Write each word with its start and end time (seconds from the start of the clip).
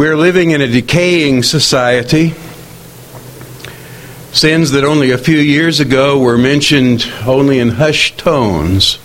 We're 0.00 0.16
living 0.16 0.52
in 0.52 0.62
a 0.62 0.66
decaying 0.66 1.42
society. 1.42 2.32
Sins 4.32 4.70
that 4.70 4.82
only 4.82 5.10
a 5.10 5.18
few 5.18 5.36
years 5.36 5.78
ago 5.78 6.18
were 6.18 6.38
mentioned 6.38 7.04
only 7.26 7.58
in 7.58 7.68
hushed 7.68 8.16
tones 8.16 8.98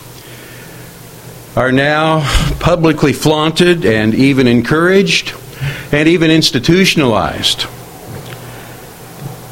are 1.54 1.74
now 1.74 2.22
publicly 2.62 3.12
flaunted 3.12 3.86
and 3.86 4.16
even 4.16 4.48
encouraged 4.48 5.34
and 5.92 6.08
even 6.08 6.32
institutionalized. 6.32 7.66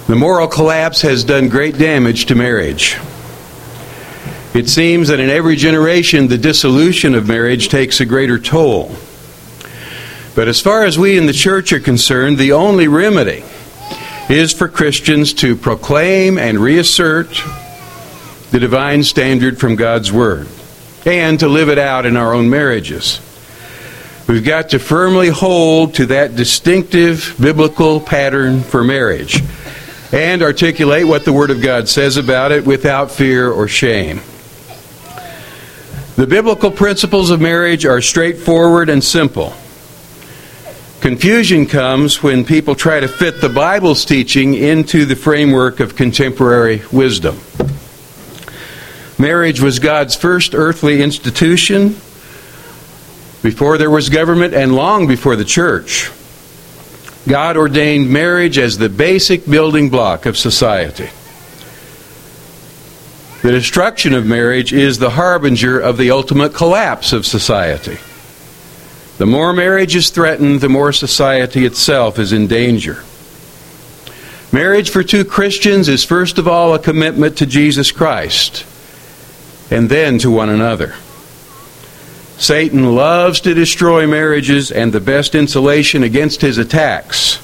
The 0.08 0.16
moral 0.16 0.48
collapse 0.48 1.02
has 1.02 1.26
done 1.26 1.50
great 1.50 1.78
damage 1.78 2.28
to 2.28 2.36
marriage. 2.36 2.96
It 4.54 4.70
seems 4.70 5.10
that 5.10 5.20
in 5.20 5.30
every 5.30 5.58
generation, 5.58 6.30
the 6.30 6.38
dissolution 6.38 7.14
of 7.14 7.28
marriage 7.28 7.68
takes 7.68 8.00
a 8.00 8.06
greater 8.06 8.40
toll. 8.40 8.96
But 10.36 10.48
as 10.48 10.60
far 10.60 10.84
as 10.84 10.98
we 10.98 11.18
in 11.18 11.28
the 11.28 11.34
church 11.34 11.72
are 11.74 11.80
concerned, 11.80 12.38
the 12.38 12.54
only 12.54 12.88
remedy 12.88 13.44
is 14.30 14.52
for 14.52 14.68
Christians 14.68 15.34
to 15.36 15.56
proclaim 15.56 16.38
and 16.38 16.58
reassert 16.60 17.30
the 18.52 18.60
divine 18.60 19.04
standard 19.04 19.60
from 19.60 19.76
God's 19.76 20.12
Word 20.12 20.48
and 21.06 21.40
to 21.40 21.48
live 21.48 21.70
it 21.70 21.78
out 21.78 22.06
in 22.06 22.18
our 22.18 22.34
own 22.34 22.50
marriages. 22.50 23.20
We've 24.28 24.44
got 24.44 24.70
to 24.70 24.80
firmly 24.80 25.30
hold 25.30 25.96
to 25.96 26.08
that 26.08 26.36
distinctive 26.36 27.36
biblical 27.40 28.00
pattern 28.00 28.62
for 28.62 28.84
marriage 28.84 29.44
and 30.12 30.42
articulate 30.42 31.06
what 31.06 31.26
the 31.26 31.34
Word 31.34 31.52
of 31.52 31.62
God 31.62 31.90
says 31.90 32.18
about 32.18 32.52
it 32.52 32.66
without 32.66 33.12
fear 33.12 33.52
or 33.52 33.68
shame. 33.68 34.22
The 36.16 36.28
biblical 36.28 36.72
principles 36.72 37.30
of 37.30 37.42
marriage 37.42 37.86
are 37.86 38.02
straightforward 38.02 38.90
and 38.90 39.04
simple. 39.04 39.54
Confusion 41.04 41.66
comes 41.66 42.24
when 42.24 42.46
people 42.46 42.76
try 42.76 43.02
to 43.02 43.10
fit 43.10 43.42
the 43.42 43.50
Bible's 43.50 44.06
teaching 44.06 44.54
into 44.54 45.04
the 45.04 45.18
framework 45.18 45.82
of 45.82 45.98
contemporary 45.98 46.82
wisdom. 46.94 47.38
Marriage 49.20 49.60
was 49.60 49.80
God's 49.80 50.16
first 50.16 50.56
earthly 50.56 51.04
institution 51.04 51.90
before 53.42 53.78
there 53.78 53.90
was 53.90 54.08
government 54.08 54.54
and 54.54 54.78
long 54.78 55.06
before 55.06 55.36
the 55.36 55.44
church. 55.44 56.10
God 57.28 57.58
ordained 57.58 58.10
marriage 58.10 58.58
as 58.58 58.78
the 58.78 58.88
basic 58.88 59.46
building 59.46 59.90
block 59.90 60.26
of 60.26 60.38
society. 60.38 61.10
The 63.42 63.52
destruction 63.52 64.14
of 64.14 64.26
marriage 64.26 64.72
is 64.72 65.00
the 65.00 65.10
harbinger 65.10 65.78
of 65.78 65.98
the 65.98 66.12
ultimate 66.12 66.54
collapse 66.54 67.12
of 67.12 67.26
society. 67.26 67.98
The 69.18 69.26
more 69.26 69.54
marriage 69.54 69.96
is 69.96 70.10
threatened, 70.10 70.62
the 70.62 70.70
more 70.70 70.92
society 70.92 71.66
itself 71.66 72.18
is 72.18 72.34
in 72.34 72.48
danger. 72.48 73.04
Marriage 74.52 74.90
for 74.90 75.04
two 75.04 75.26
Christians 75.26 75.88
is 75.88 76.04
first 76.04 76.38
of 76.38 76.48
all 76.48 76.74
a 76.74 76.80
commitment 76.80 77.38
to 77.38 77.46
Jesus 77.46 77.92
Christ 77.92 78.66
and 79.72 79.90
then 79.90 80.20
to 80.20 80.30
one 80.30 80.50
another. 80.50 80.96
Satan 82.38 82.96
loves 82.96 83.42
to 83.42 83.54
destroy 83.54 84.06
marriages, 84.08 84.72
and 84.72 84.92
the 84.92 85.00
best 85.00 85.36
insulation 85.36 86.04
against 86.04 86.42
his 86.42 86.58
attacks 86.58 87.40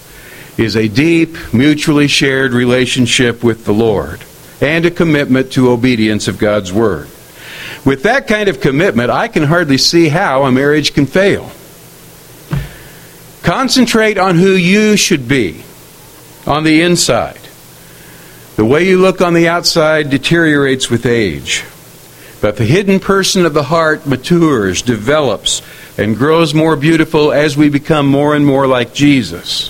is 0.58 0.76
a 0.76 0.88
deep, 0.88 1.36
mutually 1.54 2.08
shared 2.08 2.52
relationship 2.52 3.44
with 3.44 3.66
the 3.66 3.74
Lord 3.74 4.24
and 4.62 4.86
a 4.86 4.92
commitment 4.92 5.54
to 5.54 5.70
obedience 5.70 6.28
of 6.28 6.38
God's 6.38 6.74
Word. 6.74 7.08
With 7.86 8.04
that 8.04 8.28
kind 8.28 8.50
of 8.50 8.60
commitment, 8.60 9.10
I 9.10 9.30
can 9.30 9.44
hardly 9.44 9.78
see 9.78 10.10
how 10.10 10.44
a 10.44 10.52
marriage 10.52 10.94
can 10.94 11.06
fail. 11.06 11.50
Concentrate 13.44 14.18
on 14.18 14.36
who 14.36 14.52
you 14.52 14.98
should 14.98 15.28
be 15.28 15.64
on 16.46 16.64
the 16.64 16.82
inside. 16.82 17.40
The 18.56 18.66
way 18.66 18.88
you 18.88 19.00
look 19.00 19.22
on 19.22 19.34
the 19.34 19.48
outside 19.48 20.10
deteriorates 20.10 20.90
with 20.90 21.06
age. 21.06 21.64
But 22.42 22.58
the 22.58 22.66
hidden 22.66 23.00
person 23.00 23.46
of 23.46 23.54
the 23.54 23.64
heart 23.64 24.06
matures, 24.06 24.82
develops, 24.82 25.62
and 25.98 26.18
grows 26.18 26.54
more 26.54 26.76
beautiful 26.76 27.32
as 27.32 27.58
we 27.58 27.70
become 27.70 28.08
more 28.08 28.36
and 28.36 28.46
more 28.46 28.68
like 28.68 28.94
Jesus. 28.94 29.70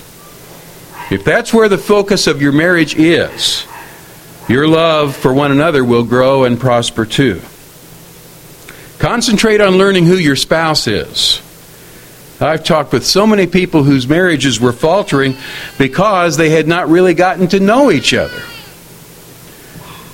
If 1.10 1.24
that's 1.24 1.52
where 1.52 1.68
the 1.68 1.78
focus 1.78 2.26
of 2.26 2.40
your 2.40 2.52
marriage 2.52 2.94
is, 2.94 3.66
your 4.48 4.68
love 4.68 5.16
for 5.16 5.32
one 5.32 5.50
another 5.50 5.84
will 5.84 6.04
grow 6.04 6.44
and 6.44 6.58
prosper 6.58 7.04
too. 7.04 7.40
Concentrate 8.98 9.60
on 9.60 9.78
learning 9.78 10.06
who 10.06 10.16
your 10.16 10.36
spouse 10.36 10.86
is. 10.86 11.40
I've 12.40 12.64
talked 12.64 12.92
with 12.92 13.04
so 13.04 13.26
many 13.26 13.46
people 13.46 13.84
whose 13.84 14.08
marriages 14.08 14.58
were 14.58 14.72
faltering 14.72 15.36
because 15.78 16.36
they 16.36 16.50
had 16.50 16.66
not 16.66 16.88
really 16.88 17.12
gotten 17.12 17.48
to 17.48 17.60
know 17.60 17.90
each 17.90 18.14
other. 18.14 18.42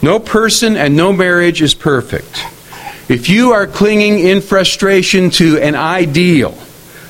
No 0.02 0.18
person 0.18 0.76
and 0.76 0.96
no 0.96 1.12
marriage 1.12 1.62
is 1.62 1.74
perfect. 1.74 2.44
If 3.08 3.28
you 3.28 3.52
are 3.52 3.66
clinging 3.66 4.18
in 4.18 4.40
frustration 4.40 5.30
to 5.30 5.58
an 5.58 5.76
ideal 5.76 6.58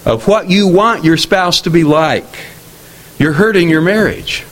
of 0.05 0.29
what 0.29 0.51
you 0.51 0.69
want 0.69 1.05
your 1.05 1.17
spouse 1.17 1.63
to 1.63 1.71
be 1.71 1.85
like, 1.85 2.27
you're 3.19 3.33
hurting 3.33 3.71
your 3.71 3.81
marriage. 3.81 4.45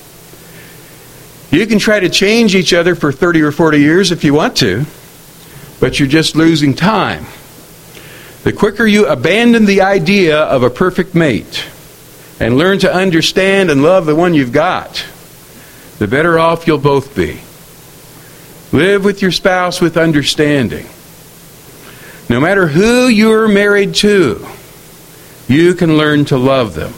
You 1.51 1.67
can 1.67 1.79
try 1.79 2.01
to 2.01 2.09
change 2.09 2.55
each 2.55 2.73
other 2.73 2.95
for 2.95 3.13
30 3.13 3.43
or 3.43 3.53
40 3.53 3.79
years 3.79 4.11
if 4.11 4.25
you 4.25 4.33
want 4.33 4.57
to, 4.57 4.85
but 5.79 6.01
you're 6.01 6.09
just 6.09 6.35
losing 6.35 6.75
time. 6.75 7.27
The 8.45 8.53
quicker 8.53 8.87
you 8.87 9.07
abandon 9.07 9.65
the 9.65 9.81
idea 9.81 10.39
of 10.39 10.63
a 10.63 10.69
perfect 10.69 11.15
mate 11.15 11.65
and 12.39 12.59
learn 12.59 12.79
to 12.81 12.95
understand 12.95 13.71
and 13.71 13.83
love 13.83 14.05
the 14.05 14.15
one 14.15 14.35
you've 14.35 14.53
got, 14.53 15.03
the 15.99 16.07
better 16.07 16.39
off 16.39 16.67
you'll 16.67 16.77
both 16.77 17.17
be. 17.17 17.41
Live 18.71 19.03
with 19.03 19.23
your 19.23 19.31
spouse 19.31 19.81
with 19.81 19.97
understanding. 19.97 20.87
No 22.29 22.39
matter 22.39 22.67
who 22.67 23.09
you're 23.09 23.49
married 23.49 23.95
to, 23.97 24.47
you 25.49 25.73
can 25.73 25.97
learn 25.97 26.27
to 26.27 26.37
love 26.37 26.75
them. 26.75 26.93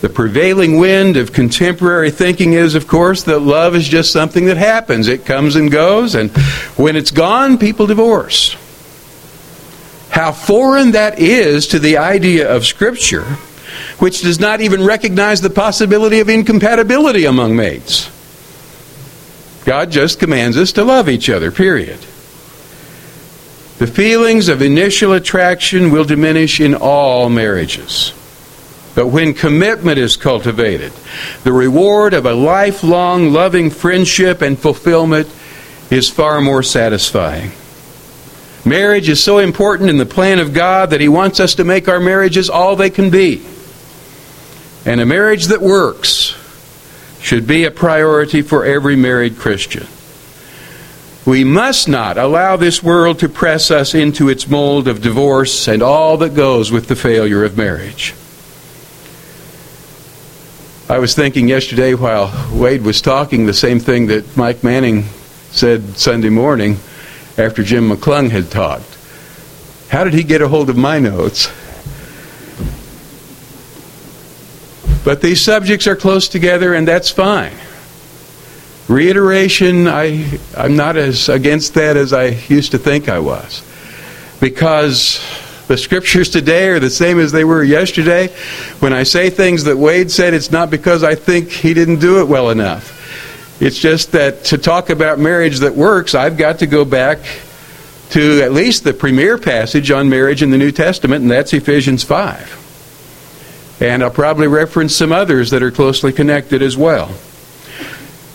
The 0.00 0.08
prevailing 0.08 0.78
wind 0.78 1.18
of 1.18 1.34
contemporary 1.34 2.10
thinking 2.10 2.54
is, 2.54 2.74
of 2.74 2.88
course, 2.88 3.24
that 3.24 3.40
love 3.40 3.74
is 3.74 3.86
just 3.86 4.10
something 4.10 4.46
that 4.46 4.56
happens. 4.56 5.06
It 5.06 5.26
comes 5.26 5.54
and 5.54 5.70
goes, 5.70 6.14
and 6.14 6.30
when 6.78 6.96
it's 6.96 7.10
gone, 7.10 7.58
people 7.58 7.86
divorce. 7.86 8.56
How 10.10 10.32
foreign 10.32 10.92
that 10.92 11.18
is 11.18 11.68
to 11.68 11.78
the 11.78 11.98
idea 11.98 12.54
of 12.54 12.66
Scripture, 12.66 13.24
which 13.98 14.22
does 14.22 14.40
not 14.40 14.60
even 14.60 14.84
recognize 14.84 15.40
the 15.40 15.50
possibility 15.50 16.20
of 16.20 16.28
incompatibility 16.28 17.24
among 17.24 17.56
mates. 17.56 18.10
God 19.64 19.90
just 19.90 20.18
commands 20.18 20.56
us 20.56 20.72
to 20.72 20.84
love 20.84 21.08
each 21.08 21.28
other, 21.28 21.50
period. 21.50 21.98
The 23.78 23.86
feelings 23.86 24.48
of 24.48 24.62
initial 24.62 25.12
attraction 25.12 25.92
will 25.92 26.04
diminish 26.04 26.60
in 26.60 26.74
all 26.74 27.28
marriages. 27.28 28.12
But 28.94 29.08
when 29.08 29.34
commitment 29.34 29.98
is 29.98 30.16
cultivated, 30.16 30.92
the 31.44 31.52
reward 31.52 32.14
of 32.14 32.26
a 32.26 32.34
lifelong 32.34 33.32
loving 33.32 33.70
friendship 33.70 34.42
and 34.42 34.58
fulfillment 34.58 35.28
is 35.90 36.10
far 36.10 36.40
more 36.40 36.64
satisfying. 36.64 37.52
Marriage 38.68 39.08
is 39.08 39.22
so 39.22 39.38
important 39.38 39.88
in 39.88 39.96
the 39.96 40.06
plan 40.06 40.38
of 40.38 40.52
God 40.52 40.90
that 40.90 41.00
He 41.00 41.08
wants 41.08 41.40
us 41.40 41.54
to 41.54 41.64
make 41.64 41.88
our 41.88 42.00
marriages 42.00 42.50
all 42.50 42.76
they 42.76 42.90
can 42.90 43.10
be. 43.10 43.44
And 44.84 45.00
a 45.00 45.06
marriage 45.06 45.46
that 45.46 45.60
works 45.60 46.36
should 47.20 47.46
be 47.46 47.64
a 47.64 47.70
priority 47.70 48.42
for 48.42 48.64
every 48.64 48.96
married 48.96 49.38
Christian. 49.38 49.86
We 51.26 51.44
must 51.44 51.88
not 51.88 52.16
allow 52.16 52.56
this 52.56 52.82
world 52.82 53.18
to 53.18 53.28
press 53.28 53.70
us 53.70 53.94
into 53.94 54.28
its 54.28 54.48
mold 54.48 54.88
of 54.88 55.02
divorce 55.02 55.68
and 55.68 55.82
all 55.82 56.16
that 56.18 56.34
goes 56.34 56.72
with 56.72 56.88
the 56.88 56.96
failure 56.96 57.44
of 57.44 57.56
marriage. 57.56 58.14
I 60.88 60.98
was 61.00 61.14
thinking 61.14 61.48
yesterday 61.48 61.92
while 61.92 62.32
Wade 62.50 62.82
was 62.82 63.02
talking 63.02 63.44
the 63.44 63.52
same 63.52 63.78
thing 63.78 64.06
that 64.06 64.38
Mike 64.38 64.64
Manning 64.64 65.02
said 65.50 65.98
Sunday 65.98 66.30
morning 66.30 66.78
after 67.38 67.62
Jim 67.62 67.88
McClung 67.88 68.30
had 68.30 68.50
talked. 68.50 68.96
How 69.88 70.04
did 70.04 70.12
he 70.12 70.22
get 70.22 70.42
a 70.42 70.48
hold 70.48 70.68
of 70.68 70.76
my 70.76 70.98
notes? 70.98 71.48
But 75.04 75.22
these 75.22 75.40
subjects 75.40 75.86
are 75.86 75.96
close 75.96 76.28
together, 76.28 76.74
and 76.74 76.86
that's 76.86 77.10
fine. 77.10 77.56
Reiteration, 78.88 79.86
I, 79.86 80.38
I'm 80.56 80.76
not 80.76 80.96
as 80.96 81.28
against 81.28 81.74
that 81.74 81.96
as 81.96 82.12
I 82.12 82.38
used 82.48 82.72
to 82.72 82.78
think 82.78 83.08
I 83.08 83.18
was. 83.18 83.62
Because 84.40 85.24
the 85.68 85.76
scriptures 85.76 86.30
today 86.30 86.68
are 86.68 86.80
the 86.80 86.90
same 86.90 87.18
as 87.18 87.32
they 87.32 87.44
were 87.44 87.62
yesterday. 87.62 88.28
When 88.80 88.92
I 88.92 89.04
say 89.04 89.30
things 89.30 89.64
that 89.64 89.76
Wade 89.76 90.10
said, 90.10 90.34
it's 90.34 90.50
not 90.50 90.70
because 90.70 91.04
I 91.04 91.14
think 91.14 91.50
he 91.50 91.74
didn't 91.74 92.00
do 92.00 92.20
it 92.20 92.28
well 92.28 92.50
enough. 92.50 92.97
It's 93.60 93.78
just 93.78 94.12
that 94.12 94.44
to 94.46 94.58
talk 94.58 94.88
about 94.88 95.18
marriage 95.18 95.58
that 95.58 95.74
works, 95.74 96.14
I've 96.14 96.36
got 96.36 96.60
to 96.60 96.66
go 96.66 96.84
back 96.84 97.18
to 98.10 98.42
at 98.42 98.52
least 98.52 98.84
the 98.84 98.92
premier 98.92 99.36
passage 99.36 99.90
on 99.90 100.08
marriage 100.08 100.42
in 100.42 100.50
the 100.50 100.58
New 100.58 100.72
Testament, 100.72 101.22
and 101.22 101.30
that's 101.30 101.52
Ephesians 101.52 102.04
5. 102.04 103.76
And 103.80 104.02
I'll 104.02 104.10
probably 104.10 104.46
reference 104.46 104.94
some 104.94 105.12
others 105.12 105.50
that 105.50 105.62
are 105.62 105.70
closely 105.70 106.12
connected 106.12 106.62
as 106.62 106.76
well. 106.76 107.10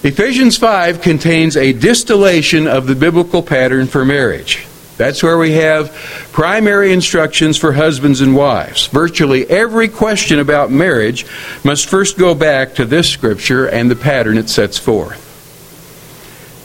Ephesians 0.04 0.58
5 0.58 1.02
contains 1.02 1.56
a 1.56 1.72
distillation 1.72 2.68
of 2.68 2.88
the 2.88 2.96
biblical 2.96 3.42
pattern 3.42 3.88
for 3.88 4.04
marriage. 4.04 4.68
That's 4.98 5.24
where 5.24 5.38
we 5.38 5.54
have 5.54 5.92
primary 6.32 6.94
instructions 6.94 7.58
for 7.58 7.74
husbands 7.74 8.22
and 8.22 8.36
wives. 8.36 8.88
Virtually 8.88 9.50
every 9.50 9.88
question 9.88 10.40
about 10.40 10.72
marriage 10.72 11.26
must 11.64 11.88
first 11.88 12.18
go 12.18 12.36
back 12.36 12.76
to 12.76 12.86
this 12.86 13.10
scripture 13.10 13.68
and 13.68 13.90
the 13.90 13.96
pattern 13.96 14.38
it 14.38 14.50
sets 14.50 14.78
forth. 14.78 15.20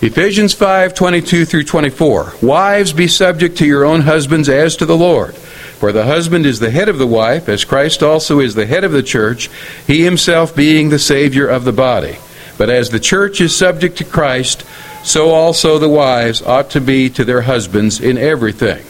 Ephesians 0.01 0.55
5:22 0.55 1.45
through 1.45 1.65
24. 1.65 2.35
Wives 2.41 2.93
be 2.93 3.09
subject 3.09 3.59
to 3.59 3.67
your 3.67 3.85
own 3.85 4.03
husbands 4.03 4.49
as 4.49 4.77
to 4.77 4.87
the 4.87 4.97
Lord. 4.97 5.35
For 5.35 5.91
the 5.91 6.05
husband 6.05 6.45
is 6.45 6.61
the 6.61 6.71
head 6.71 6.89
of 6.89 6.99
the 6.99 7.07
wife, 7.07 7.49
as 7.49 7.65
Christ 7.65 8.03
also 8.03 8.41
is 8.41 8.55
the 8.55 8.67
head 8.67 8.85
of 8.85 8.93
the 8.93 9.03
church, 9.03 9.49
he 9.87 10.05
himself 10.05 10.55
being 10.55 10.89
the 10.89 10.99
savior 10.99 11.49
of 11.49 11.65
the 11.65 11.73
body. 11.73 12.19
But 12.59 12.69
as 12.69 12.91
the 12.91 13.01
church 13.01 13.41
is 13.41 13.57
subject 13.57 13.99
to 13.99 14.05
Christ, 14.05 14.65
so 15.05 15.31
also 15.31 15.79
the 15.79 15.89
wives 15.89 16.43
ought 16.43 16.71
to 16.71 16.81
be 16.81 17.09
to 17.11 17.25
their 17.25 17.43
husbands 17.43 18.01
in 18.01 18.19
everything. 18.19 18.85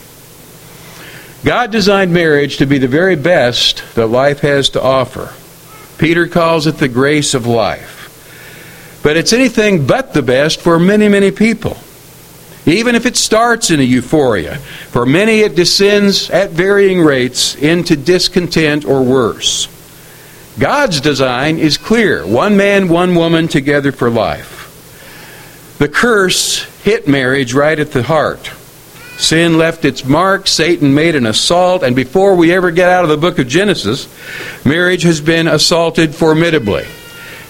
God 1.44 1.70
designed 1.70 2.12
marriage 2.12 2.56
to 2.56 2.66
be 2.66 2.78
the 2.78 2.88
very 2.88 3.14
best 3.14 3.84
that 3.94 4.08
life 4.08 4.40
has 4.40 4.70
to 4.70 4.82
offer. 4.82 5.32
Peter 5.98 6.26
calls 6.26 6.66
it 6.66 6.78
the 6.78 6.88
grace 6.88 7.34
of 7.34 7.46
life. 7.46 7.94
But 9.02 9.16
it's 9.16 9.32
anything 9.32 9.86
but 9.86 10.14
the 10.14 10.22
best 10.22 10.60
for 10.60 10.80
many, 10.80 11.08
many 11.08 11.30
people. 11.30 11.76
Even 12.66 12.94
if 12.94 13.06
it 13.06 13.16
starts 13.16 13.70
in 13.70 13.80
a 13.80 13.84
euphoria, 13.84 14.56
for 14.56 15.06
many 15.06 15.40
it 15.40 15.54
descends 15.54 16.28
at 16.30 16.50
varying 16.50 17.00
rates 17.00 17.54
into 17.54 17.96
discontent 17.96 18.84
or 18.84 19.02
worse. 19.02 19.68
God's 20.58 21.00
design 21.00 21.58
is 21.58 21.78
clear 21.78 22.26
one 22.26 22.56
man, 22.56 22.88
one 22.88 23.14
woman 23.14 23.46
together 23.46 23.92
for 23.92 24.10
life. 24.10 25.76
The 25.78 25.88
curse 25.88 26.64
hit 26.82 27.06
marriage 27.06 27.54
right 27.54 27.78
at 27.78 27.92
the 27.92 28.02
heart. 28.02 28.50
Sin 29.18 29.58
left 29.58 29.84
its 29.84 30.04
mark, 30.04 30.46
Satan 30.46 30.94
made 30.94 31.14
an 31.14 31.26
assault, 31.26 31.82
and 31.82 31.94
before 31.94 32.34
we 32.34 32.52
ever 32.52 32.70
get 32.70 32.88
out 32.88 33.04
of 33.04 33.10
the 33.10 33.16
book 33.16 33.38
of 33.38 33.48
Genesis, 33.48 34.08
marriage 34.64 35.02
has 35.02 35.20
been 35.20 35.46
assaulted 35.48 36.14
formidably. 36.14 36.86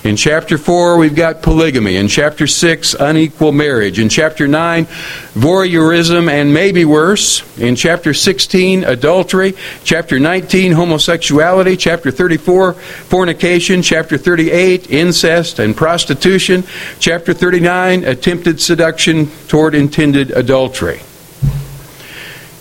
In 0.04 0.14
chapter 0.14 0.56
4, 0.56 0.96
we've 0.96 1.16
got 1.16 1.42
polygamy. 1.42 1.96
In 1.96 2.06
chapter 2.06 2.46
6, 2.46 2.94
unequal 2.94 3.50
marriage. 3.50 3.98
In 3.98 4.08
chapter 4.08 4.46
9, 4.46 4.86
voyeurism 5.34 6.30
and 6.30 6.54
maybe 6.54 6.84
worse. 6.84 7.42
In 7.58 7.74
chapter 7.74 8.14
16, 8.14 8.84
adultery. 8.84 9.54
Chapter 9.82 10.20
19, 10.20 10.72
homosexuality. 10.72 11.76
Chapter 11.76 12.12
34, 12.12 12.74
fornication. 12.74 13.82
Chapter 13.82 14.16
38, 14.16 14.88
incest 14.88 15.58
and 15.58 15.76
prostitution. 15.76 16.62
Chapter 17.00 17.34
39, 17.34 18.04
attempted 18.04 18.60
seduction 18.60 19.28
toward 19.48 19.74
intended 19.74 20.30
adultery. 20.30 21.00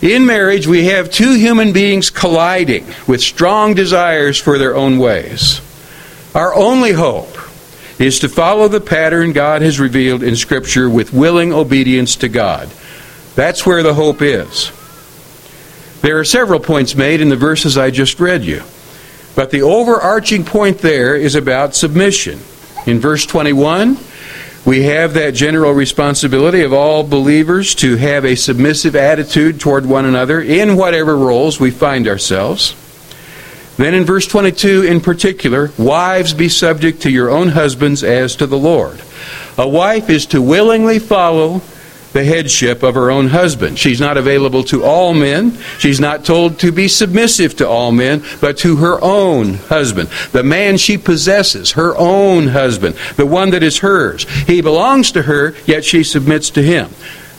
In 0.01 0.25
marriage, 0.25 0.65
we 0.65 0.85
have 0.85 1.11
two 1.11 1.33
human 1.33 1.71
beings 1.71 2.09
colliding 2.09 2.85
with 3.07 3.21
strong 3.21 3.75
desires 3.75 4.39
for 4.39 4.57
their 4.57 4.75
own 4.75 4.97
ways. 4.97 5.61
Our 6.37 6.53
only 6.53 6.91
hope 6.91 7.35
is 7.97 8.19
to 8.19 8.29
follow 8.29 8.67
the 8.67 8.79
pattern 8.79 9.33
God 9.33 9.63
has 9.63 9.79
revealed 9.79 10.21
in 10.21 10.35
Scripture 10.35 10.87
with 10.87 11.11
willing 11.11 11.51
obedience 11.51 12.15
to 12.17 12.29
God. 12.29 12.69
That's 13.33 13.65
where 13.65 13.81
the 13.81 13.95
hope 13.95 14.21
is. 14.21 14.71
There 16.01 16.19
are 16.19 16.23
several 16.23 16.59
points 16.59 16.93
made 16.93 17.21
in 17.21 17.29
the 17.29 17.35
verses 17.35 17.75
I 17.75 17.89
just 17.89 18.19
read 18.19 18.43
you. 18.43 18.61
But 19.35 19.49
the 19.49 19.63
overarching 19.63 20.45
point 20.45 20.77
there 20.77 21.15
is 21.15 21.33
about 21.33 21.73
submission. 21.73 22.39
In 22.85 22.99
verse 22.99 23.25
21, 23.25 23.97
we 24.63 24.83
have 24.83 25.15
that 25.15 25.33
general 25.33 25.71
responsibility 25.71 26.61
of 26.61 26.71
all 26.71 27.03
believers 27.03 27.73
to 27.75 27.95
have 27.95 28.25
a 28.25 28.35
submissive 28.35 28.95
attitude 28.95 29.59
toward 29.59 29.87
one 29.87 30.05
another 30.05 30.39
in 30.39 30.75
whatever 30.75 31.17
roles 31.17 31.59
we 31.59 31.71
find 31.71 32.07
ourselves. 32.07 32.75
Then 33.77 33.93
in 33.93 34.05
verse 34.05 34.25
22 34.25 34.83
in 34.83 35.01
particular, 35.01 35.71
wives 35.77 36.33
be 36.33 36.49
subject 36.49 37.03
to 37.03 37.11
your 37.11 37.29
own 37.29 37.49
husbands 37.49 38.03
as 38.03 38.35
to 38.37 38.47
the 38.47 38.57
Lord. 38.57 39.01
A 39.57 39.67
wife 39.67 40.09
is 40.09 40.25
to 40.27 40.41
willingly 40.41 40.99
follow 40.99 41.61
the 42.13 42.23
headship 42.23 42.81
of 42.81 42.95
her 42.95 43.11
own 43.11 43.27
husband. 43.27 43.77
She's 43.77 44.01
not 44.01 44.17
available 44.17 44.63
to 44.65 44.83
all 44.83 45.13
men. 45.13 45.55
She's 45.77 45.99
not 45.99 46.25
told 46.25 46.59
to 46.59 46.71
be 46.71 46.87
submissive 46.87 47.55
to 47.57 47.67
all 47.67 47.91
men, 47.91 48.23
but 48.41 48.57
to 48.59 48.77
her 48.77 48.99
own 49.03 49.55
husband. 49.55 50.09
The 50.31 50.41
man 50.41 50.77
she 50.77 50.97
possesses, 50.97 51.73
her 51.73 51.95
own 51.95 52.47
husband, 52.47 52.95
the 53.17 53.25
one 53.27 53.51
that 53.51 53.61
is 53.61 53.79
hers. 53.79 54.23
He 54.47 54.61
belongs 54.61 55.11
to 55.11 55.23
her, 55.23 55.53
yet 55.67 55.85
she 55.85 56.03
submits 56.03 56.49
to 56.51 56.63
him. 56.63 56.89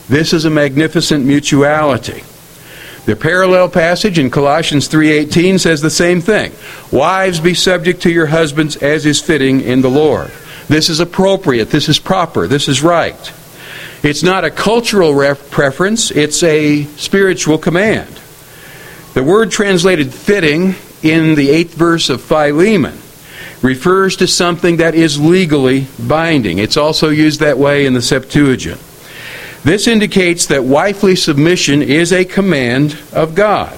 This 0.07 0.31
is 0.31 0.45
a 0.45 0.49
magnificent 0.49 1.25
mutuality. 1.25 2.23
The 3.05 3.15
parallel 3.15 3.69
passage 3.69 4.19
in 4.19 4.29
Colossians 4.29 4.87
3:18 4.87 5.59
says 5.59 5.81
the 5.81 5.89
same 5.89 6.21
thing. 6.21 6.51
Wives 6.91 7.39
be 7.39 7.53
subject 7.53 8.01
to 8.03 8.11
your 8.11 8.27
husbands 8.27 8.75
as 8.77 9.05
is 9.05 9.19
fitting 9.19 9.61
in 9.61 9.81
the 9.81 9.89
Lord. 9.89 10.31
This 10.67 10.89
is 10.89 10.99
appropriate, 10.99 11.71
this 11.71 11.89
is 11.89 11.97
proper, 11.97 12.45
this 12.45 12.67
is 12.67 12.83
right. 12.83 13.31
It's 14.03 14.23
not 14.23 14.45
a 14.45 14.51
cultural 14.51 15.13
ref- 15.13 15.49
preference, 15.49 16.11
it's 16.11 16.43
a 16.43 16.83
spiritual 16.95 17.57
command. 17.57 18.19
The 19.13 19.23
word 19.23 19.51
translated 19.51 20.13
fitting 20.13 20.75
in 21.01 21.35
the 21.35 21.49
8th 21.49 21.71
verse 21.71 22.09
of 22.09 22.21
Philemon 22.21 22.97
refers 23.61 24.15
to 24.17 24.27
something 24.27 24.77
that 24.77 24.95
is 24.95 25.19
legally 25.19 25.87
binding. 25.97 26.59
It's 26.59 26.77
also 26.77 27.09
used 27.09 27.39
that 27.39 27.57
way 27.57 27.85
in 27.85 27.93
the 27.93 28.01
Septuagint. 28.01 28.79
This 29.63 29.87
indicates 29.87 30.45
that 30.47 30.63
wifely 30.63 31.15
submission 31.15 31.81
is 31.81 32.13
a 32.13 32.25
command 32.25 32.97
of 33.11 33.35
God. 33.35 33.77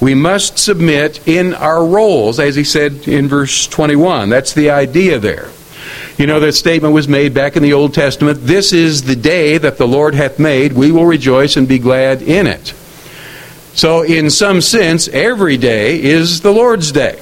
We 0.00 0.14
must 0.14 0.58
submit 0.58 1.26
in 1.26 1.54
our 1.54 1.84
roles, 1.84 2.38
as 2.38 2.56
he 2.56 2.64
said 2.64 3.08
in 3.08 3.26
verse 3.26 3.66
21. 3.66 4.28
That's 4.28 4.52
the 4.52 4.70
idea 4.70 5.18
there. 5.18 5.50
You 6.18 6.26
know, 6.26 6.40
that 6.40 6.52
statement 6.52 6.94
was 6.94 7.08
made 7.08 7.32
back 7.32 7.56
in 7.56 7.62
the 7.62 7.72
Old 7.72 7.94
Testament 7.94 8.40
This 8.42 8.72
is 8.72 9.02
the 9.02 9.16
day 9.16 9.58
that 9.58 9.78
the 9.78 9.88
Lord 9.88 10.14
hath 10.14 10.38
made. 10.38 10.72
We 10.72 10.92
will 10.92 11.06
rejoice 11.06 11.56
and 11.56 11.66
be 11.66 11.78
glad 11.78 12.22
in 12.22 12.46
it. 12.46 12.74
So, 13.74 14.02
in 14.02 14.30
some 14.30 14.60
sense, 14.60 15.08
every 15.08 15.56
day 15.56 16.00
is 16.00 16.42
the 16.42 16.52
Lord's 16.52 16.92
day. 16.92 17.20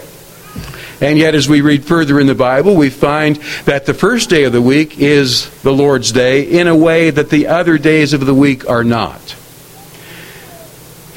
And 1.03 1.19
yet, 1.19 1.35
as 1.35 1.49
we 1.49 1.63
read 1.63 1.85
further 1.85 2.21
in 2.21 2.29
the 2.29 2.35
Bible, 2.37 2.77
we 2.77 2.89
find 2.89 3.35
that 3.65 3.87
the 3.87 3.93
first 3.93 4.31
day 4.31 4.45
of 4.45 4.53
the 4.53 4.63
week 4.63 5.01
is 5.01 5.51
the 5.63 5.73
Lord's 5.73 6.13
day 6.13 6.45
in 6.45 6.69
a 6.69 6.77
way 6.77 7.11
that 7.11 7.29
the 7.29 7.49
other 7.49 7.77
days 7.77 8.13
of 8.13 8.25
the 8.25 8.33
week 8.33 8.71
are 8.71 8.85
not. 8.85 9.35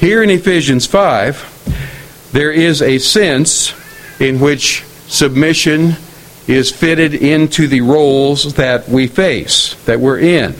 Here 0.00 0.24
in 0.24 0.30
Ephesians 0.30 0.86
5, 0.86 2.30
there 2.32 2.50
is 2.50 2.82
a 2.82 2.98
sense 2.98 3.74
in 4.18 4.40
which 4.40 4.82
submission 5.06 5.92
is 6.48 6.72
fitted 6.72 7.14
into 7.14 7.68
the 7.68 7.82
roles 7.82 8.54
that 8.54 8.88
we 8.88 9.06
face, 9.06 9.74
that 9.84 10.00
we're 10.00 10.18
in. 10.18 10.52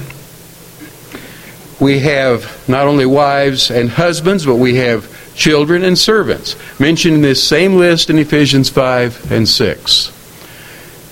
We 1.81 1.99
have 1.99 2.69
not 2.69 2.87
only 2.87 3.07
wives 3.07 3.73
and 3.73 3.91
husbands, 3.91 4.47
but 4.47 4.55
we 4.55 4.77
have 4.77 5.16
children 5.37 5.85
and 5.85 5.97
servants, 5.97 6.57
mentioned 6.81 7.15
in 7.15 7.23
this 7.23 7.43
same 7.43 7.77
list 7.77 8.11
in 8.11 8.19
Ephesians 8.19 8.69
5 8.69 9.31
and 9.31 9.49
6. 9.49 10.13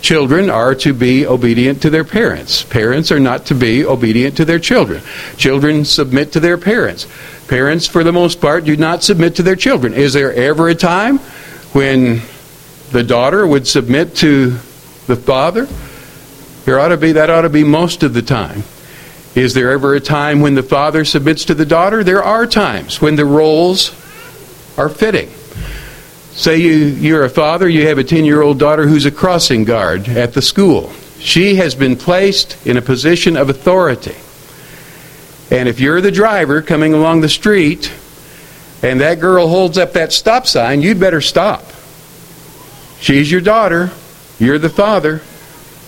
Children 0.00 0.50
are 0.50 0.74
to 0.74 0.92
be 0.92 1.26
obedient 1.26 1.80
to 1.82 1.90
their 1.90 2.04
parents. 2.04 2.62
Parents 2.62 3.12
are 3.12 3.20
not 3.20 3.46
to 3.46 3.54
be 3.54 3.84
obedient 3.84 4.36
to 4.36 4.44
their 4.44 4.58
children. 4.58 5.02
Children 5.36 5.84
submit 5.84 6.32
to 6.32 6.40
their 6.40 6.58
parents. 6.58 7.06
Parents, 7.48 7.86
for 7.86 8.04
the 8.04 8.12
most 8.12 8.40
part, 8.40 8.64
do 8.64 8.76
not 8.76 9.02
submit 9.02 9.36
to 9.36 9.42
their 9.42 9.56
children. 9.56 9.94
Is 9.94 10.12
there 10.12 10.32
ever 10.32 10.68
a 10.68 10.74
time 10.74 11.18
when 11.72 12.20
the 12.90 13.02
daughter 13.02 13.46
would 13.46 13.66
submit 13.66 14.16
to 14.16 14.50
the 15.06 15.16
father? 15.16 15.66
There 16.64 16.80
ought 16.80 16.88
to 16.88 16.96
be 16.96 17.12
that 17.12 17.30
ought 17.30 17.42
to 17.42 17.50
be 17.50 17.64
most 17.64 18.02
of 18.02 18.14
the 18.14 18.22
time. 18.22 18.62
Is 19.34 19.52
there 19.54 19.72
ever 19.72 19.94
a 19.94 20.00
time 20.00 20.40
when 20.40 20.54
the 20.54 20.62
father 20.62 21.04
submits 21.04 21.46
to 21.46 21.54
the 21.54 21.66
daughter? 21.66 22.04
There 22.04 22.22
are 22.22 22.46
times 22.46 23.00
when 23.00 23.16
the 23.16 23.26
roles 23.26 23.90
are 24.76 24.88
fitting. 24.88 25.28
Say 26.32 26.58
you, 26.58 26.72
you're 26.72 27.24
a 27.24 27.30
father, 27.30 27.68
you 27.68 27.86
have 27.86 27.98
a 27.98 28.04
10 28.04 28.24
year 28.24 28.42
old 28.42 28.58
daughter 28.58 28.86
who's 28.86 29.06
a 29.06 29.10
crossing 29.10 29.64
guard 29.64 30.08
at 30.08 30.34
the 30.34 30.42
school. 30.42 30.92
She 31.20 31.54
has 31.56 31.74
been 31.74 31.96
placed 31.96 32.66
in 32.66 32.76
a 32.76 32.82
position 32.82 33.36
of 33.36 33.48
authority. 33.48 34.16
And 35.50 35.68
if 35.68 35.78
you're 35.78 36.00
the 36.00 36.10
driver 36.10 36.60
coming 36.60 36.92
along 36.92 37.20
the 37.20 37.28
street 37.28 37.92
and 38.82 39.00
that 39.00 39.20
girl 39.20 39.48
holds 39.48 39.78
up 39.78 39.92
that 39.92 40.12
stop 40.12 40.46
sign, 40.46 40.82
you'd 40.82 40.98
better 40.98 41.20
stop. 41.20 41.64
She's 43.00 43.30
your 43.30 43.40
daughter, 43.40 43.90
you're 44.38 44.58
the 44.58 44.68
father, 44.68 45.22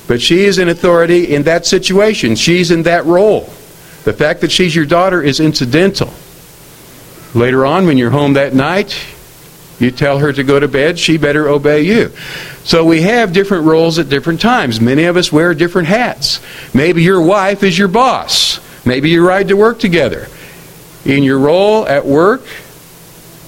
but 0.06 0.22
she 0.22 0.44
is 0.44 0.58
in 0.58 0.68
authority 0.68 1.34
in 1.34 1.42
that 1.44 1.66
situation. 1.66 2.36
She's 2.36 2.70
in 2.70 2.84
that 2.84 3.04
role. 3.04 3.44
The 4.04 4.12
fact 4.12 4.42
that 4.42 4.52
she's 4.52 4.76
your 4.76 4.86
daughter 4.86 5.22
is 5.22 5.40
incidental. 5.40 6.12
Later 7.36 7.66
on, 7.66 7.86
when 7.86 7.98
you're 7.98 8.10
home 8.10 8.32
that 8.32 8.54
night, 8.54 8.96
You 9.78 9.90
tell 9.90 10.18
her 10.18 10.32
to 10.32 10.42
go 10.42 10.58
to 10.58 10.68
bed, 10.68 10.98
she 10.98 11.18
better 11.18 11.48
obey 11.48 11.82
you. 11.82 12.10
So 12.64 12.84
we 12.84 13.02
have 13.02 13.32
different 13.32 13.64
roles 13.64 13.98
at 13.98 14.08
different 14.08 14.40
times. 14.40 14.80
Many 14.80 15.04
of 15.04 15.16
us 15.16 15.30
wear 15.30 15.54
different 15.54 15.88
hats. 15.88 16.40
Maybe 16.74 17.02
your 17.02 17.20
wife 17.20 17.62
is 17.62 17.78
your 17.78 17.88
boss. 17.88 18.58
Maybe 18.86 19.10
you 19.10 19.26
ride 19.26 19.48
to 19.48 19.56
work 19.56 19.78
together. 19.78 20.28
In 21.04 21.22
your 21.22 21.38
role 21.38 21.86
at 21.86 22.06
work, 22.06 22.42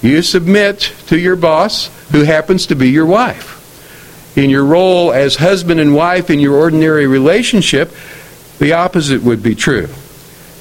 you 0.03 0.23
submit 0.23 0.93
to 1.07 1.19
your 1.19 1.37
boss, 1.37 1.91
who 2.13 2.23
happens 2.25 2.67
to 2.67 2.75
be 2.75 2.91
your 2.91 3.07
wife. 3.07 3.57
In 4.37 4.51
your 4.51 4.65
role 4.65 5.13
as 5.13 5.37
husband 5.37 5.81
and 5.81 5.95
wife 5.95 6.31
in 6.31 6.41
your 6.41 6.55
ordinary 6.55 7.07
relationship, 7.07 7.93
the 8.59 8.75
opposite 8.75 9.23
would 9.23 9.43
be 9.43 9.55
true. 9.55 9.89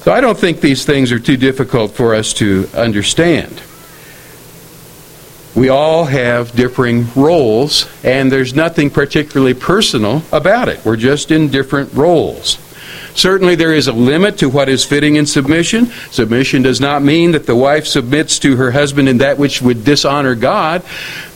So 0.02 0.12
I 0.12 0.20
don't 0.20 0.38
think 0.38 0.60
these 0.60 0.84
things 0.84 1.12
are 1.12 1.18
too 1.18 1.36
difficult 1.36 1.92
for 1.92 2.14
us 2.14 2.32
to 2.34 2.68
understand. 2.74 3.60
We 5.54 5.70
all 5.70 6.04
have 6.04 6.52
differing 6.52 7.08
roles, 7.16 7.88
and 8.04 8.30
there's 8.30 8.54
nothing 8.54 8.90
particularly 8.90 9.54
personal 9.54 10.22
about 10.30 10.68
it. 10.68 10.84
We're 10.84 10.96
just 10.96 11.30
in 11.30 11.48
different 11.48 11.92
roles. 11.94 12.58
Certainly, 13.14 13.56
there 13.56 13.74
is 13.74 13.88
a 13.88 13.92
limit 13.92 14.38
to 14.38 14.48
what 14.48 14.68
is 14.68 14.84
fitting 14.84 15.16
in 15.16 15.26
submission. 15.26 15.86
Submission 16.12 16.62
does 16.62 16.80
not 16.80 17.02
mean 17.02 17.32
that 17.32 17.46
the 17.46 17.56
wife 17.56 17.86
submits 17.86 18.38
to 18.38 18.54
her 18.54 18.70
husband 18.70 19.08
in 19.08 19.18
that 19.18 19.38
which 19.38 19.60
would 19.60 19.84
dishonor 19.84 20.36
God. 20.36 20.84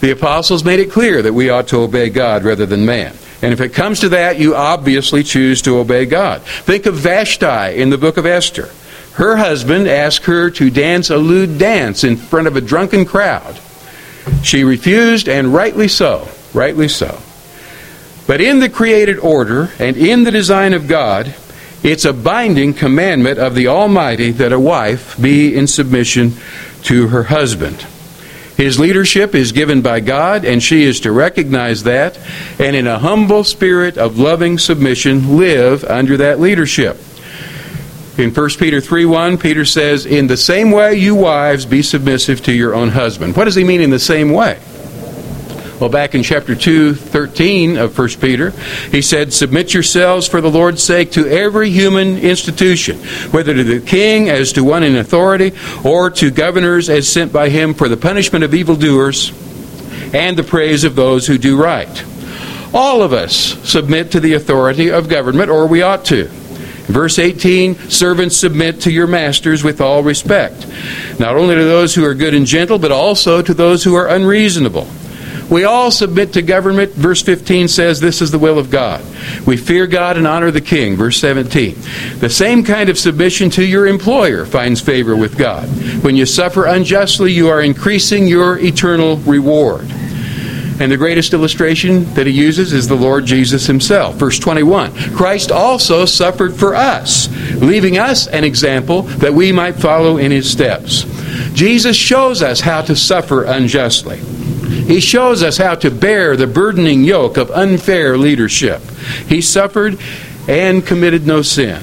The 0.00 0.12
apostles 0.12 0.64
made 0.64 0.78
it 0.78 0.92
clear 0.92 1.20
that 1.22 1.32
we 1.32 1.50
ought 1.50 1.66
to 1.68 1.78
obey 1.78 2.08
God 2.08 2.44
rather 2.44 2.66
than 2.66 2.86
man. 2.86 3.16
And 3.42 3.52
if 3.52 3.60
it 3.60 3.74
comes 3.74 4.00
to 4.00 4.10
that, 4.10 4.38
you 4.38 4.54
obviously 4.54 5.24
choose 5.24 5.62
to 5.62 5.78
obey 5.78 6.06
God. 6.06 6.42
Think 6.42 6.86
of 6.86 6.94
Vashti 6.94 7.80
in 7.80 7.90
the 7.90 7.98
book 7.98 8.16
of 8.16 8.24
Esther. 8.24 8.70
Her 9.14 9.36
husband 9.36 9.88
asked 9.88 10.24
her 10.24 10.48
to 10.50 10.70
dance 10.70 11.10
a 11.10 11.18
lewd 11.18 11.58
dance 11.58 12.04
in 12.04 12.16
front 12.16 12.46
of 12.46 12.56
a 12.56 12.60
drunken 12.60 13.04
crowd. 13.04 13.58
She 14.42 14.62
refused, 14.64 15.28
and 15.28 15.52
rightly 15.52 15.88
so. 15.88 16.28
Rightly 16.54 16.88
so. 16.88 17.20
But 18.26 18.40
in 18.40 18.60
the 18.60 18.68
created 18.68 19.18
order 19.18 19.70
and 19.78 19.96
in 19.96 20.24
the 20.24 20.30
design 20.30 20.72
of 20.72 20.86
God, 20.86 21.34
it's 21.82 22.04
a 22.04 22.12
binding 22.12 22.74
commandment 22.74 23.40
of 23.40 23.56
the 23.56 23.66
Almighty 23.66 24.30
that 24.30 24.52
a 24.52 24.60
wife 24.60 25.20
be 25.20 25.54
in 25.54 25.66
submission 25.66 26.34
to 26.84 27.08
her 27.08 27.24
husband. 27.24 27.84
His 28.56 28.78
leadership 28.78 29.34
is 29.34 29.52
given 29.52 29.82
by 29.82 30.00
God, 30.00 30.44
and 30.44 30.62
she 30.62 30.82
is 30.84 31.00
to 31.00 31.12
recognize 31.12 31.84
that, 31.84 32.18
and 32.58 32.76
in 32.76 32.86
a 32.86 32.98
humble 32.98 33.44
spirit 33.44 33.96
of 33.96 34.18
loving 34.18 34.58
submission, 34.58 35.36
live 35.36 35.84
under 35.84 36.16
that 36.18 36.38
leadership. 36.38 36.98
In 38.18 38.30
1 38.30 38.50
Peter 38.58 38.80
3 38.80 39.06
1, 39.06 39.38
Peter 39.38 39.64
says, 39.64 40.04
In 40.04 40.26
the 40.26 40.36
same 40.36 40.70
way, 40.70 40.96
you 40.96 41.14
wives, 41.14 41.64
be 41.64 41.80
submissive 41.80 42.42
to 42.42 42.52
your 42.52 42.74
own 42.74 42.90
husband. 42.90 43.36
What 43.36 43.46
does 43.46 43.54
he 43.54 43.64
mean 43.64 43.80
in 43.80 43.90
the 43.90 43.98
same 43.98 44.32
way? 44.32 44.60
Well, 45.82 45.90
back 45.90 46.14
in 46.14 46.22
chapter 46.22 46.54
2, 46.54 46.94
13 46.94 47.76
of 47.76 47.98
1 47.98 48.08
Peter, 48.20 48.50
he 48.92 49.02
said, 49.02 49.32
Submit 49.32 49.74
yourselves 49.74 50.28
for 50.28 50.40
the 50.40 50.48
Lord's 50.48 50.80
sake 50.80 51.10
to 51.10 51.26
every 51.26 51.70
human 51.70 52.18
institution, 52.18 52.98
whether 53.32 53.52
to 53.52 53.64
the 53.64 53.80
king 53.80 54.28
as 54.28 54.52
to 54.52 54.62
one 54.62 54.84
in 54.84 54.94
authority, 54.94 55.50
or 55.84 56.08
to 56.08 56.30
governors 56.30 56.88
as 56.88 57.08
sent 57.08 57.32
by 57.32 57.48
him 57.48 57.74
for 57.74 57.88
the 57.88 57.96
punishment 57.96 58.44
of 58.44 58.54
evildoers 58.54 59.32
and 60.14 60.38
the 60.38 60.44
praise 60.44 60.84
of 60.84 60.94
those 60.94 61.26
who 61.26 61.36
do 61.36 61.60
right. 61.60 62.04
All 62.72 63.02
of 63.02 63.12
us 63.12 63.34
submit 63.68 64.12
to 64.12 64.20
the 64.20 64.34
authority 64.34 64.88
of 64.88 65.08
government, 65.08 65.50
or 65.50 65.66
we 65.66 65.82
ought 65.82 66.04
to. 66.04 66.26
Verse 66.86 67.18
18 67.18 67.74
Servants, 67.90 68.36
submit 68.36 68.82
to 68.82 68.92
your 68.92 69.08
masters 69.08 69.64
with 69.64 69.80
all 69.80 70.04
respect, 70.04 70.64
not 71.18 71.34
only 71.34 71.56
to 71.56 71.64
those 71.64 71.92
who 71.92 72.04
are 72.04 72.14
good 72.14 72.34
and 72.34 72.46
gentle, 72.46 72.78
but 72.78 72.92
also 72.92 73.42
to 73.42 73.52
those 73.52 73.82
who 73.82 73.96
are 73.96 74.06
unreasonable. 74.06 74.86
We 75.52 75.64
all 75.64 75.90
submit 75.90 76.32
to 76.32 76.40
government. 76.40 76.92
Verse 76.92 77.20
15 77.20 77.68
says 77.68 78.00
this 78.00 78.22
is 78.22 78.30
the 78.30 78.38
will 78.38 78.58
of 78.58 78.70
God. 78.70 79.04
We 79.46 79.58
fear 79.58 79.86
God 79.86 80.16
and 80.16 80.26
honor 80.26 80.50
the 80.50 80.62
king. 80.62 80.96
Verse 80.96 81.18
17. 81.18 81.74
The 82.20 82.30
same 82.30 82.64
kind 82.64 82.88
of 82.88 82.98
submission 82.98 83.50
to 83.50 83.64
your 83.64 83.86
employer 83.86 84.46
finds 84.46 84.80
favor 84.80 85.14
with 85.14 85.36
God. 85.36 85.68
When 86.02 86.16
you 86.16 86.24
suffer 86.24 86.64
unjustly, 86.64 87.32
you 87.32 87.48
are 87.48 87.60
increasing 87.60 88.26
your 88.26 88.58
eternal 88.60 89.18
reward. 89.18 89.90
And 90.80 90.90
the 90.90 90.96
greatest 90.96 91.34
illustration 91.34 92.12
that 92.14 92.26
he 92.26 92.32
uses 92.32 92.72
is 92.72 92.88
the 92.88 92.94
Lord 92.94 93.26
Jesus 93.26 93.66
himself. 93.66 94.14
Verse 94.14 94.38
21 94.38 94.92
Christ 95.14 95.52
also 95.52 96.06
suffered 96.06 96.54
for 96.54 96.74
us, 96.74 97.28
leaving 97.60 97.98
us 97.98 98.26
an 98.26 98.42
example 98.42 99.02
that 99.02 99.34
we 99.34 99.52
might 99.52 99.76
follow 99.76 100.16
in 100.16 100.30
his 100.30 100.50
steps. 100.50 101.04
Jesus 101.52 101.94
shows 101.94 102.40
us 102.40 102.60
how 102.60 102.80
to 102.80 102.96
suffer 102.96 103.44
unjustly. 103.44 104.22
He 104.72 105.00
shows 105.00 105.42
us 105.42 105.58
how 105.58 105.74
to 105.76 105.90
bear 105.90 106.36
the 106.36 106.46
burdening 106.46 107.04
yoke 107.04 107.36
of 107.36 107.50
unfair 107.50 108.16
leadership. 108.16 108.82
He 109.28 109.40
suffered 109.40 109.98
and 110.48 110.84
committed 110.84 111.26
no 111.26 111.42
sin. 111.42 111.78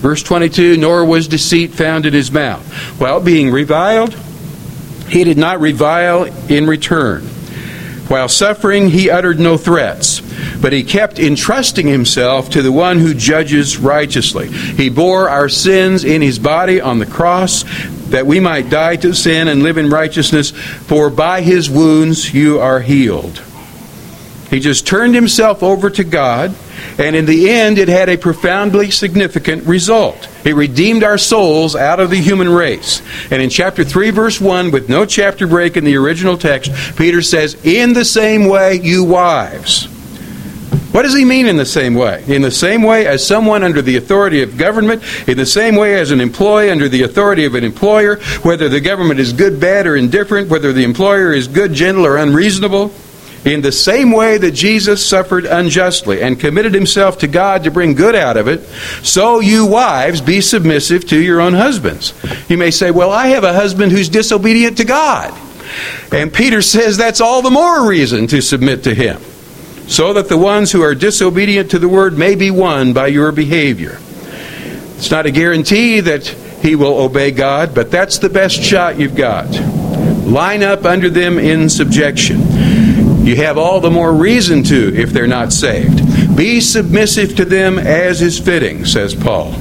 Verse 0.00 0.22
22 0.22 0.76
Nor 0.76 1.04
was 1.04 1.28
deceit 1.28 1.72
found 1.72 2.06
in 2.06 2.12
his 2.12 2.32
mouth. 2.32 2.64
While 3.00 3.20
being 3.20 3.50
reviled, 3.50 4.14
he 5.08 5.24
did 5.24 5.38
not 5.38 5.60
revile 5.60 6.24
in 6.50 6.66
return. 6.66 7.28
While 8.12 8.28
suffering, 8.28 8.90
he 8.90 9.08
uttered 9.08 9.40
no 9.40 9.56
threats, 9.56 10.20
but 10.60 10.74
he 10.74 10.84
kept 10.84 11.18
entrusting 11.18 11.86
himself 11.86 12.50
to 12.50 12.60
the 12.60 12.70
one 12.70 12.98
who 12.98 13.14
judges 13.14 13.78
righteously. 13.78 14.48
He 14.48 14.90
bore 14.90 15.30
our 15.30 15.48
sins 15.48 16.04
in 16.04 16.20
his 16.20 16.38
body 16.38 16.78
on 16.78 16.98
the 16.98 17.06
cross 17.06 17.64
that 18.10 18.26
we 18.26 18.38
might 18.38 18.68
die 18.68 18.96
to 18.96 19.14
sin 19.14 19.48
and 19.48 19.62
live 19.62 19.78
in 19.78 19.88
righteousness, 19.88 20.50
for 20.50 21.08
by 21.08 21.40
his 21.40 21.70
wounds 21.70 22.34
you 22.34 22.60
are 22.60 22.80
healed. 22.80 23.40
He 24.52 24.60
just 24.60 24.86
turned 24.86 25.14
himself 25.14 25.62
over 25.62 25.88
to 25.88 26.04
God, 26.04 26.54
and 26.98 27.16
in 27.16 27.24
the 27.24 27.48
end, 27.48 27.78
it 27.78 27.88
had 27.88 28.10
a 28.10 28.18
profoundly 28.18 28.90
significant 28.90 29.64
result. 29.64 30.28
It 30.44 30.54
redeemed 30.54 31.02
our 31.02 31.16
souls 31.16 31.74
out 31.74 32.00
of 32.00 32.10
the 32.10 32.20
human 32.20 32.50
race. 32.50 33.00
And 33.30 33.40
in 33.40 33.48
chapter 33.48 33.82
3, 33.82 34.10
verse 34.10 34.42
1, 34.42 34.70
with 34.70 34.90
no 34.90 35.06
chapter 35.06 35.46
break 35.46 35.78
in 35.78 35.84
the 35.84 35.96
original 35.96 36.36
text, 36.36 36.70
Peter 36.98 37.22
says, 37.22 37.56
In 37.64 37.94
the 37.94 38.04
same 38.04 38.44
way, 38.44 38.74
you 38.74 39.04
wives. 39.04 39.86
What 40.92 41.04
does 41.04 41.16
he 41.16 41.24
mean 41.24 41.46
in 41.46 41.56
the 41.56 41.64
same 41.64 41.94
way? 41.94 42.22
In 42.28 42.42
the 42.42 42.50
same 42.50 42.82
way 42.82 43.06
as 43.06 43.26
someone 43.26 43.62
under 43.62 43.80
the 43.80 43.96
authority 43.96 44.42
of 44.42 44.58
government, 44.58 45.02
in 45.26 45.38
the 45.38 45.46
same 45.46 45.76
way 45.76 45.98
as 45.98 46.10
an 46.10 46.20
employee 46.20 46.70
under 46.70 46.90
the 46.90 47.04
authority 47.04 47.46
of 47.46 47.54
an 47.54 47.64
employer, 47.64 48.16
whether 48.42 48.68
the 48.68 48.82
government 48.82 49.18
is 49.18 49.32
good, 49.32 49.58
bad, 49.58 49.86
or 49.86 49.96
indifferent, 49.96 50.50
whether 50.50 50.74
the 50.74 50.84
employer 50.84 51.32
is 51.32 51.48
good, 51.48 51.72
gentle, 51.72 52.04
or 52.04 52.18
unreasonable. 52.18 52.92
In 53.44 53.60
the 53.60 53.72
same 53.72 54.12
way 54.12 54.38
that 54.38 54.52
Jesus 54.52 55.04
suffered 55.04 55.46
unjustly 55.46 56.22
and 56.22 56.38
committed 56.38 56.74
himself 56.74 57.18
to 57.18 57.26
God 57.26 57.64
to 57.64 57.72
bring 57.72 57.94
good 57.94 58.14
out 58.14 58.36
of 58.36 58.46
it, 58.46 58.60
so 59.04 59.40
you 59.40 59.66
wives 59.66 60.20
be 60.20 60.40
submissive 60.40 61.06
to 61.08 61.18
your 61.18 61.40
own 61.40 61.54
husbands. 61.54 62.14
You 62.48 62.56
may 62.56 62.70
say, 62.70 62.92
Well, 62.92 63.10
I 63.10 63.28
have 63.28 63.42
a 63.42 63.52
husband 63.52 63.90
who's 63.90 64.08
disobedient 64.08 64.76
to 64.76 64.84
God. 64.84 65.36
And 66.12 66.32
Peter 66.32 66.62
says 66.62 66.96
that's 66.96 67.20
all 67.20 67.42
the 67.42 67.50
more 67.50 67.88
reason 67.88 68.26
to 68.28 68.42
submit 68.42 68.84
to 68.84 68.94
him 68.94 69.20
so 69.88 70.12
that 70.12 70.28
the 70.28 70.38
ones 70.38 70.72
who 70.72 70.82
are 70.82 70.94
disobedient 70.94 71.70
to 71.70 71.78
the 71.78 71.88
word 71.88 72.16
may 72.16 72.34
be 72.34 72.50
won 72.50 72.92
by 72.92 73.08
your 73.08 73.32
behavior. 73.32 73.98
It's 74.96 75.10
not 75.10 75.26
a 75.26 75.30
guarantee 75.30 76.00
that 76.00 76.26
he 76.26 76.76
will 76.76 76.98
obey 77.00 77.32
God, 77.32 77.74
but 77.74 77.90
that's 77.90 78.18
the 78.18 78.28
best 78.28 78.62
shot 78.62 78.98
you've 78.98 79.16
got. 79.16 79.50
Line 80.24 80.62
up 80.62 80.84
under 80.84 81.10
them 81.10 81.38
in 81.38 81.68
subjection. 81.68 82.40
You 83.22 83.36
have 83.36 83.56
all 83.56 83.80
the 83.80 83.90
more 83.90 84.12
reason 84.12 84.62
to 84.64 84.94
if 84.96 85.10
they're 85.10 85.26
not 85.26 85.52
saved. 85.52 86.36
Be 86.36 86.60
submissive 86.60 87.36
to 87.36 87.44
them 87.44 87.78
as 87.78 88.20
is 88.20 88.38
fitting, 88.38 88.84
says 88.84 89.14
Paul. 89.14 89.54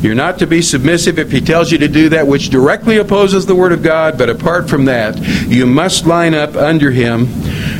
You're 0.00 0.14
not 0.14 0.38
to 0.40 0.46
be 0.46 0.62
submissive 0.62 1.18
if 1.18 1.32
he 1.32 1.40
tells 1.40 1.72
you 1.72 1.78
to 1.78 1.88
do 1.88 2.10
that 2.10 2.26
which 2.26 2.50
directly 2.50 2.98
opposes 2.98 3.46
the 3.46 3.54
Word 3.54 3.72
of 3.72 3.82
God, 3.82 4.18
but 4.18 4.28
apart 4.28 4.68
from 4.68 4.84
that, 4.84 5.18
you 5.48 5.66
must 5.66 6.06
line 6.06 6.34
up 6.34 6.54
under 6.56 6.90
him. 6.90 7.26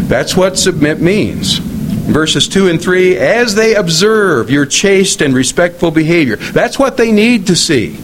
That's 0.09 0.37
what 0.37 0.59
submit 0.59 1.01
means 1.01 1.61
verses 2.05 2.49
2 2.49 2.69
and 2.69 2.81
3 2.83 3.17
as 3.17 3.55
they 3.55 3.75
observe 3.75 4.51
your 4.51 4.67
chaste 4.67 5.23
and 5.23 5.35
respectful 5.35 5.91
behavior. 5.91 6.37
That's 6.37 6.79
what 6.79 6.97
they 6.97 7.11
need 7.11 7.47
to 7.47 7.57
see. 7.57 7.97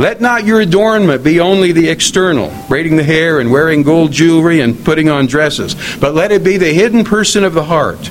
Let 0.00 0.22
not 0.22 0.46
your 0.46 0.62
adornment 0.62 1.22
be 1.22 1.40
only 1.40 1.72
the 1.72 1.90
external, 1.90 2.50
braiding 2.68 2.96
the 2.96 3.04
hair 3.04 3.38
and 3.38 3.52
wearing 3.52 3.82
gold 3.82 4.12
jewelry 4.12 4.62
and 4.62 4.82
putting 4.82 5.10
on 5.10 5.26
dresses, 5.26 5.76
but 5.98 6.14
let 6.14 6.32
it 6.32 6.42
be 6.42 6.56
the 6.56 6.72
hidden 6.72 7.04
person 7.04 7.44
of 7.44 7.52
the 7.52 7.64
heart, 7.64 8.10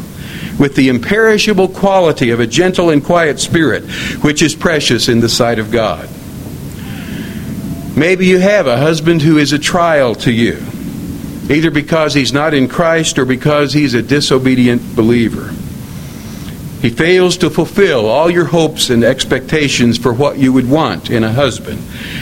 with 0.60 0.76
the 0.76 0.88
imperishable 0.88 1.68
quality 1.68 2.30
of 2.30 2.40
a 2.40 2.46
gentle 2.46 2.92
and 2.92 3.04
quiet 3.04 3.40
spirit, 3.40 3.90
which 4.22 4.44
is 4.44 4.54
precious 4.54 5.10
in 5.10 5.20
the 5.20 5.28
sight 5.28 5.58
of 5.58 5.72
God. 5.72 6.08
Maybe 7.98 8.28
you 8.28 8.38
have 8.38 8.68
a 8.68 8.78
husband 8.78 9.24
who 9.24 9.40
is 9.40 9.52
a 9.52 9.58
trial 9.58 10.14
to 10.14 10.32
you 10.32 10.64
either 11.50 11.72
because 11.72 12.14
he's 12.14 12.32
not 12.32 12.54
in 12.54 12.68
Christ 12.68 13.18
or 13.18 13.26
because 13.26 13.74
he's 13.74 13.96
a 13.96 14.04
disobedient 14.04 14.96
believer. 14.96 15.52
He 16.82 16.90
fails 16.90 17.38
to 17.38 17.50
fulfill 17.50 18.06
all 18.06 18.30
your 18.30 18.46
hopes 18.46 18.90
and 18.90 19.04
expectations 19.04 19.98
for 19.98 20.14
what 20.14 20.38
you 20.38 20.54
would 20.54 20.70
want 20.70 21.10
in 21.10 21.24
a 21.26 21.32
husband. 21.32 21.80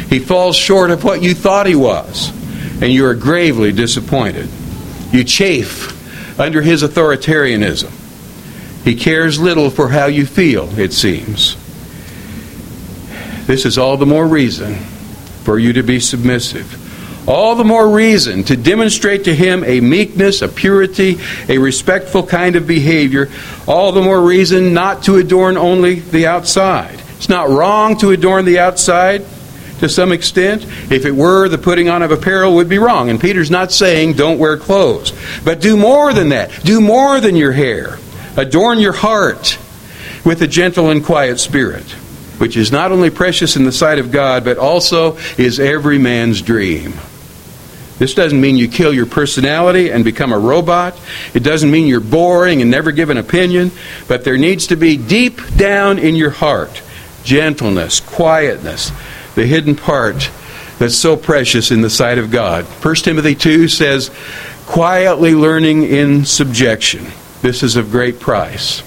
He 0.10 0.18
falls 0.18 0.56
short 0.56 0.90
of 0.90 1.04
what 1.04 1.22
you 1.22 1.36
thought 1.36 1.68
he 1.68 1.76
was, 1.76 2.30
and 2.82 2.92
you 2.92 3.06
are 3.06 3.14
gravely 3.14 3.72
disappointed. 3.72 4.50
You 5.12 5.24
chafe 5.24 6.40
under 6.40 6.62
his 6.62 6.82
authoritarianism. 6.82 7.92
He 8.84 8.96
cares 8.96 9.40
little 9.40 9.70
for 9.70 9.90
how 9.90 10.08
you 10.08 10.26
feel, 10.26 10.78
it 10.80 10.94
seems. 10.94 11.56
This 13.46 13.66
is 13.66 13.78
all 13.78 13.98
the 13.98 14.06
more 14.06 14.28
reason 14.28 14.76
for 15.44 15.60
you 15.60 15.74
to 15.74 15.84
be 15.84 16.00
submissive. 16.00 16.87
All 17.28 17.56
the 17.56 17.66
more 17.66 17.90
reason 17.90 18.46
to 18.46 18.56
demonstrate 18.56 19.26
to 19.26 19.36
him 19.36 19.66
a 19.66 19.82
meekness, 19.82 20.42
a 20.42 20.48
purity, 20.48 21.18
a 21.50 21.58
respectful 21.58 22.26
kind 22.26 22.56
of 22.56 22.66
behavior. 22.66 23.30
All 23.68 23.92
the 23.92 24.02
more 24.02 24.22
reason 24.22 24.74
not 24.74 25.04
to 25.04 25.18
adorn 25.18 25.58
only 25.58 25.96
the 26.00 26.28
outside. 26.28 27.02
It's 27.18 27.28
not 27.28 27.50
wrong 27.50 27.98
to 27.98 28.12
adorn 28.12 28.46
the 28.46 28.60
outside 28.60 29.26
to 29.80 29.90
some 29.90 30.14
extent. 30.14 30.64
If 30.90 31.06
it 31.06 31.12
were, 31.12 31.50
the 31.50 31.58
putting 31.58 31.90
on 31.90 32.02
of 32.02 32.12
apparel 32.12 32.56
would 32.56 32.70
be 32.70 32.78
wrong. 32.78 33.10
And 33.10 33.20
Peter's 33.20 33.52
not 33.52 33.74
saying 33.74 34.14
don't 34.14 34.40
wear 34.40 34.56
clothes. 34.56 35.14
But 35.44 35.60
do 35.60 35.76
more 35.76 36.14
than 36.14 36.30
that. 36.30 36.52
Do 36.64 36.80
more 36.80 37.20
than 37.20 37.36
your 37.36 37.52
hair. 37.52 37.98
Adorn 38.38 38.80
your 38.80 38.94
heart 38.94 39.58
with 40.24 40.42
a 40.42 40.48
gentle 40.48 40.90
and 40.92 41.04
quiet 41.04 41.40
spirit, 41.40 41.86
which 42.40 42.56
is 42.56 42.72
not 42.72 42.92
only 42.92 43.10
precious 43.10 43.56
in 43.56 43.66
the 43.66 43.72
sight 43.72 44.00
of 44.00 44.12
God, 44.12 44.46
but 44.46 44.58
also 44.58 45.18
is 45.38 45.60
every 45.60 45.98
man's 45.98 46.42
dream. 46.42 46.94
This 48.00 48.14
doesn't 48.14 48.40
mean 48.40 48.58
you 48.58 48.68
kill 48.68 48.94
your 48.94 49.06
personality 49.06 49.92
and 49.92 50.04
become 50.04 50.32
a 50.32 50.38
robot. 50.38 51.00
It 51.34 51.42
doesn't 51.42 51.72
mean 51.72 51.88
you're 51.88 52.00
boring 52.00 52.62
and 52.62 52.70
never 52.70 52.92
give 52.92 53.10
an 53.10 53.18
opinion. 53.18 53.72
But 54.08 54.24
there 54.24 54.38
needs 54.38 54.68
to 54.68 54.76
be 54.76 54.98
deep 54.98 55.42
down 55.56 55.98
in 55.98 56.16
your 56.16 56.30
heart 56.30 56.84
gentleness, 57.24 58.00
quietness, 58.00 58.92
the 59.36 59.46
hidden 59.46 59.76
part 59.76 60.30
that's 60.80 60.96
so 60.96 61.18
precious 61.18 61.72
in 61.72 61.82
the 61.82 61.90
sight 61.90 62.18
of 62.18 62.32
God. 62.32 62.64
1 62.64 62.96
Timothy 62.96 63.36
2 63.36 63.68
says, 63.68 64.10
quietly 64.66 65.34
learning 65.34 65.84
in 65.84 66.24
subjection. 66.24 67.06
This 67.42 67.64
is 67.64 67.76
of 67.76 67.92
great 67.92 68.20
price. 68.20 68.82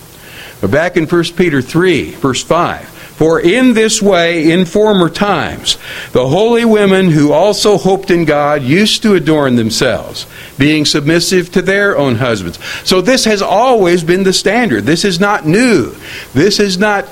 But 0.60 0.70
back 0.70 0.96
in 0.96 1.06
1 1.06 1.24
Peter 1.36 1.60
3, 1.60 2.12
verse 2.12 2.42
5, 2.42 2.99
for 3.20 3.38
in 3.38 3.74
this 3.74 4.00
way, 4.00 4.50
in 4.50 4.64
former 4.64 5.10
times, 5.10 5.76
the 6.12 6.26
holy 6.26 6.64
women 6.64 7.10
who 7.10 7.32
also 7.32 7.76
hoped 7.76 8.10
in 8.10 8.24
God 8.24 8.62
used 8.62 9.02
to 9.02 9.12
adorn 9.12 9.56
themselves, 9.56 10.26
being 10.56 10.86
submissive 10.86 11.52
to 11.52 11.60
their 11.60 11.98
own 11.98 12.14
husbands. 12.14 12.58
So 12.82 13.02
this 13.02 13.26
has 13.26 13.42
always 13.42 14.02
been 14.02 14.22
the 14.22 14.32
standard. 14.32 14.84
This 14.84 15.04
is 15.04 15.20
not 15.20 15.46
new. 15.46 15.94
This 16.32 16.58
is 16.58 16.78
not 16.78 17.06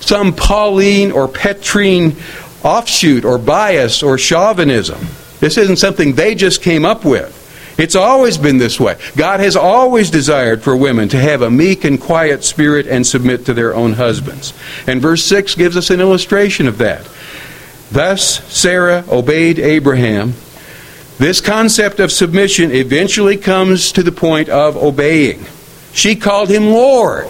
some 0.00 0.32
Pauline 0.32 1.12
or 1.12 1.28
Petrine 1.28 2.16
offshoot 2.62 3.26
or 3.26 3.36
bias 3.36 4.02
or 4.02 4.16
chauvinism. 4.16 5.06
This 5.40 5.58
isn't 5.58 5.76
something 5.76 6.14
they 6.14 6.34
just 6.34 6.62
came 6.62 6.86
up 6.86 7.04
with. 7.04 7.43
It's 7.76 7.96
always 7.96 8.38
been 8.38 8.58
this 8.58 8.78
way. 8.78 8.96
God 9.16 9.40
has 9.40 9.56
always 9.56 10.10
desired 10.10 10.62
for 10.62 10.76
women 10.76 11.08
to 11.08 11.18
have 11.18 11.42
a 11.42 11.50
meek 11.50 11.84
and 11.84 12.00
quiet 12.00 12.44
spirit 12.44 12.86
and 12.86 13.06
submit 13.06 13.46
to 13.46 13.54
their 13.54 13.74
own 13.74 13.94
husbands. 13.94 14.54
And 14.86 15.02
verse 15.02 15.24
6 15.24 15.56
gives 15.56 15.76
us 15.76 15.90
an 15.90 16.00
illustration 16.00 16.68
of 16.68 16.78
that. 16.78 17.08
Thus, 17.90 18.44
Sarah 18.52 19.04
obeyed 19.08 19.58
Abraham. 19.58 20.34
This 21.18 21.40
concept 21.40 22.00
of 22.00 22.12
submission 22.12 22.70
eventually 22.70 23.36
comes 23.36 23.92
to 23.92 24.02
the 24.02 24.12
point 24.12 24.48
of 24.48 24.76
obeying. 24.76 25.44
She 25.92 26.16
called 26.16 26.50
him 26.50 26.70
Lord. 26.70 27.28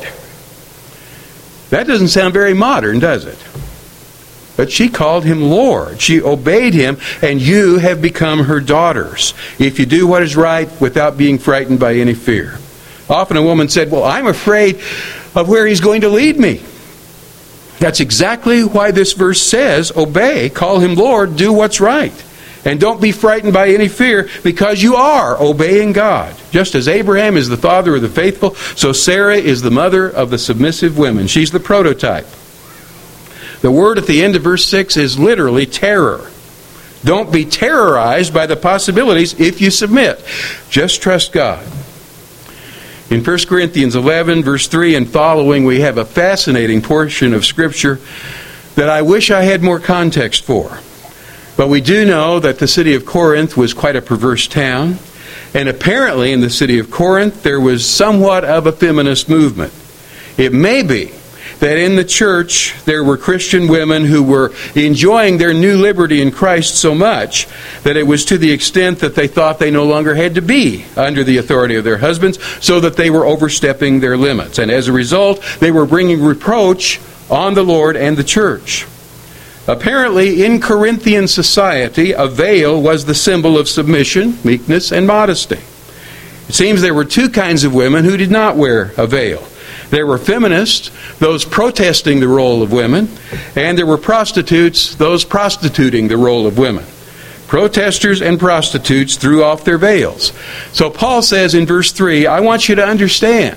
That 1.70 1.86
doesn't 1.86 2.08
sound 2.08 2.34
very 2.34 2.54
modern, 2.54 2.98
does 2.98 3.24
it? 3.24 3.38
But 4.56 4.70
she 4.70 4.88
called 4.88 5.24
him 5.24 5.42
Lord. 5.42 6.00
She 6.00 6.22
obeyed 6.22 6.74
him, 6.74 6.98
and 7.22 7.40
you 7.40 7.78
have 7.78 8.00
become 8.00 8.44
her 8.44 8.60
daughters, 8.60 9.34
if 9.58 9.78
you 9.78 9.86
do 9.86 10.06
what 10.06 10.22
is 10.22 10.36
right 10.36 10.68
without 10.80 11.16
being 11.16 11.38
frightened 11.38 11.80
by 11.80 11.94
any 11.94 12.14
fear. 12.14 12.58
Often 13.08 13.36
a 13.36 13.42
woman 13.42 13.68
said, 13.68 13.90
Well, 13.90 14.04
I'm 14.04 14.26
afraid 14.26 14.76
of 15.34 15.48
where 15.48 15.66
he's 15.66 15.80
going 15.80 16.02
to 16.02 16.08
lead 16.08 16.38
me. 16.38 16.62
That's 17.78 18.00
exactly 18.00 18.62
why 18.62 18.92
this 18.92 19.12
verse 19.12 19.42
says, 19.42 19.92
Obey, 19.96 20.48
call 20.50 20.78
him 20.78 20.94
Lord, 20.94 21.36
do 21.36 21.52
what's 21.52 21.80
right. 21.80 22.24
And 22.64 22.80
don't 22.80 23.00
be 23.00 23.12
frightened 23.12 23.52
by 23.52 23.68
any 23.68 23.88
fear 23.88 24.30
because 24.42 24.82
you 24.82 24.96
are 24.96 25.36
obeying 25.38 25.92
God. 25.92 26.34
Just 26.50 26.74
as 26.74 26.88
Abraham 26.88 27.36
is 27.36 27.48
the 27.48 27.58
father 27.58 27.96
of 27.96 28.00
the 28.00 28.08
faithful, 28.08 28.54
so 28.54 28.92
Sarah 28.92 29.36
is 29.36 29.60
the 29.60 29.70
mother 29.70 30.08
of 30.08 30.30
the 30.30 30.38
submissive 30.38 30.96
women. 30.96 31.26
She's 31.26 31.50
the 31.50 31.60
prototype. 31.60 32.26
The 33.64 33.70
word 33.70 33.96
at 33.96 34.06
the 34.06 34.22
end 34.22 34.36
of 34.36 34.42
verse 34.42 34.66
6 34.66 34.98
is 34.98 35.18
literally 35.18 35.64
terror. 35.64 36.30
Don't 37.02 37.32
be 37.32 37.46
terrorized 37.46 38.34
by 38.34 38.44
the 38.44 38.56
possibilities 38.56 39.40
if 39.40 39.58
you 39.62 39.70
submit. 39.70 40.22
Just 40.68 41.00
trust 41.00 41.32
God. 41.32 41.66
In 43.08 43.24
1 43.24 43.38
Corinthians 43.46 43.96
11, 43.96 44.42
verse 44.42 44.68
3 44.68 44.96
and 44.96 45.08
following, 45.08 45.64
we 45.64 45.80
have 45.80 45.96
a 45.96 46.04
fascinating 46.04 46.82
portion 46.82 47.32
of 47.32 47.46
Scripture 47.46 48.00
that 48.74 48.90
I 48.90 49.00
wish 49.00 49.30
I 49.30 49.44
had 49.44 49.62
more 49.62 49.80
context 49.80 50.44
for. 50.44 50.80
But 51.56 51.70
we 51.70 51.80
do 51.80 52.04
know 52.04 52.40
that 52.40 52.58
the 52.58 52.68
city 52.68 52.94
of 52.94 53.06
Corinth 53.06 53.56
was 53.56 53.72
quite 53.72 53.96
a 53.96 54.02
perverse 54.02 54.46
town, 54.46 54.98
and 55.54 55.70
apparently 55.70 56.32
in 56.32 56.42
the 56.42 56.50
city 56.50 56.78
of 56.78 56.90
Corinth 56.90 57.42
there 57.42 57.60
was 57.60 57.88
somewhat 57.88 58.44
of 58.44 58.66
a 58.66 58.72
feminist 58.72 59.30
movement. 59.30 59.72
It 60.36 60.52
may 60.52 60.82
be 60.82 61.12
that 61.60 61.78
in 61.78 61.96
the 61.96 62.04
church 62.04 62.74
there 62.84 63.04
were 63.04 63.16
Christian 63.16 63.68
women 63.68 64.04
who 64.04 64.22
were 64.22 64.52
enjoying 64.74 65.38
their 65.38 65.54
new 65.54 65.76
liberty 65.76 66.20
in 66.20 66.30
Christ 66.30 66.76
so 66.76 66.94
much 66.94 67.46
that 67.82 67.96
it 67.96 68.06
was 68.06 68.24
to 68.26 68.38
the 68.38 68.52
extent 68.52 68.98
that 69.00 69.14
they 69.14 69.28
thought 69.28 69.58
they 69.58 69.70
no 69.70 69.84
longer 69.84 70.14
had 70.14 70.34
to 70.34 70.42
be 70.42 70.84
under 70.96 71.24
the 71.24 71.38
authority 71.38 71.76
of 71.76 71.84
their 71.84 71.98
husbands, 71.98 72.38
so 72.64 72.80
that 72.80 72.96
they 72.96 73.10
were 73.10 73.24
overstepping 73.24 74.00
their 74.00 74.16
limits. 74.16 74.58
And 74.58 74.70
as 74.70 74.88
a 74.88 74.92
result, 74.92 75.42
they 75.60 75.70
were 75.70 75.86
bringing 75.86 76.22
reproach 76.22 77.00
on 77.30 77.54
the 77.54 77.62
Lord 77.62 77.96
and 77.96 78.16
the 78.16 78.24
church. 78.24 78.86
Apparently, 79.66 80.44
in 80.44 80.60
Corinthian 80.60 81.26
society, 81.26 82.12
a 82.12 82.26
veil 82.26 82.80
was 82.82 83.06
the 83.06 83.14
symbol 83.14 83.56
of 83.56 83.68
submission, 83.68 84.38
meekness, 84.44 84.92
and 84.92 85.06
modesty. 85.06 85.60
It 86.48 86.54
seems 86.54 86.82
there 86.82 86.92
were 86.92 87.06
two 87.06 87.30
kinds 87.30 87.64
of 87.64 87.74
women 87.74 88.04
who 88.04 88.18
did 88.18 88.30
not 88.30 88.56
wear 88.56 88.92
a 88.98 89.06
veil. 89.06 89.42
There 89.94 90.08
were 90.08 90.18
feminists, 90.18 90.90
those 91.20 91.44
protesting 91.44 92.18
the 92.18 92.26
role 92.26 92.64
of 92.64 92.72
women, 92.72 93.08
and 93.54 93.78
there 93.78 93.86
were 93.86 93.96
prostitutes, 93.96 94.96
those 94.96 95.24
prostituting 95.24 96.08
the 96.08 96.16
role 96.16 96.48
of 96.48 96.58
women. 96.58 96.84
Protesters 97.46 98.20
and 98.20 98.40
prostitutes 98.40 99.14
threw 99.14 99.44
off 99.44 99.62
their 99.62 99.78
veils. 99.78 100.32
So 100.72 100.90
Paul 100.90 101.22
says 101.22 101.54
in 101.54 101.64
verse 101.64 101.92
3 101.92 102.26
I 102.26 102.40
want 102.40 102.68
you 102.68 102.74
to 102.74 102.84
understand 102.84 103.56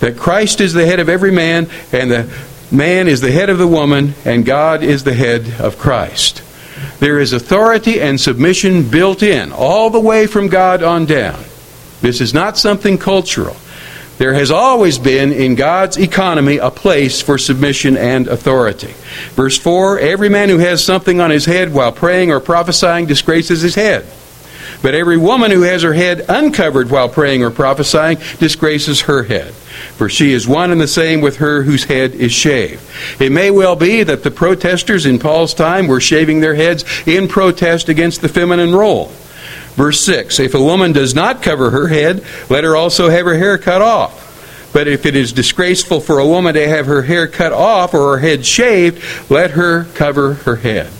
that 0.00 0.18
Christ 0.18 0.60
is 0.60 0.74
the 0.74 0.84
head 0.84 1.00
of 1.00 1.08
every 1.08 1.32
man, 1.32 1.70
and 1.90 2.10
the 2.10 2.38
man 2.70 3.08
is 3.08 3.22
the 3.22 3.32
head 3.32 3.48
of 3.48 3.56
the 3.56 3.66
woman, 3.66 4.12
and 4.26 4.44
God 4.44 4.82
is 4.82 5.04
the 5.04 5.14
head 5.14 5.58
of 5.58 5.78
Christ. 5.78 6.42
There 7.00 7.18
is 7.18 7.32
authority 7.32 7.98
and 7.98 8.20
submission 8.20 8.90
built 8.90 9.22
in, 9.22 9.52
all 9.52 9.88
the 9.88 10.00
way 10.00 10.26
from 10.26 10.48
God 10.48 10.82
on 10.82 11.06
down. 11.06 11.42
This 12.02 12.20
is 12.20 12.34
not 12.34 12.58
something 12.58 12.98
cultural. 12.98 13.56
There 14.18 14.34
has 14.34 14.50
always 14.50 14.98
been 14.98 15.32
in 15.32 15.54
God's 15.54 15.96
economy 15.96 16.58
a 16.58 16.70
place 16.70 17.22
for 17.22 17.38
submission 17.38 17.96
and 17.96 18.26
authority. 18.26 18.94
Verse 19.34 19.56
4 19.56 20.00
Every 20.00 20.28
man 20.28 20.48
who 20.48 20.58
has 20.58 20.84
something 20.84 21.20
on 21.20 21.30
his 21.30 21.46
head 21.46 21.72
while 21.72 21.92
praying 21.92 22.32
or 22.32 22.40
prophesying 22.40 23.06
disgraces 23.06 23.62
his 23.62 23.76
head. 23.76 24.04
But 24.82 24.94
every 24.94 25.16
woman 25.16 25.50
who 25.50 25.62
has 25.62 25.82
her 25.82 25.92
head 25.92 26.24
uncovered 26.28 26.90
while 26.90 27.08
praying 27.08 27.42
or 27.42 27.50
prophesying 27.50 28.18
disgraces 28.38 29.02
her 29.02 29.22
head. 29.22 29.52
For 29.52 30.08
she 30.08 30.32
is 30.32 30.46
one 30.46 30.72
and 30.72 30.80
the 30.80 30.88
same 30.88 31.20
with 31.20 31.36
her 31.36 31.62
whose 31.62 31.84
head 31.84 32.12
is 32.12 32.32
shaved. 32.32 32.82
It 33.20 33.30
may 33.30 33.50
well 33.50 33.76
be 33.76 34.02
that 34.02 34.24
the 34.24 34.30
protesters 34.30 35.06
in 35.06 35.18
Paul's 35.18 35.54
time 35.54 35.86
were 35.86 36.00
shaving 36.00 36.40
their 36.40 36.54
heads 36.54 36.84
in 37.06 37.28
protest 37.28 37.88
against 37.88 38.20
the 38.20 38.28
feminine 38.28 38.74
role. 38.74 39.12
Verse 39.78 40.00
6 40.00 40.40
If 40.40 40.54
a 40.54 40.62
woman 40.62 40.92
does 40.92 41.14
not 41.14 41.40
cover 41.40 41.70
her 41.70 41.86
head, 41.86 42.24
let 42.50 42.64
her 42.64 42.74
also 42.74 43.08
have 43.10 43.24
her 43.26 43.38
hair 43.38 43.56
cut 43.58 43.80
off. 43.80 44.24
But 44.72 44.88
if 44.88 45.06
it 45.06 45.14
is 45.14 45.32
disgraceful 45.32 46.00
for 46.00 46.18
a 46.18 46.26
woman 46.26 46.54
to 46.54 46.68
have 46.68 46.86
her 46.86 47.02
hair 47.02 47.28
cut 47.28 47.52
off 47.52 47.94
or 47.94 48.16
her 48.16 48.18
head 48.18 48.44
shaved, 48.44 49.30
let 49.30 49.52
her 49.52 49.84
cover 49.94 50.34
her 50.34 50.56
head. 50.56 50.90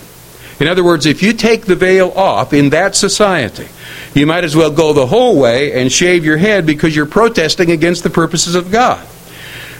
In 0.61 0.67
other 0.67 0.83
words, 0.83 1.05
if 1.05 1.21
you 1.21 1.33
take 1.33 1.65
the 1.65 1.75
veil 1.75 2.11
off 2.11 2.53
in 2.53 2.69
that 2.69 2.95
society, 2.95 3.67
you 4.13 4.25
might 4.25 4.45
as 4.45 4.55
well 4.55 4.71
go 4.71 4.93
the 4.93 5.07
whole 5.07 5.37
way 5.37 5.79
and 5.79 5.91
shave 5.91 6.23
your 6.23 6.37
head 6.37 6.65
because 6.65 6.95
you're 6.95 7.05
protesting 7.05 7.71
against 7.71 8.03
the 8.03 8.09
purposes 8.09 8.55
of 8.55 8.71
God. 8.71 9.05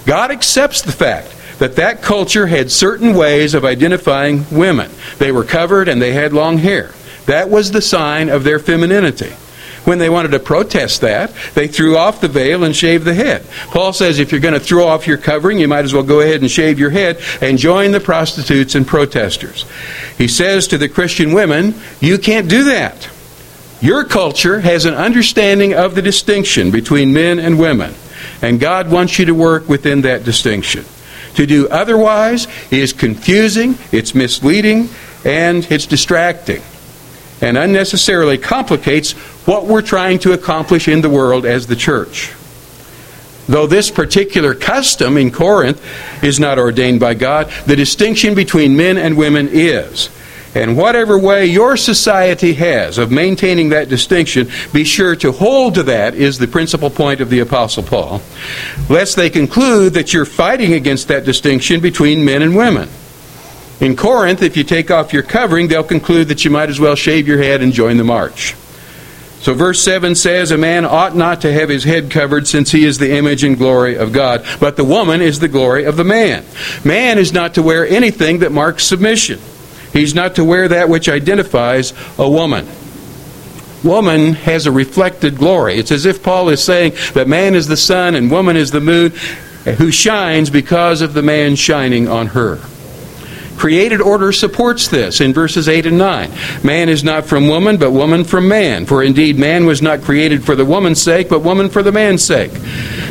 God 0.06 0.30
accepts 0.30 0.82
the 0.82 0.92
fact 0.92 1.34
that 1.60 1.78
that 1.78 2.02
culture 2.02 2.48
had 2.48 2.70
certain 2.70 3.16
ways 3.16 3.54
of 3.54 3.64
identifying 3.64 4.46
women. 4.52 4.92
They 5.20 5.32
were 5.32 5.46
covered 5.46 5.88
and 5.88 6.02
they 6.02 6.12
had 6.12 6.34
long 6.34 6.58
hair. 6.58 6.92
That 7.30 7.52
was 7.52 7.72
the 7.72 7.82
sign 7.84 8.28
of 8.30 8.44
their 8.44 8.58
femininity. 8.58 9.30
When 9.84 10.00
they 10.00 10.10
wanted 10.10 10.32
to 10.32 10.40
protest 10.40 11.02
that, 11.02 11.32
they 11.54 11.68
threw 11.68 11.96
off 11.96 12.22
the 12.22 12.28
veil 12.28 12.64
and 12.64 12.76
shaved 12.76 13.06
the 13.06 13.14
head. 13.14 13.46
Paul 13.68 13.94
says 13.94 14.18
if 14.18 14.32
you're 14.32 14.42
going 14.42 14.56
to 14.56 14.60
throw 14.60 14.88
off 14.88 15.06
your 15.06 15.20
covering, 15.20 15.60
you 15.60 15.68
might 15.68 15.86
as 15.86 15.94
well 15.94 16.02
go 16.02 16.22
ahead 16.22 16.42
and 16.42 16.50
shave 16.50 16.80
your 16.80 16.90
head 16.90 17.22
and 17.40 17.60
join 17.60 17.92
the 17.92 18.00
prostitutes 18.00 18.74
and 18.74 18.88
protesters. 18.88 19.66
He 20.18 20.28
says 20.28 20.68
to 20.70 20.80
the 20.80 20.90
Christian 20.90 21.32
women, 21.32 21.76
You 22.02 22.18
can't 22.18 22.50
do 22.50 22.64
that. 22.64 23.08
Your 23.80 24.06
culture 24.06 24.62
has 24.62 24.86
an 24.86 24.96
understanding 24.96 25.76
of 25.76 25.94
the 25.94 26.02
distinction 26.02 26.72
between 26.72 27.14
men 27.14 27.38
and 27.38 27.60
women, 27.60 27.94
and 28.42 28.60
God 28.60 28.90
wants 28.90 29.20
you 29.20 29.26
to 29.26 29.36
work 29.36 29.70
within 29.70 30.02
that 30.02 30.24
distinction. 30.24 30.84
To 31.36 31.46
do 31.46 31.70
otherwise 31.70 32.48
is 32.72 32.92
confusing, 32.92 33.78
it's 33.92 34.16
misleading, 34.16 34.90
and 35.24 35.70
it's 35.72 35.86
distracting, 35.86 36.62
and 37.42 37.58
unnecessarily 37.58 38.38
complicates 38.38 39.12
what 39.48 39.66
we're 39.66 39.82
trying 39.82 40.20
to 40.20 40.34
accomplish 40.34 40.88
in 40.88 41.02
the 41.02 41.10
world 41.10 41.46
as 41.46 41.68
the 41.68 41.76
church. 41.76 42.34
Though 43.48 43.66
this 43.66 43.90
particular 43.90 44.54
custom 44.54 45.18
in 45.18 45.32
Corinth 45.32 45.84
is 46.24 46.40
not 46.40 46.60
ordained 46.60 47.00
by 47.00 47.16
God, 47.16 47.52
the 47.66 47.76
distinction 47.76 48.36
between 48.36 48.78
men 48.78 48.98
and 48.98 49.18
women 49.18 49.50
is. 49.52 50.10
And 50.56 50.78
whatever 50.78 51.18
way 51.18 51.46
your 51.46 51.78
society 51.78 52.54
has 52.54 52.98
of 52.98 53.12
maintaining 53.12 53.70
that 53.70 53.90
distinction, 53.90 54.50
be 54.74 54.84
sure 54.84 55.16
to 55.18 55.32
hold 55.32 55.76
to 55.76 55.84
that, 55.84 56.16
is 56.16 56.38
the 56.38 56.48
principal 56.48 56.90
point 56.90 57.22
of 57.22 57.30
the 57.30 57.40
Apostle 57.40 57.84
Paul, 57.84 58.22
lest 58.90 59.16
they 59.16 59.30
conclude 59.30 59.94
that 59.94 60.12
you're 60.14 60.26
fighting 60.26 60.74
against 60.74 61.08
that 61.08 61.26
distinction 61.26 61.82
between 61.82 62.26
men 62.26 62.42
and 62.42 62.56
women. 62.56 62.90
In 63.82 63.96
Corinth, 63.96 64.42
if 64.42 64.58
you 64.58 64.64
take 64.64 64.92
off 64.92 65.14
your 65.14 65.24
covering, 65.24 65.68
they'll 65.68 65.84
conclude 65.84 66.28
that 66.28 66.44
you 66.44 66.52
might 66.52 66.70
as 66.70 66.80
well 66.80 66.96
shave 66.96 67.28
your 67.28 67.42
head 67.42 67.62
and 67.62 67.72
join 67.72 67.98
the 67.98 68.04
march. 68.04 68.56
So, 69.42 69.54
verse 69.54 69.82
7 69.82 70.16
says, 70.16 70.52
A 70.52 70.58
man 70.58 70.84
ought 70.84 71.16
not 71.16 71.42
to 71.42 71.54
have 71.54 71.70
his 71.70 71.86
head 71.86 72.12
covered, 72.12 72.46
since 72.46 72.72
he 72.72 72.84
is 72.84 72.98
the 72.98 73.16
image 73.16 73.46
and 73.46 73.58
glory 73.58 73.96
of 73.96 74.12
God, 74.12 74.46
but 74.60 74.76
the 74.76 74.84
woman 74.84 75.22
is 75.22 75.40
the 75.40 75.48
glory 75.48 75.86
of 75.86 75.96
the 75.96 76.04
man. 76.04 76.44
Man 76.84 77.18
is 77.18 77.32
not 77.32 77.54
to 77.54 77.64
wear 77.64 77.88
anything 77.88 78.40
that 78.40 78.52
marks 78.52 78.84
submission. 78.84 79.40
He's 79.94 80.14
not 80.14 80.36
to 80.36 80.44
wear 80.44 80.68
that 80.68 80.90
which 80.90 81.08
identifies 81.08 81.94
a 82.18 82.30
woman. 82.30 82.68
Woman 83.82 84.34
has 84.34 84.66
a 84.66 84.74
reflected 84.74 85.38
glory. 85.38 85.76
It's 85.76 85.92
as 85.94 86.06
if 86.06 86.22
Paul 86.22 86.50
is 86.50 86.62
saying 86.62 86.96
that 87.14 87.30
man 87.30 87.56
is 87.56 87.68
the 87.68 87.78
sun 87.78 88.16
and 88.16 88.30
woman 88.30 88.58
is 88.58 88.72
the 88.72 88.82
moon 88.82 89.12
who 89.78 89.90
shines 89.90 90.50
because 90.50 91.02
of 91.02 91.14
the 91.14 91.22
man 91.22 91.56
shining 91.56 92.10
on 92.10 92.28
her. 92.28 92.60
Created 93.60 94.00
order 94.00 94.32
supports 94.32 94.88
this 94.88 95.20
in 95.20 95.34
verses 95.34 95.68
8 95.68 95.86
and 95.86 95.98
9. 95.98 96.32
Man 96.64 96.88
is 96.88 97.04
not 97.04 97.26
from 97.26 97.50
woman, 97.50 97.76
but 97.76 97.92
woman 97.92 98.24
from 98.24 98.48
man. 98.48 98.86
For 98.86 99.04
indeed, 99.04 99.38
man 99.38 99.66
was 99.66 99.82
not 99.82 100.02
created 100.02 100.46
for 100.46 100.56
the 100.56 100.64
woman's 100.64 101.02
sake, 101.02 101.28
but 101.28 101.42
woman 101.42 101.68
for 101.68 101.84
the 101.84 101.92
man's 101.92 102.24
sake. 102.24 102.54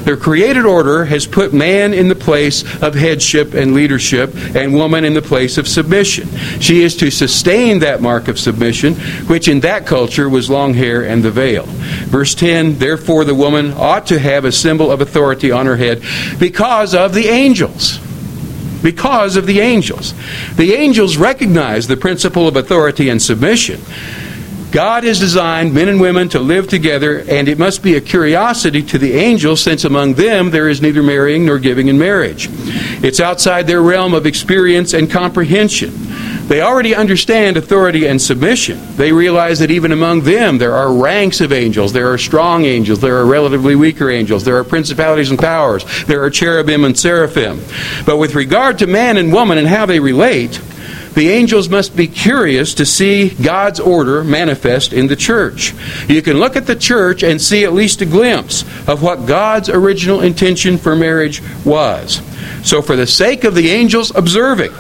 Their 0.05 0.17
created 0.17 0.65
order 0.65 1.05
has 1.05 1.27
put 1.27 1.53
man 1.53 1.93
in 1.93 2.09
the 2.09 2.15
place 2.15 2.63
of 2.83 2.95
headship 2.95 3.53
and 3.53 3.75
leadership, 3.75 4.35
and 4.57 4.73
woman 4.73 5.05
in 5.05 5.13
the 5.13 5.21
place 5.21 5.59
of 5.59 5.69
submission. 5.69 6.27
She 6.61 6.83
is 6.83 6.97
to 6.97 7.11
sustain 7.11 7.81
that 7.81 8.01
mark 8.01 8.27
of 8.27 8.39
submission, 8.39 8.95
which 9.27 9.49
in 9.49 9.61
that 9.61 9.85
culture 9.85 10.31
was 10.31 10.49
long 10.49 10.73
hair 10.73 11.05
and 11.05 11.23
the 11.23 11.31
veil. 11.31 11.67
Verse 12.07 12.35
10 12.35 12.79
Therefore, 12.79 13.27
the 13.27 13.35
woman 13.35 13.75
ought 13.75 14.07
to 14.07 14.19
have 14.19 14.47
a 14.47 14.53
symbol 14.53 14.91
of 14.91 15.03
authority 15.03 15.51
on 15.51 15.67
her 15.67 15.77
head 15.77 16.03
because 16.39 16.95
of 16.95 17.13
the 17.13 17.29
angels 17.29 18.01
because 18.83 19.37
of 19.37 19.47
the 19.47 19.61
angels. 19.61 20.15
The 20.57 20.75
angels 20.75 21.17
recognize 21.17 21.87
the 21.87 21.97
principle 21.97 22.49
of 22.49 22.57
authority 22.57 23.09
and 23.09 23.21
submission. 23.21 23.81
God 24.71 25.05
has 25.05 25.19
designed 25.19 25.73
men 25.73 25.89
and 25.89 25.99
women 25.99 26.29
to 26.31 26.41
live 26.41 26.69
together, 26.69 27.21
and 27.21 27.49
it 27.49 27.59
must 27.59 27.83
be 27.83 27.97
a 27.97 28.03
curiosity 28.03 28.83
to 28.83 28.99
the 28.99 29.15
angels, 29.15 29.63
since 29.63 29.85
among 29.85 30.15
them 30.15 30.51
there 30.51 30.69
is 30.69 30.83
neither 30.83 31.03
marrying 31.03 31.47
nor 31.47 31.59
giving 31.59 31.89
in 31.89 31.97
marriage. 31.97 32.49
It's 33.03 33.19
outside 33.19 33.67
their 33.67 33.81
realm 33.81 34.13
of 34.13 34.27
experience 34.27 34.93
and 34.93 35.11
comprehension. 35.11 36.08
They 36.49 36.63
already 36.63 36.95
understand 36.95 37.59
authority 37.59 38.07
and 38.07 38.21
submission. 38.21 38.81
They 38.97 39.13
realize 39.13 39.59
that 39.59 39.71
even 39.71 39.93
among 39.93 40.23
them 40.23 40.57
there 40.57 40.75
are 40.75 40.91
ranks 40.91 41.43
of 41.43 41.53
angels. 41.53 41.93
There 41.93 42.11
are 42.11 42.17
strong 42.17 42.65
angels. 42.65 43.01
There 43.01 43.19
are 43.19 43.27
relatively 43.27 43.77
weaker 43.77 44.11
angels. 44.11 44.45
There 44.45 44.57
are 44.57 44.65
principalities 44.65 45.29
and 45.29 45.39
powers. 45.39 45.85
There 46.07 46.23
are 46.23 46.31
cherubim 46.31 46.85
and 46.85 46.99
seraphim. 46.99 47.61
But 48.07 48.17
with 48.17 48.35
regard 48.35 48.79
to 48.79 48.87
man 48.87 49.19
and 49.19 49.31
woman 49.31 49.59
and 49.59 49.69
how 49.69 49.85
they 49.85 50.01
relate, 50.01 50.59
the 51.13 51.29
angels 51.29 51.69
must 51.69 51.97
be 51.97 52.07
curious 52.07 52.75
to 52.75 52.87
see 52.87 53.31
God's 53.31 53.81
order 53.81 54.25
manifest 54.25 54.93
in 54.95 55.09
the 55.09 55.17
church. 55.17 55.75
You 56.09 56.23
can 56.23 56.39
look 56.39 56.57
at 56.57 56.67
the 56.67 56.77
church 56.77 57.23
and 57.23 57.43
see 57.43 57.65
at 57.65 57.73
least 57.75 58.01
a 58.01 58.07
glimpse 58.07 58.63
of 58.89 59.03
what 59.03 59.27
God's 59.27 59.69
original 59.69 60.21
intention 60.23 60.79
for 60.79 60.97
marriage 60.97 61.43
was. 61.65 62.23
So, 62.63 62.81
for 62.81 62.97
the 62.97 63.07
sake 63.07 63.45
of 63.45 63.55
the 63.55 63.69
angels 63.71 64.15
observing, 64.15 64.73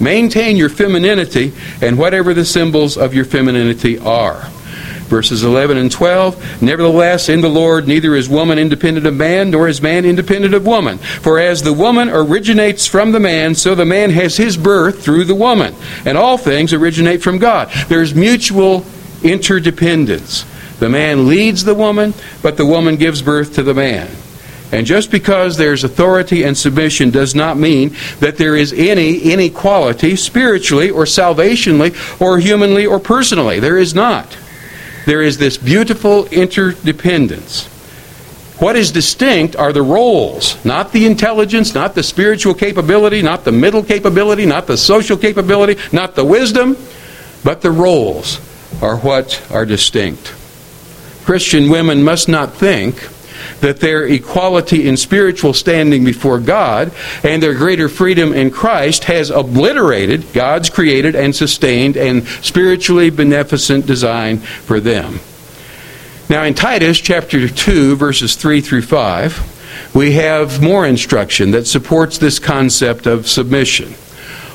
Maintain 0.00 0.56
your 0.56 0.68
femininity 0.68 1.52
and 1.80 1.98
whatever 1.98 2.34
the 2.34 2.44
symbols 2.44 2.96
of 2.96 3.14
your 3.14 3.24
femininity 3.24 3.98
are. 3.98 4.50
Verses 5.06 5.44
11 5.44 5.76
and 5.76 5.92
12 5.92 6.62
Nevertheless, 6.62 7.28
in 7.28 7.40
the 7.40 7.48
Lord, 7.48 7.86
neither 7.86 8.14
is 8.14 8.28
woman 8.28 8.58
independent 8.58 9.06
of 9.06 9.14
man, 9.14 9.50
nor 9.50 9.68
is 9.68 9.80
man 9.82 10.04
independent 10.04 10.54
of 10.54 10.66
woman. 10.66 10.98
For 10.98 11.38
as 11.38 11.62
the 11.62 11.72
woman 11.72 12.08
originates 12.08 12.86
from 12.86 13.12
the 13.12 13.20
man, 13.20 13.54
so 13.54 13.74
the 13.74 13.84
man 13.84 14.10
has 14.10 14.36
his 14.36 14.56
birth 14.56 15.04
through 15.04 15.24
the 15.24 15.34
woman. 15.34 15.74
And 16.04 16.16
all 16.16 16.38
things 16.38 16.72
originate 16.72 17.22
from 17.22 17.38
God. 17.38 17.70
There's 17.88 18.14
mutual 18.14 18.84
interdependence. 19.22 20.44
The 20.78 20.88
man 20.88 21.28
leads 21.28 21.64
the 21.64 21.74
woman, 21.74 22.14
but 22.42 22.56
the 22.56 22.66
woman 22.66 22.96
gives 22.96 23.22
birth 23.22 23.54
to 23.54 23.62
the 23.62 23.74
man. 23.74 24.10
And 24.74 24.88
just 24.88 25.12
because 25.12 25.56
there's 25.56 25.84
authority 25.84 26.42
and 26.42 26.58
submission 26.58 27.10
does 27.10 27.32
not 27.32 27.56
mean 27.56 27.94
that 28.18 28.38
there 28.38 28.56
is 28.56 28.72
any 28.72 29.18
inequality 29.18 30.16
spiritually 30.16 30.90
or 30.90 31.04
salvationally 31.04 32.20
or 32.20 32.40
humanly 32.40 32.84
or 32.84 32.98
personally. 32.98 33.60
There 33.60 33.78
is 33.78 33.94
not. 33.94 34.36
There 35.06 35.22
is 35.22 35.38
this 35.38 35.56
beautiful 35.58 36.26
interdependence. 36.26 37.66
What 38.58 38.74
is 38.74 38.90
distinct 38.90 39.54
are 39.54 39.72
the 39.72 39.82
roles, 39.82 40.62
not 40.64 40.90
the 40.90 41.06
intelligence, 41.06 41.72
not 41.72 41.94
the 41.94 42.02
spiritual 42.02 42.54
capability, 42.54 43.22
not 43.22 43.44
the 43.44 43.52
middle 43.52 43.84
capability, 43.84 44.44
not 44.44 44.66
the 44.66 44.76
social 44.76 45.16
capability, 45.16 45.80
not 45.92 46.16
the 46.16 46.24
wisdom, 46.24 46.76
but 47.44 47.62
the 47.62 47.70
roles 47.70 48.40
are 48.82 48.96
what 48.96 49.40
are 49.52 49.66
distinct. 49.66 50.34
Christian 51.24 51.70
women 51.70 52.02
must 52.02 52.28
not 52.28 52.54
think 52.54 53.08
that 53.60 53.80
their 53.80 54.06
equality 54.06 54.88
in 54.88 54.96
spiritual 54.96 55.52
standing 55.54 56.04
before 56.04 56.38
God 56.38 56.92
and 57.22 57.42
their 57.42 57.54
greater 57.54 57.88
freedom 57.88 58.32
in 58.32 58.50
Christ 58.50 59.04
has 59.04 59.30
obliterated 59.30 60.32
God's 60.32 60.70
created 60.70 61.14
and 61.14 61.34
sustained 61.34 61.96
and 61.96 62.26
spiritually 62.42 63.10
beneficent 63.10 63.86
design 63.86 64.38
for 64.38 64.80
them. 64.80 65.20
Now, 66.28 66.44
in 66.44 66.54
Titus 66.54 66.98
chapter 66.98 67.48
2, 67.48 67.96
verses 67.96 68.34
3 68.34 68.60
through 68.62 68.82
5, 68.82 69.92
we 69.94 70.12
have 70.12 70.62
more 70.62 70.86
instruction 70.86 71.50
that 71.50 71.66
supports 71.66 72.18
this 72.18 72.38
concept 72.38 73.06
of 73.06 73.28
submission. 73.28 73.94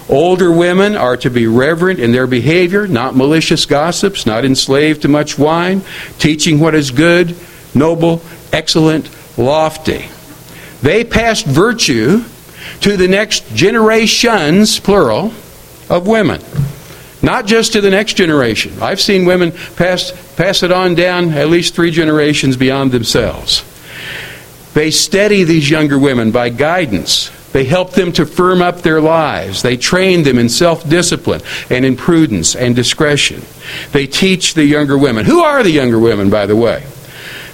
Older 0.09 0.51
women 0.51 0.95
are 0.95 1.17
to 1.17 1.29
be 1.29 1.45
reverent 1.45 1.99
in 1.99 2.11
their 2.11 2.25
behavior, 2.25 2.87
not 2.87 3.15
malicious 3.15 3.67
gossips, 3.67 4.25
not 4.25 4.43
enslaved 4.43 5.03
to 5.03 5.07
much 5.07 5.37
wine, 5.37 5.83
teaching 6.17 6.59
what 6.59 6.73
is 6.73 6.89
good, 6.89 7.35
noble, 7.75 8.23
excellent, 8.51 9.09
lofty. 9.37 10.05
They 10.81 11.03
passed 11.03 11.45
virtue 11.45 12.23
to 12.81 12.97
the 12.97 13.07
next 13.07 13.53
generations, 13.53 14.79
plural, 14.79 15.33
of 15.89 16.07
women. 16.07 16.41
Not 17.21 17.45
just 17.45 17.73
to 17.73 17.81
the 17.81 17.89
next 17.89 18.13
generation. 18.13 18.81
I've 18.81 19.01
seen 19.01 19.25
women 19.25 19.51
pass, 19.75 20.13
pass 20.35 20.63
it 20.63 20.71
on 20.71 20.95
down 20.95 21.31
at 21.33 21.49
least 21.49 21.75
three 21.75 21.91
generations 21.91 22.55
beyond 22.55 22.91
themselves. 22.91 23.65
They 24.73 24.91
steady 24.91 25.43
these 25.43 25.69
younger 25.69 25.99
women 25.99 26.31
by 26.31 26.49
guidance. 26.49 27.31
They 27.51 27.65
help 27.65 27.91
them 27.91 28.11
to 28.13 28.25
firm 28.25 28.61
up 28.61 28.81
their 28.83 29.01
lives. 29.01 29.63
They 29.63 29.75
train 29.75 30.23
them 30.23 30.37
in 30.37 30.47
self 30.47 30.87
discipline 30.87 31.41
and 31.69 31.83
in 31.83 31.97
prudence 31.97 32.55
and 32.55 32.75
discretion. 32.75 33.41
They 33.91 34.05
teach 34.07 34.53
the 34.53 34.63
younger 34.63 34.97
women. 34.97 35.25
Who 35.25 35.41
are 35.41 35.63
the 35.63 35.71
younger 35.71 35.99
women, 35.99 36.29
by 36.29 36.45
the 36.45 36.55
way? 36.55 36.85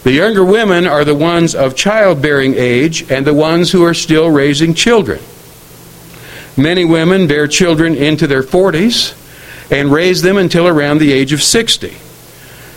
The 0.05 0.11
younger 0.11 0.45
women 0.45 0.85
are 0.85 1.03
the 1.03 1.15
ones 1.15 1.55
of 1.55 1.75
childbearing 1.75 2.53
age 2.53 3.09
and 3.09 3.25
the 3.25 3.33
ones 3.33 3.71
who 3.71 3.83
are 3.83 3.95
still 3.95 4.29
raising 4.29 4.75
children. 4.75 5.19
Many 6.55 6.85
women 6.85 7.25
bear 7.25 7.47
children 7.47 7.95
into 7.95 8.27
their 8.27 8.43
40s 8.43 9.15
and 9.71 9.91
raise 9.91 10.21
them 10.21 10.37
until 10.37 10.67
around 10.67 10.99
the 10.99 11.11
age 11.11 11.33
of 11.33 11.41
60. 11.41 11.97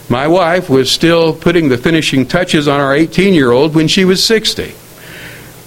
My 0.09 0.27
wife 0.27 0.71
was 0.71 0.91
still 0.91 1.35
putting 1.35 1.69
the 1.69 1.77
finishing 1.77 2.27
touches 2.27 2.67
on 2.67 2.81
our 2.81 2.95
18 2.95 3.35
year 3.35 3.51
old 3.51 3.75
when 3.75 3.89
she 3.89 4.07
was 4.07 4.25
60. 4.25 4.71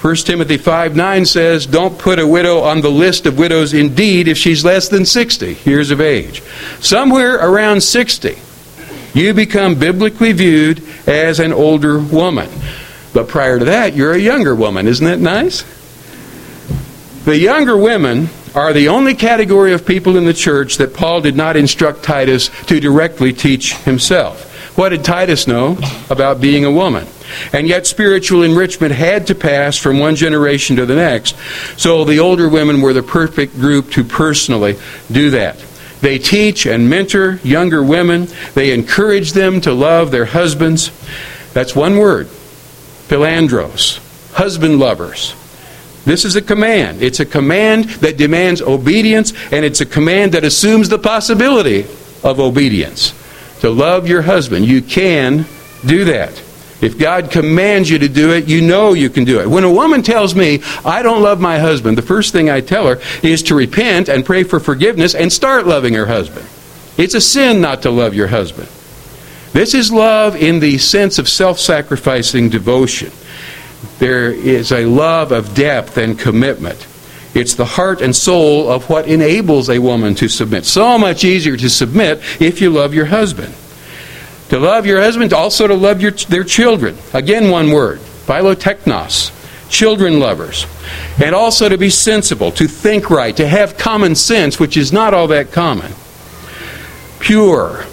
1 0.02 0.16
Timothy 0.16 0.58
5 0.58 0.96
9 0.96 1.26
says, 1.26 1.68
Don't 1.68 2.00
put 2.00 2.18
a 2.18 2.26
widow 2.26 2.62
on 2.62 2.82
the 2.82 2.90
list 2.90 3.28
of 3.28 3.38
widows 3.38 3.76
indeed 3.76 4.28
if 4.28 4.36
she's 4.36 4.66
less 4.66 4.90
than 4.90 5.06
60 5.06 5.60
years 5.64 5.92
of 5.92 6.02
age. 6.02 6.42
Somewhere 6.80 7.36
around 7.36 7.82
60 7.82 8.40
you 9.14 9.34
become 9.34 9.76
biblically 9.76 10.32
viewed 10.32 10.84
as 11.08 11.40
an 11.40 11.54
older 11.54 12.00
woman. 12.00 12.50
But 13.14 13.28
prior 13.28 13.60
to 13.60 13.66
that, 13.66 13.96
you're 13.96 14.14
a 14.14 14.20
younger 14.20 14.56
woman. 14.56 14.88
Isn't 14.88 15.06
that 15.06 15.20
nice? 15.20 15.64
The 17.26 17.38
younger 17.38 17.78
women 17.78 18.30
are 18.56 18.74
the 18.74 18.88
only 18.88 19.14
category 19.14 19.74
of 19.74 19.86
people 19.86 20.18
in 20.18 20.26
the 20.26 20.34
church 20.34 20.78
that 20.78 20.94
Paul 20.94 21.22
did 21.22 21.36
not 21.36 21.56
instruct 21.56 22.04
Titus 22.04 22.50
to 22.66 22.80
directly 22.80 23.34
teach 23.34 23.76
himself. 23.76 24.48
What 24.78 24.90
did 24.90 25.04
Titus 25.04 25.48
know 25.48 25.78
about 26.10 26.42
being 26.42 26.64
a 26.66 26.72
woman? 26.72 27.06
And 27.54 27.68
yet, 27.68 27.88
spiritual 27.88 28.44
enrichment 28.44 28.94
had 28.94 29.28
to 29.28 29.36
pass 29.36 29.78
from 29.78 30.00
one 30.00 30.16
generation 30.16 30.76
to 30.78 30.86
the 30.86 30.96
next. 30.96 31.36
So, 31.78 32.04
the 32.04 32.20
older 32.20 32.50
women 32.50 32.82
were 32.82 32.94
the 32.94 33.04
perfect 33.04 33.56
group 33.56 33.92
to 33.92 34.04
personally 34.04 34.78
do 35.12 35.32
that. 35.32 35.58
They 36.02 36.18
teach 36.18 36.66
and 36.66 36.90
mentor 36.90 37.40
younger 37.44 37.84
women, 37.84 38.28
they 38.56 38.74
encourage 38.74 39.34
them 39.34 39.62
to 39.62 39.74
love 39.74 40.12
their 40.12 40.26
husbands. 40.26 40.92
That's 41.54 41.76
one 41.76 41.98
word 41.98 42.28
philandros, 42.28 44.00
husband 44.34 44.80
lovers. 44.80 45.36
This 46.06 46.26
is 46.26 46.36
a 46.36 46.42
command. 46.42 47.04
It's 47.04 47.20
a 47.20 47.26
command 47.26 47.86
that 48.02 48.18
demands 48.18 48.62
obedience, 48.62 49.34
and 49.52 49.64
it's 49.64 49.82
a 49.82 49.86
command 49.86 50.32
that 50.32 50.44
assumes 50.44 50.90
the 50.90 50.98
possibility 50.98 51.82
of 52.24 52.40
obedience. 52.40 53.14
To 53.60 53.70
love 53.70 54.08
your 54.08 54.24
husband. 54.24 54.66
You 54.66 54.82
can 54.82 55.46
do 55.86 56.06
that. 56.06 56.42
If 56.82 56.98
God 56.98 57.30
commands 57.30 57.90
you 57.90 58.00
to 58.00 58.10
do 58.10 58.34
it, 58.34 58.48
you 58.48 58.62
know 58.62 58.94
you 58.94 59.10
can 59.10 59.24
do 59.24 59.40
it. 59.40 59.48
When 59.48 59.64
a 59.64 59.72
woman 59.72 60.02
tells 60.02 60.34
me, 60.34 60.62
I 60.84 61.04
don't 61.04 61.22
love 61.22 61.40
my 61.40 61.60
husband, 61.60 61.98
the 61.98 62.02
first 62.02 62.34
thing 62.34 62.50
I 62.50 62.62
tell 62.62 62.88
her 62.88 63.00
is 63.22 63.44
to 63.44 63.56
repent 63.56 64.10
and 64.10 64.26
pray 64.26 64.44
for 64.44 64.60
forgiveness 64.60 65.14
and 65.14 65.32
start 65.32 65.68
loving 65.68 65.94
her 65.94 66.08
husband. 66.08 66.48
It's 66.98 67.14
a 67.14 67.22
sin 67.22 67.62
not 67.62 67.84
to 67.84 67.92
love 67.92 68.16
your 68.16 68.28
husband. 68.28 68.68
This 69.54 69.74
is 69.74 69.92
love 69.92 70.36
in 70.36 70.60
the 70.60 70.78
sense 70.78 71.20
of 71.20 71.30
self 71.30 71.60
sacrificing 71.60 72.50
devotion. 72.50 73.12
There 74.00 74.32
is 74.32 74.72
a 74.72 74.86
love 74.86 75.32
of 75.32 75.54
depth 75.54 75.98
and 75.98 76.18
commitment. 76.18 76.88
It's 77.34 77.56
the 77.56 77.66
heart 77.66 78.02
and 78.02 78.16
soul 78.16 78.70
of 78.70 78.90
what 78.90 79.08
enables 79.08 79.70
a 79.70 79.80
woman 79.80 80.16
to 80.16 80.28
submit. 80.28 80.66
So 80.66 80.98
much 80.98 81.24
easier 81.24 81.56
to 81.58 81.70
submit 81.70 82.20
if 82.42 82.60
you 82.60 82.70
love 82.70 82.94
your 82.94 83.06
husband. 83.06 83.54
To 84.52 84.60
love 84.60 84.86
your 84.86 85.00
husband, 85.00 85.32
also 85.32 85.66
to 85.66 85.76
love 85.76 86.02
your, 86.02 86.12
their 86.12 86.44
children. 86.44 86.98
Again, 87.14 87.50
one 87.50 87.72
word 87.72 88.00
philotechnos, 88.00 89.32
children 89.70 90.20
lovers. 90.20 90.66
And 91.24 91.34
also 91.34 91.70
to 91.70 91.78
be 91.78 91.90
sensible, 91.90 92.52
to 92.52 92.68
think 92.68 93.10
right, 93.10 93.34
to 93.38 93.48
have 93.48 93.78
common 93.78 94.14
sense, 94.14 94.60
which 94.60 94.76
is 94.76 94.92
not 94.92 95.14
all 95.14 95.28
that 95.28 95.54
common. 95.54 95.94
Pure, 97.22 97.86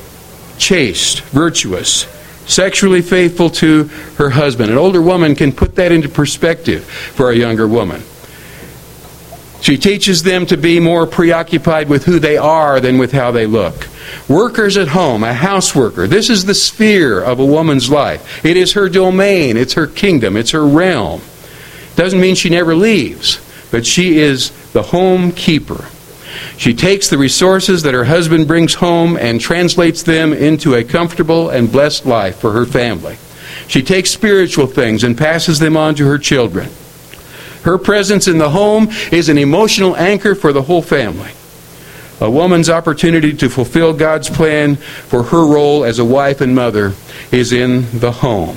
chaste, 0.59 1.21
virtuous, 1.27 2.09
sexually 2.49 3.03
faithful 3.03 3.51
to 3.51 3.85
her 4.16 4.31
husband. 4.31 4.73
An 4.73 4.79
older 4.79 5.01
woman 5.01 5.37
can 5.37 5.53
put 5.53 5.77
that 5.77 5.92
into 5.92 6.09
perspective 6.09 6.85
for 6.85 7.31
a 7.31 7.37
younger 7.37 7.68
woman. 7.68 8.03
She 9.61 9.77
teaches 9.77 10.25
them 10.25 10.44
to 10.47 10.57
be 10.57 10.81
more 10.81 11.07
preoccupied 11.07 11.88
with 11.88 12.05
who 12.05 12.18
they 12.18 12.37
are 12.37 12.81
than 12.81 12.99
with 12.99 13.12
how 13.12 13.31
they 13.31 13.47
look. 13.47 13.87
Workers 14.29 14.77
at 14.77 14.88
home, 14.88 15.25
a 15.25 15.33
houseworker, 15.33 16.09
this 16.09 16.31
is 16.31 16.44
the 16.44 16.55
sphere 16.55 17.21
of 17.21 17.40
a 17.40 17.47
woman's 17.47 17.90
life. 17.90 18.44
It 18.44 18.57
is 18.57 18.73
her 18.73 18.88
domain, 18.88 19.57
it's 19.57 19.75
her 19.75 19.87
kingdom, 19.87 20.37
it's 20.37 20.51
her 20.51 20.66
realm. 20.66 21.23
Doesn't 21.97 22.21
mean 22.21 22.35
she 22.35 22.51
never 22.51 22.75
leaves, 22.75 23.40
but 23.71 23.87
she 23.87 24.18
is 24.18 24.51
the 24.73 24.83
home 24.83 25.33
keeper. 25.33 25.87
She 26.57 26.75
takes 26.75 27.09
the 27.09 27.18
resources 27.18 27.83
that 27.83 27.94
her 27.94 28.05
husband 28.05 28.47
brings 28.47 28.75
home 28.75 29.16
and 29.16 29.40
translates 29.40 30.03
them 30.03 30.33
into 30.33 30.75
a 30.75 30.85
comfortable 30.85 31.51
and 31.51 31.71
blessed 31.71 32.07
life 32.07 32.37
for 32.37 32.53
her 32.53 32.66
family. 32.66 33.16
She 33.66 33.83
takes 33.83 34.11
spiritual 34.11 34.66
things 34.66 35.05
and 35.05 35.16
passes 35.16 35.59
them 35.59 35.77
on 35.77 35.94
to 35.97 36.07
her 36.07 36.18
children. 36.18 36.71
Her 37.62 37.79
presence 37.79 38.29
in 38.29 38.38
the 38.38 38.51
home 38.51 38.88
is 39.11 39.29
an 39.29 39.38
emotional 39.38 39.97
anchor 39.97 40.35
for 40.35 40.53
the 40.53 40.62
whole 40.62 40.83
family. 40.83 41.31
A 42.20 42.31
woman's 42.31 42.68
opportunity 42.68 43.33
to 43.35 43.48
fulfill 43.48 43.92
God's 43.92 44.28
plan 44.28 44.76
for 44.76 45.24
her 45.24 45.46
role 45.46 45.85
as 45.85 45.98
a 45.98 46.04
wife 46.04 46.40
and 46.40 46.54
mother 46.54 46.94
is 47.31 47.52
in 47.52 48.00
the 48.00 48.11
home. 48.11 48.57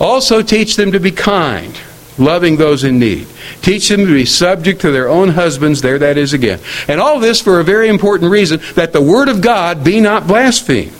Also, 0.00 0.42
teach 0.42 0.76
them 0.76 0.92
to 0.92 1.00
be 1.00 1.10
kind, 1.10 1.78
loving 2.18 2.56
those 2.56 2.82
in 2.82 2.98
need. 2.98 3.26
Teach 3.60 3.88
them 3.88 4.06
to 4.06 4.14
be 4.14 4.24
subject 4.24 4.80
to 4.80 4.90
their 4.90 5.08
own 5.08 5.30
husbands. 5.30 5.82
There 5.82 5.98
that 5.98 6.16
is 6.16 6.32
again. 6.32 6.60
And 6.88 7.00
all 7.00 7.20
this 7.20 7.40
for 7.40 7.60
a 7.60 7.64
very 7.64 7.88
important 7.88 8.30
reason 8.30 8.60
that 8.74 8.92
the 8.92 9.02
Word 9.02 9.28
of 9.28 9.40
God 9.40 9.84
be 9.84 10.00
not 10.00 10.26
blasphemed 10.26 10.92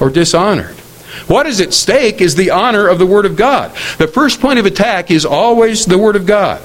or 0.00 0.10
dishonored. 0.10 0.76
What 1.28 1.46
is 1.46 1.60
at 1.60 1.72
stake 1.72 2.20
is 2.20 2.34
the 2.34 2.50
honor 2.50 2.88
of 2.88 2.98
the 2.98 3.06
Word 3.06 3.26
of 3.26 3.36
God. 3.36 3.70
The 3.98 4.08
first 4.08 4.40
point 4.40 4.58
of 4.58 4.66
attack 4.66 5.10
is 5.10 5.24
always 5.24 5.86
the 5.86 5.98
Word 5.98 6.16
of 6.16 6.26
God. 6.26 6.60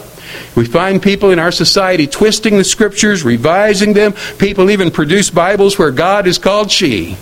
We 0.56 0.66
find 0.66 1.02
people 1.02 1.32
in 1.32 1.40
our 1.40 1.52
society 1.52 2.08
twisting 2.08 2.58
the 2.58 2.64
scriptures, 2.64 3.24
revising 3.24 3.94
them. 3.94 4.14
People 4.38 4.70
even 4.72 4.92
produce 4.92 5.30
Bibles 5.30 5.78
where 5.78 5.92
God 5.92 6.28
is 6.28 6.38
called 6.38 6.72
she. 6.72 7.18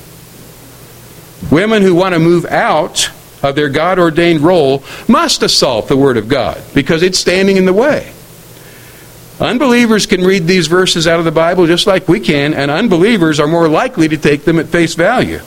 Women 1.51 1.81
who 1.81 1.93
want 1.95 2.13
to 2.13 2.19
move 2.19 2.45
out 2.45 3.11
of 3.43 3.55
their 3.55 3.69
God 3.69 3.99
ordained 3.99 4.41
role 4.41 4.83
must 5.07 5.43
assault 5.43 5.87
the 5.87 5.97
Word 5.97 6.17
of 6.17 6.27
God 6.27 6.61
because 6.73 7.03
it's 7.03 7.19
standing 7.19 7.57
in 7.57 7.65
the 7.65 7.73
way. 7.73 8.11
Unbelievers 9.39 10.05
can 10.05 10.21
read 10.21 10.47
these 10.47 10.67
verses 10.67 11.07
out 11.07 11.19
of 11.19 11.25
the 11.25 11.31
Bible 11.31 11.67
just 11.67 11.87
like 11.87 12.07
we 12.07 12.19
can, 12.19 12.53
and 12.53 12.71
unbelievers 12.71 13.39
are 13.39 13.47
more 13.47 13.67
likely 13.67 14.07
to 14.07 14.17
take 14.17 14.45
them 14.45 14.59
at 14.59 14.67
face 14.67 14.95
value. 14.95 15.39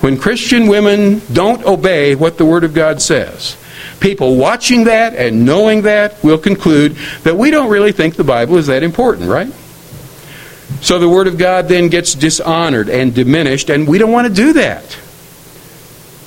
When 0.00 0.18
Christian 0.18 0.66
women 0.66 1.22
don't 1.32 1.64
obey 1.64 2.14
what 2.14 2.36
the 2.36 2.44
Word 2.44 2.64
of 2.64 2.74
God 2.74 3.00
says, 3.00 3.56
people 4.00 4.36
watching 4.36 4.84
that 4.84 5.14
and 5.14 5.44
knowing 5.44 5.82
that 5.82 6.22
will 6.22 6.38
conclude 6.38 6.96
that 7.22 7.36
we 7.36 7.50
don't 7.50 7.70
really 7.70 7.92
think 7.92 8.16
the 8.16 8.24
Bible 8.24 8.56
is 8.56 8.66
that 8.66 8.82
important, 8.82 9.28
right? 9.28 9.52
So 10.80 10.98
the 10.98 11.08
Word 11.08 11.26
of 11.26 11.38
God 11.38 11.68
then 11.68 11.88
gets 11.88 12.14
dishonored 12.14 12.88
and 12.88 13.14
diminished, 13.14 13.70
and 13.70 13.88
we 13.88 13.98
don't 13.98 14.12
want 14.12 14.28
to 14.28 14.34
do 14.34 14.52
that. 14.54 14.84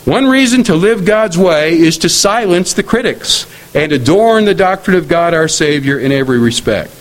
One 0.05 0.27
reason 0.27 0.63
to 0.63 0.75
live 0.75 1.05
God's 1.05 1.38
way 1.38 1.77
is 1.77 1.99
to 1.99 2.10
silence 2.10 2.73
the 2.73 2.84
critics 2.84 3.45
and 3.75 3.91
adorn 3.91 4.45
the 4.45 4.55
doctrine 4.55 4.97
of 4.97 5.08
God 5.08 5.34
our 5.34 5.47
Savior 5.47 5.99
in 5.99 6.12
every 6.12 6.39
respect. 6.39 6.98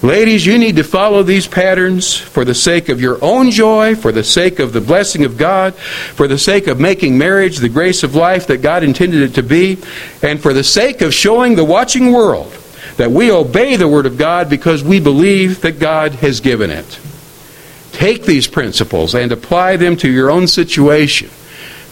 Ladies, 0.00 0.46
you 0.46 0.58
need 0.58 0.76
to 0.76 0.84
follow 0.84 1.24
these 1.24 1.48
patterns 1.48 2.16
for 2.16 2.44
the 2.44 2.54
sake 2.54 2.88
of 2.88 3.00
your 3.00 3.18
own 3.22 3.50
joy, 3.50 3.96
for 3.96 4.12
the 4.12 4.22
sake 4.22 4.60
of 4.60 4.72
the 4.72 4.80
blessing 4.80 5.24
of 5.24 5.36
God, 5.36 5.74
for 5.74 6.28
the 6.28 6.38
sake 6.38 6.68
of 6.68 6.78
making 6.78 7.18
marriage 7.18 7.58
the 7.58 7.68
grace 7.68 8.04
of 8.04 8.14
life 8.14 8.46
that 8.46 8.62
God 8.62 8.84
intended 8.84 9.22
it 9.22 9.34
to 9.34 9.42
be, 9.42 9.76
and 10.22 10.40
for 10.40 10.52
the 10.52 10.62
sake 10.62 11.00
of 11.00 11.12
showing 11.12 11.56
the 11.56 11.64
watching 11.64 12.12
world 12.12 12.52
that 12.96 13.10
we 13.10 13.32
obey 13.32 13.74
the 13.74 13.88
Word 13.88 14.06
of 14.06 14.16
God 14.16 14.48
because 14.48 14.84
we 14.84 15.00
believe 15.00 15.62
that 15.62 15.80
God 15.80 16.14
has 16.14 16.38
given 16.38 16.70
it. 16.70 17.00
Take 17.90 18.24
these 18.24 18.46
principles 18.46 19.16
and 19.16 19.32
apply 19.32 19.78
them 19.78 19.96
to 19.96 20.08
your 20.08 20.30
own 20.30 20.46
situation 20.46 21.28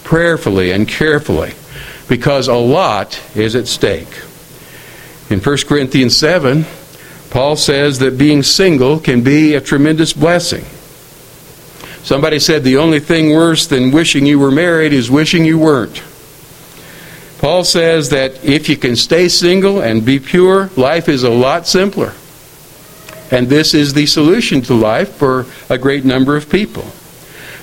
prayerfully 0.04 0.70
and 0.70 0.86
carefully 0.86 1.54
because 2.08 2.46
a 2.46 2.54
lot 2.54 3.20
is 3.34 3.56
at 3.56 3.66
stake. 3.66 4.22
In 5.28 5.40
1 5.40 5.56
Corinthians 5.66 6.16
7, 6.16 6.64
Paul 7.30 7.56
says 7.56 7.98
that 7.98 8.18
being 8.18 8.42
single 8.42 9.00
can 9.00 9.22
be 9.22 9.54
a 9.54 9.60
tremendous 9.60 10.12
blessing. 10.12 10.64
Somebody 12.02 12.38
said 12.38 12.62
the 12.62 12.76
only 12.76 13.00
thing 13.00 13.34
worse 13.34 13.66
than 13.66 13.90
wishing 13.90 14.26
you 14.26 14.38
were 14.38 14.52
married 14.52 14.92
is 14.92 15.10
wishing 15.10 15.44
you 15.44 15.58
weren't. 15.58 16.02
Paul 17.38 17.64
says 17.64 18.10
that 18.10 18.44
if 18.44 18.68
you 18.68 18.76
can 18.76 18.96
stay 18.96 19.28
single 19.28 19.80
and 19.80 20.06
be 20.06 20.18
pure, 20.18 20.70
life 20.76 21.08
is 21.08 21.22
a 21.22 21.30
lot 21.30 21.66
simpler. 21.66 22.14
And 23.30 23.48
this 23.48 23.74
is 23.74 23.92
the 23.92 24.06
solution 24.06 24.62
to 24.62 24.74
life 24.74 25.14
for 25.14 25.46
a 25.68 25.76
great 25.76 26.04
number 26.04 26.36
of 26.36 26.48
people. 26.48 26.84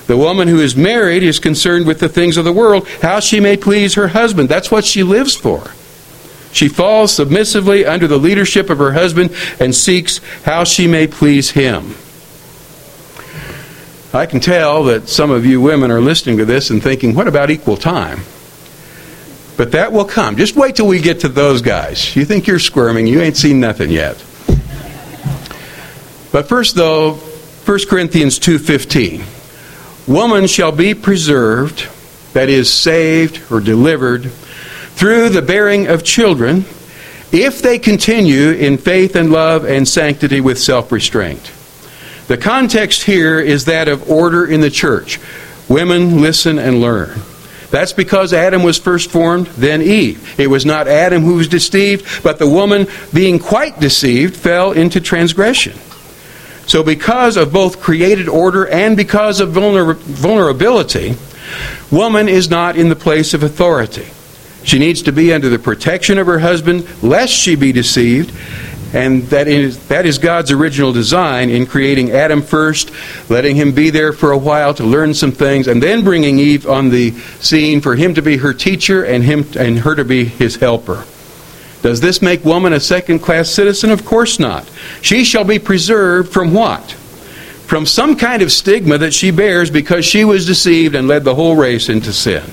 The 0.06 0.16
woman 0.18 0.48
who 0.48 0.60
is 0.60 0.76
married 0.76 1.22
is 1.22 1.38
concerned 1.38 1.86
with 1.86 1.98
the 1.98 2.08
things 2.10 2.36
of 2.36 2.44
the 2.44 2.52
world, 2.52 2.86
how 3.00 3.20
she 3.20 3.40
may 3.40 3.56
please 3.56 3.94
her 3.94 4.08
husband. 4.08 4.50
That's 4.50 4.70
what 4.70 4.84
she 4.84 5.02
lives 5.02 5.34
for. 5.34 5.72
She 6.54 6.68
falls 6.68 7.12
submissively 7.12 7.84
under 7.84 8.06
the 8.06 8.16
leadership 8.16 8.70
of 8.70 8.78
her 8.78 8.92
husband 8.92 9.34
and 9.58 9.74
seeks 9.74 10.20
how 10.44 10.62
she 10.62 10.86
may 10.86 11.08
please 11.08 11.50
him. 11.50 11.96
I 14.14 14.26
can 14.26 14.38
tell 14.38 14.84
that 14.84 15.08
some 15.08 15.32
of 15.32 15.44
you 15.44 15.60
women 15.60 15.90
are 15.90 16.00
listening 16.00 16.38
to 16.38 16.44
this 16.44 16.70
and 16.70 16.80
thinking, 16.80 17.16
what 17.16 17.26
about 17.26 17.50
equal 17.50 17.76
time? 17.76 18.20
But 19.56 19.72
that 19.72 19.90
will 19.92 20.04
come. 20.04 20.36
Just 20.36 20.54
wait 20.54 20.76
till 20.76 20.86
we 20.86 21.00
get 21.00 21.20
to 21.20 21.28
those 21.28 21.60
guys. 21.60 22.14
You 22.14 22.24
think 22.24 22.46
you're 22.46 22.60
squirming, 22.60 23.08
you 23.08 23.20
ain't 23.20 23.36
seen 23.36 23.58
nothing 23.58 23.90
yet. 23.90 24.16
But 26.30 26.48
first 26.48 26.76
though, 26.76 27.14
1 27.14 27.88
Corinthians 27.88 28.38
2:15. 28.38 29.24
Woman 30.06 30.46
shall 30.46 30.70
be 30.70 30.94
preserved, 30.94 31.88
that 32.32 32.48
is 32.48 32.72
saved 32.72 33.40
or 33.50 33.58
delivered 33.58 34.30
through 34.94 35.28
the 35.28 35.42
bearing 35.42 35.86
of 35.86 36.04
children 36.04 36.64
if 37.32 37.60
they 37.62 37.78
continue 37.78 38.50
in 38.50 38.78
faith 38.78 39.16
and 39.16 39.32
love 39.32 39.64
and 39.64 39.86
sanctity 39.88 40.40
with 40.40 40.58
self 40.58 40.92
restraint. 40.92 41.52
The 42.28 42.38
context 42.38 43.02
here 43.02 43.40
is 43.40 43.66
that 43.66 43.88
of 43.88 44.10
order 44.10 44.46
in 44.46 44.60
the 44.60 44.70
church. 44.70 45.20
Women, 45.68 46.20
listen 46.20 46.58
and 46.58 46.80
learn. 46.80 47.20
That's 47.70 47.92
because 47.92 48.32
Adam 48.32 48.62
was 48.62 48.78
first 48.78 49.10
formed, 49.10 49.46
then 49.48 49.82
Eve. 49.82 50.38
It 50.38 50.46
was 50.46 50.64
not 50.64 50.86
Adam 50.86 51.22
who 51.22 51.34
was 51.34 51.48
deceived, 51.48 52.22
but 52.22 52.38
the 52.38 52.48
woman, 52.48 52.86
being 53.12 53.38
quite 53.38 53.80
deceived, 53.80 54.36
fell 54.36 54.72
into 54.72 55.00
transgression. 55.00 55.76
So, 56.66 56.82
because 56.82 57.36
of 57.36 57.52
both 57.52 57.80
created 57.80 58.28
order 58.28 58.66
and 58.66 58.96
because 58.96 59.40
of 59.40 59.50
vulner- 59.50 59.96
vulnerability, 59.96 61.16
Woman 61.90 62.28
is 62.28 62.50
not 62.50 62.76
in 62.76 62.88
the 62.88 62.96
place 62.96 63.34
of 63.34 63.42
authority. 63.42 64.06
She 64.64 64.78
needs 64.78 65.02
to 65.02 65.12
be 65.12 65.32
under 65.32 65.48
the 65.48 65.58
protection 65.58 66.18
of 66.18 66.26
her 66.26 66.38
husband, 66.38 66.86
lest 67.02 67.32
she 67.32 67.54
be 67.54 67.72
deceived. 67.72 68.34
And 68.94 69.24
that 69.24 69.48
is, 69.48 69.88
that 69.88 70.06
is 70.06 70.18
God's 70.18 70.52
original 70.52 70.92
design 70.92 71.50
in 71.50 71.66
creating 71.66 72.12
Adam 72.12 72.42
first, 72.42 72.92
letting 73.28 73.56
him 73.56 73.72
be 73.72 73.90
there 73.90 74.12
for 74.12 74.30
a 74.30 74.38
while 74.38 74.72
to 74.74 74.84
learn 74.84 75.14
some 75.14 75.32
things, 75.32 75.66
and 75.66 75.82
then 75.82 76.04
bringing 76.04 76.38
Eve 76.38 76.68
on 76.68 76.90
the 76.90 77.10
scene 77.40 77.80
for 77.80 77.96
him 77.96 78.14
to 78.14 78.22
be 78.22 78.36
her 78.36 78.54
teacher 78.54 79.04
and, 79.04 79.24
him, 79.24 79.46
and 79.58 79.80
her 79.80 79.96
to 79.96 80.04
be 80.04 80.24
his 80.24 80.56
helper. 80.56 81.04
Does 81.82 82.00
this 82.00 82.22
make 82.22 82.44
woman 82.44 82.72
a 82.72 82.80
second 82.80 83.18
class 83.18 83.50
citizen? 83.50 83.90
Of 83.90 84.06
course 84.06 84.38
not. 84.38 84.70
She 85.02 85.24
shall 85.24 85.44
be 85.44 85.58
preserved 85.58 86.32
from 86.32 86.54
what? 86.54 86.92
From 86.92 87.84
some 87.84 88.16
kind 88.16 88.42
of 88.42 88.52
stigma 88.52 88.96
that 88.98 89.12
she 89.12 89.32
bears 89.32 89.70
because 89.70 90.04
she 90.04 90.24
was 90.24 90.46
deceived 90.46 90.94
and 90.94 91.08
led 91.08 91.24
the 91.24 91.34
whole 91.34 91.56
race 91.56 91.88
into 91.88 92.12
sin. 92.12 92.44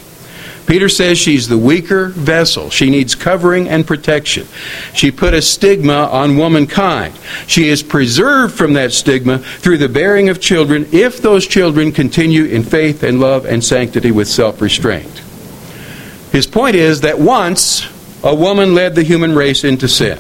Peter 0.68 0.88
says 0.88 1.18
she's 1.18 1.48
the 1.48 1.58
weaker 1.58 2.08
vessel. 2.08 2.70
She 2.70 2.90
needs 2.90 3.16
covering 3.16 3.68
and 3.68 3.86
protection. 3.86 4.48
She 4.94 5.12
put 5.12 5.34
a 5.34 5.42
stigma 5.42 6.08
on 6.12 6.38
womankind. 6.38 7.18
She 7.48 7.68
is 7.68 7.84
preserved 7.84 8.56
from 8.56 8.74
that 8.74 8.94
stigma 8.94 9.40
through 9.40 9.80
the 9.80 9.90
bearing 9.90 10.30
of 10.30 10.40
children 10.40 10.88
if 10.92 11.22
those 11.22 11.48
children 11.48 11.92
continue 11.92 12.46
in 12.46 12.64
faith 12.64 13.04
and 13.04 13.20
love 13.20 13.46
and 13.46 13.64
sanctity 13.64 14.12
with 14.12 14.28
self 14.28 14.62
restraint. 14.62 15.22
His 16.32 16.48
point 16.48 16.76
is 16.76 17.02
that 17.02 17.20
once 17.20 17.88
a 18.24 18.34
woman 18.34 18.76
led 18.76 18.96
the 18.96 19.04
human 19.04 19.36
race 19.36 19.64
into 19.64 19.88
sin. 19.88 20.20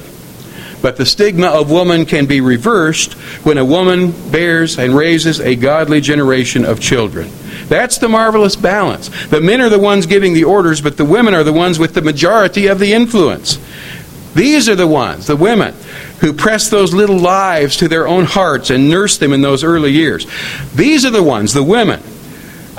But 0.82 0.98
the 0.98 1.06
stigma 1.06 1.48
of 1.48 1.70
woman 1.70 2.06
can 2.06 2.26
be 2.26 2.42
reversed 2.42 3.14
when 3.46 3.58
a 3.58 3.66
woman 3.66 4.12
bears 4.32 4.80
and 4.80 4.96
raises 4.96 5.40
a 5.40 5.56
godly 5.56 6.02
generation 6.02 6.66
of 6.66 6.80
children. 6.80 7.30
That's 7.72 8.00
the 8.00 8.10
marvelous 8.10 8.58
balance. 8.58 9.08
The 9.28 9.40
men 9.40 9.62
are 9.62 9.70
the 9.70 9.80
ones 9.80 10.06
giving 10.06 10.34
the 10.34 10.44
orders, 10.44 10.82
but 10.82 10.98
the 10.98 11.06
women 11.06 11.34
are 11.34 11.46
the 11.46 11.54
ones 11.54 11.80
with 11.80 11.94
the 11.94 12.02
majority 12.02 12.68
of 12.68 12.80
the 12.80 12.92
influence. 12.92 13.60
These 14.36 14.68
are 14.68 14.76
the 14.76 14.86
ones, 14.86 15.28
the 15.28 15.38
women, 15.38 15.74
who 16.20 16.34
press 16.34 16.68
those 16.68 16.94
little 16.94 17.18
lives 17.18 17.78
to 17.78 17.88
their 17.88 18.10
own 18.10 18.26
hearts 18.26 18.72
and 18.72 18.90
nurse 18.90 19.18
them 19.18 19.32
in 19.32 19.42
those 19.42 19.64
early 19.64 19.92
years. 19.92 20.28
These 20.76 21.06
are 21.06 21.12
the 21.12 21.24
ones, 21.24 21.54
the 21.54 21.64
women, 21.64 22.02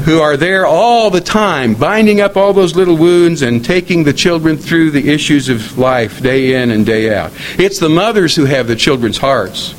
who 0.05 0.21
are 0.21 0.37
there 0.37 0.67
all 0.67 1.09
the 1.09 1.23
time, 1.23 1.73
binding 1.73 2.21
up 2.21 2.37
all 2.37 2.53
those 2.53 2.77
little 2.77 2.99
wounds 2.99 3.41
and 3.41 3.65
taking 3.65 4.05
the 4.05 4.13
children 4.13 4.59
through 4.59 4.91
the 4.91 5.09
issues 5.09 5.49
of 5.49 5.79
life 5.79 6.21
day 6.21 6.63
in 6.63 6.71
and 6.71 6.85
day 6.85 7.15
out. 7.15 7.33
It's 7.59 7.79
the 7.79 7.89
mothers 7.89 8.37
who 8.37 8.45
have 8.45 8.67
the 8.67 8.77
children's 8.77 9.17
hearts. 9.17 9.75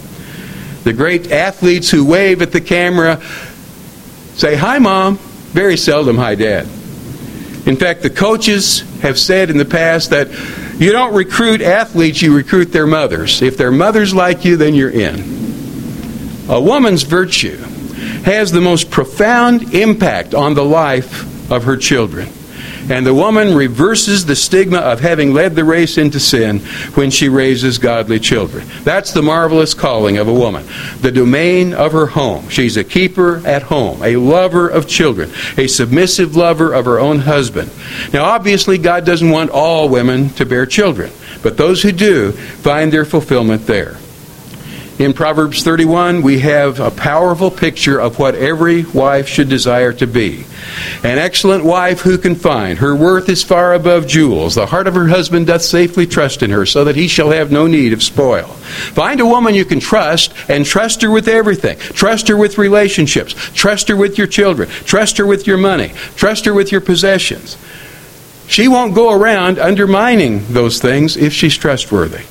The 0.85 0.93
great 0.93 1.31
athletes 1.31 1.91
who 1.91 2.03
wave 2.03 2.41
at 2.41 2.51
the 2.51 2.61
camera 2.61 3.21
say, 4.35 4.55
Hi, 4.55 4.79
Mom. 4.79 5.17
Very 5.17 5.77
seldom, 5.77 6.17
Hi, 6.17 6.35
Dad. 6.35 6.65
In 7.65 7.77
fact, 7.77 8.01
the 8.01 8.09
coaches 8.09 8.81
have 9.01 9.17
said 9.17 9.49
in 9.49 9.57
the 9.57 9.65
past 9.65 10.09
that 10.09 10.29
you 10.79 10.91
don't 10.91 11.13
recruit 11.13 11.61
athletes, 11.61 12.21
you 12.21 12.35
recruit 12.35 12.73
their 12.73 12.87
mothers. 12.87 13.41
If 13.41 13.57
their 13.57 13.71
mothers 13.71 14.13
like 14.13 14.43
you, 14.43 14.57
then 14.57 14.73
you're 14.73 14.89
in. 14.89 15.19
A 16.49 16.59
woman's 16.59 17.03
virtue 17.03 17.57
has 18.23 18.51
the 18.51 18.59
most 18.59 18.91
profound 18.91 19.73
impact 19.73 20.33
on 20.33 20.55
the 20.55 20.65
life 20.65 21.51
of 21.51 21.63
her 21.63 21.77
children. 21.77 22.27
And 22.89 23.05
the 23.05 23.13
woman 23.13 23.55
reverses 23.55 24.25
the 24.25 24.35
stigma 24.35 24.79
of 24.79 24.99
having 24.99 25.33
led 25.33 25.55
the 25.55 25.63
race 25.63 25.97
into 25.97 26.19
sin 26.19 26.59
when 26.95 27.09
she 27.09 27.29
raises 27.29 27.77
godly 27.77 28.19
children. 28.19 28.67
That's 28.83 29.11
the 29.11 29.21
marvelous 29.21 29.73
calling 29.73 30.17
of 30.17 30.27
a 30.27 30.33
woman. 30.33 30.65
The 30.99 31.11
domain 31.11 31.73
of 31.73 31.93
her 31.93 32.07
home. 32.07 32.49
She's 32.49 32.77
a 32.77 32.83
keeper 32.83 33.45
at 33.45 33.63
home, 33.63 34.03
a 34.03 34.17
lover 34.17 34.67
of 34.67 34.87
children, 34.87 35.31
a 35.57 35.67
submissive 35.67 36.35
lover 36.35 36.73
of 36.73 36.85
her 36.85 36.99
own 36.99 37.19
husband. 37.19 37.71
Now, 38.11 38.25
obviously, 38.25 38.77
God 38.77 39.05
doesn't 39.05 39.29
want 39.29 39.49
all 39.49 39.89
women 39.89 40.29
to 40.31 40.45
bear 40.45 40.65
children, 40.65 41.11
but 41.41 41.57
those 41.57 41.81
who 41.81 41.91
do 41.91 42.31
find 42.31 42.91
their 42.91 43.05
fulfillment 43.05 43.65
there. 43.65 43.97
In 44.99 45.13
Proverbs 45.13 45.63
31, 45.63 46.21
we 46.21 46.39
have 46.41 46.79
a 46.79 46.91
powerful 46.91 47.49
picture 47.49 47.99
of 47.99 48.19
what 48.19 48.35
every 48.35 48.83
wife 48.85 49.27
should 49.27 49.49
desire 49.49 49.91
to 49.93 50.05
be. 50.05 50.45
An 51.03 51.17
excellent 51.17 51.65
wife 51.65 52.01
who 52.01 52.19
can 52.19 52.35
find. 52.35 52.77
Her 52.77 52.95
worth 52.95 53.27
is 53.27 53.43
far 53.43 53.73
above 53.73 54.05
jewels. 54.05 54.53
The 54.53 54.67
heart 54.67 54.85
of 54.85 54.93
her 54.93 55.07
husband 55.07 55.47
doth 55.47 55.63
safely 55.63 56.05
trust 56.05 56.43
in 56.43 56.51
her, 56.51 56.67
so 56.67 56.83
that 56.83 56.95
he 56.95 57.07
shall 57.07 57.31
have 57.31 57.51
no 57.51 57.65
need 57.65 57.91
of 57.91 58.03
spoil. 58.03 58.45
Find 58.45 59.19
a 59.19 59.25
woman 59.25 59.55
you 59.55 59.65
can 59.65 59.79
trust, 59.79 60.31
and 60.47 60.63
trust 60.63 61.01
her 61.01 61.09
with 61.09 61.27
everything. 61.27 61.79
Trust 61.79 62.27
her 62.27 62.37
with 62.37 62.59
relationships. 62.59 63.33
Trust 63.55 63.87
her 63.87 63.95
with 63.95 64.19
your 64.19 64.27
children. 64.27 64.69
Trust 64.69 65.17
her 65.17 65.25
with 65.25 65.47
your 65.47 65.57
money. 65.57 65.91
Trust 66.15 66.45
her 66.45 66.53
with 66.53 66.71
your 66.71 66.81
possessions. 66.81 67.57
She 68.47 68.67
won't 68.67 68.93
go 68.93 69.11
around 69.11 69.57
undermining 69.57 70.45
those 70.53 70.79
things 70.79 71.17
if 71.17 71.33
she's 71.33 71.57
trustworthy. 71.57 72.25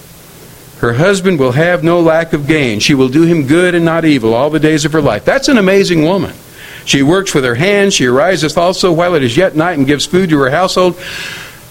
Her 0.83 0.95
husband 0.95 1.39
will 1.39 1.53
have 1.53 1.85
no 1.85 2.01
lack 2.01 2.33
of 2.33 2.49
gain. 2.49 2.81
She 2.81 2.95
will 2.95 3.09
do 3.09 3.23
him 3.23 3.47
good 3.47 3.77
and 3.77 3.85
not 3.85 4.05
evil 4.05 4.35
all 4.35 4.51
the 4.51 4.59
days 4.59 4.85
of 4.85 4.93
her 4.93 5.01
life. 5.01 5.25
That's 5.25 5.47
an 5.47 5.57
amazing 5.57 6.03
woman. 6.03 6.35
She 6.85 7.05
works 7.05 7.33
with 7.33 7.45
her 7.45 7.55
hands. 7.55 7.95
She 7.95 8.07
ariseth 8.07 8.59
also 8.59 8.93
while 8.93 9.15
it 9.15 9.23
is 9.23 9.37
yet 9.37 9.55
night 9.55 9.79
and 9.79 9.87
gives 9.87 10.07
food 10.07 10.31
to 10.31 10.39
her 10.41 10.51
household. 10.51 10.97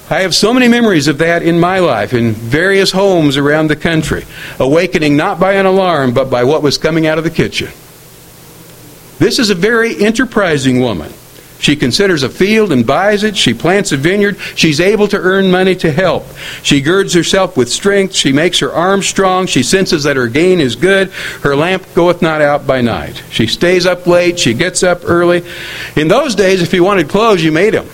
I 0.09 0.21
have 0.21 0.33
so 0.33 0.53
many 0.53 0.69
memories 0.69 1.09
of 1.09 1.17
that 1.17 1.43
in 1.43 1.59
my 1.59 1.79
life, 1.79 2.13
in 2.13 2.31
various 2.31 2.91
homes 2.91 3.35
around 3.35 3.67
the 3.67 3.75
country, 3.75 4.23
awakening 4.61 5.17
not 5.17 5.41
by 5.41 5.55
an 5.55 5.65
alarm, 5.65 6.13
but 6.13 6.29
by 6.29 6.45
what 6.45 6.63
was 6.63 6.77
coming 6.77 7.05
out 7.05 7.17
of 7.17 7.25
the 7.25 7.29
kitchen. 7.29 7.67
This 9.19 9.39
is 9.39 9.49
a 9.49 9.55
very 9.55 10.01
enterprising 10.01 10.79
woman. 10.79 11.11
She 11.61 11.75
considers 11.75 12.23
a 12.23 12.29
field 12.29 12.71
and 12.71 12.87
buys 12.87 13.23
it. 13.23 13.37
She 13.37 13.53
plants 13.53 13.91
a 13.91 13.97
vineyard. 13.97 14.39
She's 14.55 14.81
able 14.81 15.07
to 15.09 15.17
earn 15.17 15.51
money 15.51 15.75
to 15.75 15.91
help. 15.91 16.25
She 16.63 16.81
girds 16.81 17.13
herself 17.13 17.55
with 17.55 17.71
strength. 17.71 18.15
She 18.15 18.33
makes 18.33 18.57
her 18.59 18.73
arms 18.73 19.05
strong. 19.05 19.45
She 19.45 19.61
senses 19.61 20.03
that 20.03 20.15
her 20.15 20.27
gain 20.27 20.59
is 20.59 20.75
good. 20.75 21.11
Her 21.43 21.55
lamp 21.55 21.85
goeth 21.93 22.19
not 22.19 22.41
out 22.41 22.65
by 22.65 22.81
night. 22.81 23.21
She 23.29 23.45
stays 23.45 23.85
up 23.85 24.07
late. 24.07 24.39
She 24.39 24.55
gets 24.55 24.81
up 24.81 25.01
early. 25.05 25.43
In 25.95 26.07
those 26.07 26.33
days, 26.33 26.63
if 26.63 26.73
you 26.73 26.83
wanted 26.83 27.09
clothes, 27.09 27.43
you 27.43 27.51
made 27.51 27.75
them. 27.75 27.87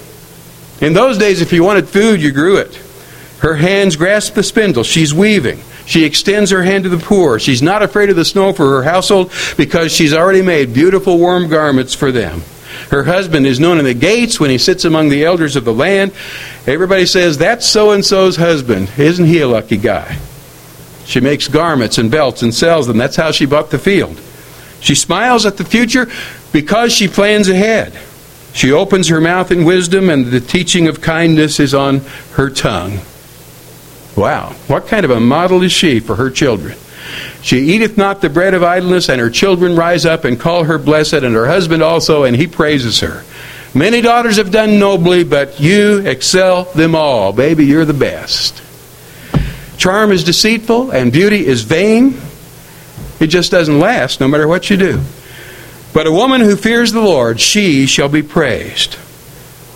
In 0.80 0.93
those 0.93 1.17
days, 1.17 1.41
if 1.41 1.51
you 1.51 1.62
wanted 1.62 1.89
food, 1.89 2.21
you 2.21 2.32
grew 2.32 2.56
it. 2.58 2.73
Her 3.39 3.56
hands 3.56 3.97
grasp 3.97 4.36
the 4.36 4.43
spindle. 4.43 4.84
She's 4.84 5.13
weaving. 5.13 5.60
She 5.86 6.06
extends 6.06 6.51
her 6.51 6.63
hand 6.63 6.86
to 6.86 6.89
the 6.89 6.97
poor. 6.97 7.38
She's 7.38 7.62
not 7.62 7.84
afraid 7.84 8.10
of 8.10 8.15
the 8.15 8.23
snow 8.23 8.53
for 8.53 8.65
her 8.69 8.84
household 8.84 9.34
because 9.58 9.91
she's 9.91 10.13
already 10.13 10.41
made 10.41 10.73
beautiful 10.73 11.17
warm 11.17 11.49
garments 11.49 11.93
for 11.93 12.13
them. 12.13 12.43
Her 12.90 13.04
husband 13.04 13.46
is 13.46 13.60
known 13.60 13.80
in 13.80 13.86
the 13.86 13.94
gates 13.94 14.40
when 14.40 14.50
he 14.50 14.58
sits 14.58 14.86
among 14.86 15.10
the 15.10 15.26
elders 15.26 15.56
of 15.56 15.66
the 15.66 15.74
land. 15.74 16.13
Everybody 16.66 17.06
says, 17.06 17.38
That's 17.38 17.66
so 17.66 17.92
and 17.92 18.06
so's 18.06 18.38
husband. 18.38 18.92
Isn't 18.98 19.26
he 19.26 19.42
a 19.42 19.48
lucky 19.48 19.78
guy? 19.78 20.18
She 21.06 21.20
makes 21.20 21.48
garments 21.48 21.98
and 21.98 22.12
belts 22.12 22.42
and 22.44 22.54
sells 22.54 22.88
them. 22.88 22.98
That's 22.98 23.16
how 23.16 23.32
she 23.32 23.46
bought 23.46 23.72
the 23.72 23.80
field. 23.80 24.20
She 24.82 24.96
smiles 24.96 25.46
at 25.46 25.58
the 25.58 25.63
future 25.63 26.08
because 26.52 26.94
she 26.94 27.08
plans 27.08 27.50
ahead. 27.50 27.98
She 28.54 28.72
opens 28.72 29.08
her 29.08 29.22
mouth 29.22 29.52
in 29.52 29.66
wisdom, 29.66 30.10
and 30.10 30.26
the 30.26 30.40
teaching 30.42 30.88
of 30.88 31.00
kindness 31.00 31.60
is 31.60 31.74
on 31.74 32.00
her 32.34 32.50
tongue. 32.50 33.00
Wow, 34.16 34.56
what 34.68 34.88
kind 34.88 35.06
of 35.06 35.12
a 35.12 35.20
model 35.20 35.62
is 35.62 35.72
she 35.72 36.00
for 36.00 36.16
her 36.16 36.32
children? 36.32 36.78
She 37.41 37.60
eateth 37.60 37.98
not 37.98 38.22
the 38.22 38.30
bread 38.30 38.54
of 38.54 38.63
idleness, 38.63 39.10
and 39.10 39.22
her 39.22 39.30
children 39.30 39.76
rise 39.76 40.06
up 40.06 40.26
and 40.26 40.39
call 40.39 40.63
her 40.65 40.78
blessed, 40.78 41.13
and 41.13 41.36
her 41.36 41.48
husband 41.48 41.84
also, 41.84 42.24
and 42.24 42.36
he 42.36 42.48
praises 42.48 43.00
her. 43.00 43.24
Many 43.74 44.02
daughters 44.02 44.38
have 44.38 44.52
done 44.52 44.80
nobly, 44.80 45.24
but 45.24 45.60
you 45.60 46.00
excel 46.00 46.65
them 46.65 46.96
all. 46.96 47.34
Baby, 47.34 47.65
you're 47.65 47.86
the 47.86 47.93
best. 47.93 48.63
Charm 49.78 50.12
is 50.12 50.24
deceitful, 50.24 50.91
and 50.91 51.12
beauty 51.12 51.46
is 51.46 51.62
vain. 51.63 52.20
It 53.20 53.28
just 53.28 53.51
doesn't 53.51 53.80
last, 53.80 54.20
no 54.20 54.28
matter 54.28 54.47
what 54.47 54.70
you 54.70 54.78
do. 54.78 55.01
But 55.93 56.08
a 56.08 56.12
woman 56.12 56.41
who 56.41 56.55
fears 56.55 56.91
the 56.91 57.01
Lord, 57.01 57.39
she 57.39 57.86
shall 57.86 58.10
be 58.10 58.24
praised. 58.24 58.97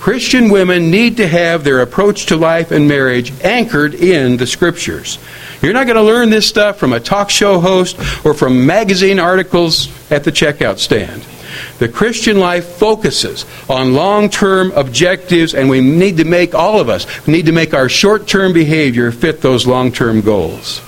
Christian 0.02 0.50
women 0.50 0.90
need 0.90 1.18
to 1.18 1.28
have 1.28 1.64
their 1.64 1.82
approach 1.82 2.26
to 2.26 2.36
life 2.36 2.72
and 2.72 2.88
marriage 2.88 3.32
anchored 3.44 3.94
in 3.94 4.38
the 4.38 4.48
Scriptures. 4.48 5.20
You're 5.62 5.74
not 5.74 5.86
going 5.86 5.96
to 5.96 6.02
learn 6.02 6.32
this 6.32 6.48
stuff 6.48 6.80
from 6.80 6.92
a 6.92 7.00
talk 7.00 7.30
show 7.30 7.60
host 7.60 8.00
or 8.26 8.34
from 8.34 8.66
magazine 8.66 9.20
articles 9.20 9.90
at 10.12 10.24
the 10.24 10.32
checkout 10.32 10.80
stand. 10.80 11.24
The 11.78 11.88
Christian 11.88 12.40
life 12.40 12.66
focuses 12.66 13.46
on 13.70 13.94
long 13.94 14.32
term 14.32 14.72
objectives, 14.72 15.54
and 15.54 15.70
we 15.70 15.82
need 15.82 16.18
to 16.18 16.26
make, 16.26 16.56
all 16.56 16.80
of 16.80 16.90
us, 16.90 17.06
need 17.28 17.46
to 17.46 17.52
make 17.52 17.76
our 17.76 17.88
short 17.88 18.28
term 18.28 18.54
behavior 18.54 19.12
fit 19.12 19.42
those 19.42 19.68
long 19.68 19.92
term 19.92 20.22
goals. 20.22 20.82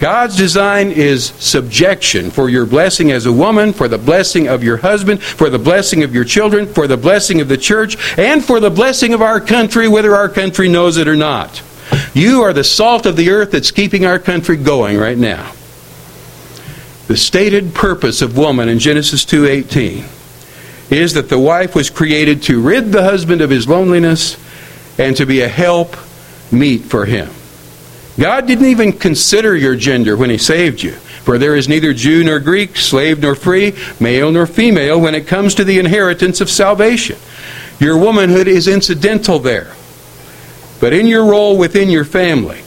God's 0.00 0.34
design 0.34 0.90
is 0.92 1.26
subjection 1.26 2.30
for 2.30 2.48
your 2.48 2.64
blessing 2.64 3.12
as 3.12 3.26
a 3.26 3.32
woman, 3.32 3.74
for 3.74 3.86
the 3.86 3.98
blessing 3.98 4.48
of 4.48 4.64
your 4.64 4.78
husband, 4.78 5.22
for 5.22 5.50
the 5.50 5.58
blessing 5.58 6.02
of 6.02 6.14
your 6.14 6.24
children, 6.24 6.66
for 6.66 6.86
the 6.86 6.96
blessing 6.96 7.42
of 7.42 7.48
the 7.48 7.58
church, 7.58 7.98
and 8.18 8.42
for 8.42 8.60
the 8.60 8.70
blessing 8.70 9.12
of 9.12 9.20
our 9.20 9.42
country, 9.42 9.88
whether 9.88 10.16
our 10.16 10.30
country 10.30 10.70
knows 10.70 10.96
it 10.96 11.06
or 11.06 11.16
not. 11.16 11.62
You 12.14 12.40
are 12.40 12.54
the 12.54 12.64
salt 12.64 13.04
of 13.04 13.16
the 13.16 13.28
earth 13.28 13.50
that's 13.50 13.70
keeping 13.70 14.06
our 14.06 14.18
country 14.18 14.56
going 14.56 14.96
right 14.96 15.18
now. 15.18 15.52
The 17.08 17.16
stated 17.18 17.74
purpose 17.74 18.22
of 18.22 18.38
woman 18.38 18.70
in 18.70 18.78
Genesis 18.78 19.26
2:18 19.26 20.04
is 20.88 21.12
that 21.12 21.28
the 21.28 21.38
wife 21.38 21.74
was 21.74 21.90
created 21.90 22.42
to 22.44 22.60
rid 22.60 22.90
the 22.90 23.02
husband 23.02 23.42
of 23.42 23.50
his 23.50 23.68
loneliness 23.68 24.38
and 24.96 25.14
to 25.16 25.26
be 25.26 25.42
a 25.42 25.48
help 25.48 25.94
meet 26.50 26.84
for 26.84 27.04
him. 27.04 27.28
God 28.20 28.46
didn't 28.46 28.66
even 28.66 28.92
consider 28.92 29.56
your 29.56 29.76
gender 29.76 30.14
when 30.14 30.28
he 30.28 30.36
saved 30.36 30.82
you. 30.82 30.92
For 30.92 31.38
there 31.38 31.56
is 31.56 31.70
neither 31.70 31.94
Jew 31.94 32.22
nor 32.22 32.38
Greek, 32.38 32.76
slave 32.76 33.20
nor 33.20 33.34
free, 33.34 33.74
male 33.98 34.30
nor 34.30 34.46
female 34.46 35.00
when 35.00 35.14
it 35.14 35.26
comes 35.26 35.54
to 35.54 35.64
the 35.64 35.78
inheritance 35.78 36.42
of 36.42 36.50
salvation. 36.50 37.16
Your 37.78 37.96
womanhood 37.96 38.46
is 38.46 38.68
incidental 38.68 39.38
there. 39.38 39.72
But 40.80 40.92
in 40.92 41.06
your 41.06 41.24
role 41.24 41.56
within 41.56 41.88
your 41.88 42.04
family 42.04 42.60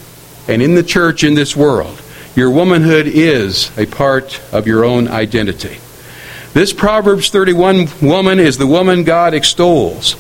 and 0.48 0.60
in 0.60 0.74
the 0.74 0.82
church 0.82 1.24
in 1.24 1.36
this 1.36 1.56
world, 1.56 2.02
your 2.36 2.50
womanhood 2.50 3.06
is 3.06 3.70
a 3.78 3.86
part 3.86 4.42
of 4.52 4.66
your 4.66 4.84
own 4.84 5.08
identity. 5.08 5.78
This 6.54 6.74
Proverbs 6.74 7.30
31 7.30 7.90
woman 8.02 8.40
is 8.40 8.58
the 8.58 8.66
woman 8.66 9.04
God 9.04 9.36
extols. 9.36 10.16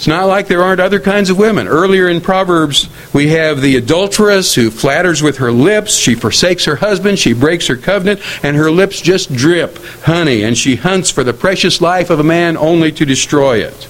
It's 0.00 0.06
not 0.06 0.28
like 0.28 0.48
there 0.48 0.62
aren't 0.62 0.80
other 0.80 0.98
kinds 0.98 1.28
of 1.28 1.36
women. 1.36 1.68
Earlier 1.68 2.08
in 2.08 2.22
Proverbs, 2.22 2.88
we 3.12 3.28
have 3.32 3.60
the 3.60 3.76
adulteress 3.76 4.54
who 4.54 4.70
flatters 4.70 5.22
with 5.22 5.36
her 5.36 5.52
lips. 5.52 5.94
She 5.94 6.14
forsakes 6.14 6.64
her 6.64 6.76
husband. 6.76 7.18
She 7.18 7.34
breaks 7.34 7.66
her 7.66 7.76
covenant, 7.76 8.22
and 8.42 8.56
her 8.56 8.70
lips 8.70 9.02
just 9.02 9.30
drip 9.30 9.76
honey, 10.04 10.42
and 10.42 10.56
she 10.56 10.76
hunts 10.76 11.10
for 11.10 11.22
the 11.22 11.34
precious 11.34 11.82
life 11.82 12.08
of 12.08 12.18
a 12.18 12.24
man 12.24 12.56
only 12.56 12.92
to 12.92 13.04
destroy 13.04 13.58
it. 13.58 13.88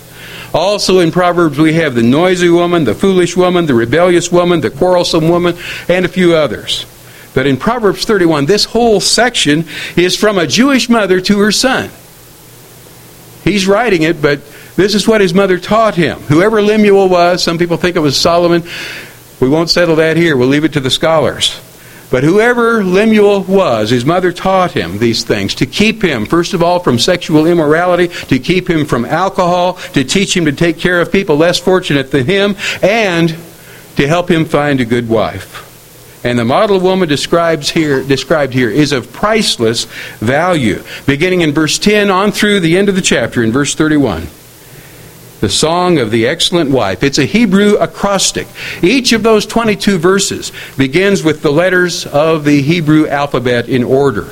Also 0.52 0.98
in 0.98 1.12
Proverbs, 1.12 1.60
we 1.60 1.74
have 1.74 1.94
the 1.94 2.02
noisy 2.02 2.48
woman, 2.48 2.82
the 2.82 2.94
foolish 2.96 3.36
woman, 3.36 3.66
the 3.66 3.74
rebellious 3.74 4.32
woman, 4.32 4.62
the 4.62 4.70
quarrelsome 4.70 5.28
woman, 5.28 5.56
and 5.88 6.04
a 6.04 6.08
few 6.08 6.34
others. 6.34 6.86
But 7.34 7.46
in 7.46 7.56
Proverbs 7.56 8.04
31, 8.04 8.46
this 8.46 8.64
whole 8.64 8.98
section 8.98 9.64
is 9.96 10.16
from 10.16 10.38
a 10.38 10.48
Jewish 10.48 10.88
mother 10.88 11.20
to 11.20 11.38
her 11.38 11.52
son. 11.52 11.88
He's 13.44 13.68
writing 13.68 14.02
it, 14.02 14.20
but 14.20 14.40
this 14.76 14.94
is 14.94 15.06
what 15.06 15.20
his 15.20 15.34
mother 15.34 15.58
taught 15.58 15.94
him. 15.94 16.18
Whoever 16.20 16.62
Lemuel 16.62 17.08
was, 17.08 17.42
some 17.42 17.58
people 17.58 17.76
think 17.76 17.96
it 17.96 18.00
was 18.00 18.16
Solomon. 18.16 18.62
We 19.40 19.48
won't 19.48 19.70
settle 19.70 19.96
that 19.96 20.16
here. 20.16 20.36
We'll 20.36 20.48
leave 20.48 20.64
it 20.64 20.74
to 20.74 20.80
the 20.80 20.90
scholars. 20.90 21.60
But 22.10 22.24
whoever 22.24 22.82
Lemuel 22.82 23.44
was, 23.44 23.90
his 23.90 24.04
mother 24.04 24.32
taught 24.32 24.72
him 24.72 24.98
these 24.98 25.22
things 25.22 25.54
to 25.56 25.66
keep 25.66 26.02
him, 26.02 26.26
first 26.26 26.54
of 26.54 26.62
all, 26.62 26.80
from 26.80 26.98
sexual 26.98 27.46
immorality, 27.46 28.08
to 28.08 28.38
keep 28.40 28.68
him 28.68 28.84
from 28.84 29.04
alcohol, 29.04 29.74
to 29.94 30.02
teach 30.02 30.36
him 30.36 30.44
to 30.46 30.52
take 30.52 30.78
care 30.78 31.00
of 31.00 31.12
people 31.12 31.36
less 31.36 31.58
fortunate 31.60 32.10
than 32.10 32.26
him, 32.26 32.56
and 32.82 33.36
to 33.96 34.08
help 34.08 34.28
him 34.28 34.44
find 34.44 34.80
a 34.80 34.84
good 34.84 35.08
wife. 35.08 35.68
And 36.24 36.38
the 36.38 36.44
model 36.44 36.80
woman 36.80 37.08
describes 37.08 37.70
here, 37.70 38.02
described 38.02 38.52
here 38.52 38.70
is 38.70 38.92
of 38.92 39.12
priceless 39.12 39.84
value. 40.18 40.82
Beginning 41.06 41.42
in 41.42 41.52
verse 41.52 41.78
10 41.78 42.10
on 42.10 42.32
through 42.32 42.60
the 42.60 42.76
end 42.76 42.88
of 42.88 42.96
the 42.96 43.00
chapter, 43.00 43.42
in 43.42 43.52
verse 43.52 43.74
31. 43.74 44.26
The 45.40 45.48
Song 45.48 45.98
of 45.98 46.10
the 46.10 46.26
Excellent 46.26 46.70
Wife. 46.70 47.02
It's 47.02 47.18
a 47.18 47.24
Hebrew 47.24 47.76
acrostic. 47.76 48.46
Each 48.82 49.12
of 49.12 49.22
those 49.22 49.46
22 49.46 49.98
verses 49.98 50.52
begins 50.76 51.22
with 51.22 51.40
the 51.40 51.50
letters 51.50 52.04
of 52.06 52.44
the 52.44 52.60
Hebrew 52.60 53.08
alphabet 53.08 53.68
in 53.68 53.82
order 53.82 54.28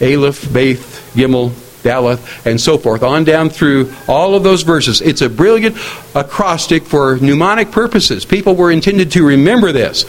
Aleph, 0.00 0.50
Beth, 0.52 1.12
Gimel, 1.14 1.50
Daleth, 1.82 2.46
and 2.46 2.60
so 2.60 2.78
forth, 2.78 3.02
on 3.02 3.24
down 3.24 3.50
through 3.50 3.92
all 4.06 4.34
of 4.34 4.42
those 4.42 4.62
verses. 4.62 5.00
It's 5.00 5.22
a 5.22 5.28
brilliant 5.28 5.76
acrostic 6.14 6.84
for 6.84 7.16
mnemonic 7.18 7.70
purposes. 7.70 8.24
People 8.24 8.54
were 8.54 8.70
intended 8.70 9.12
to 9.12 9.26
remember 9.26 9.72
this 9.72 10.04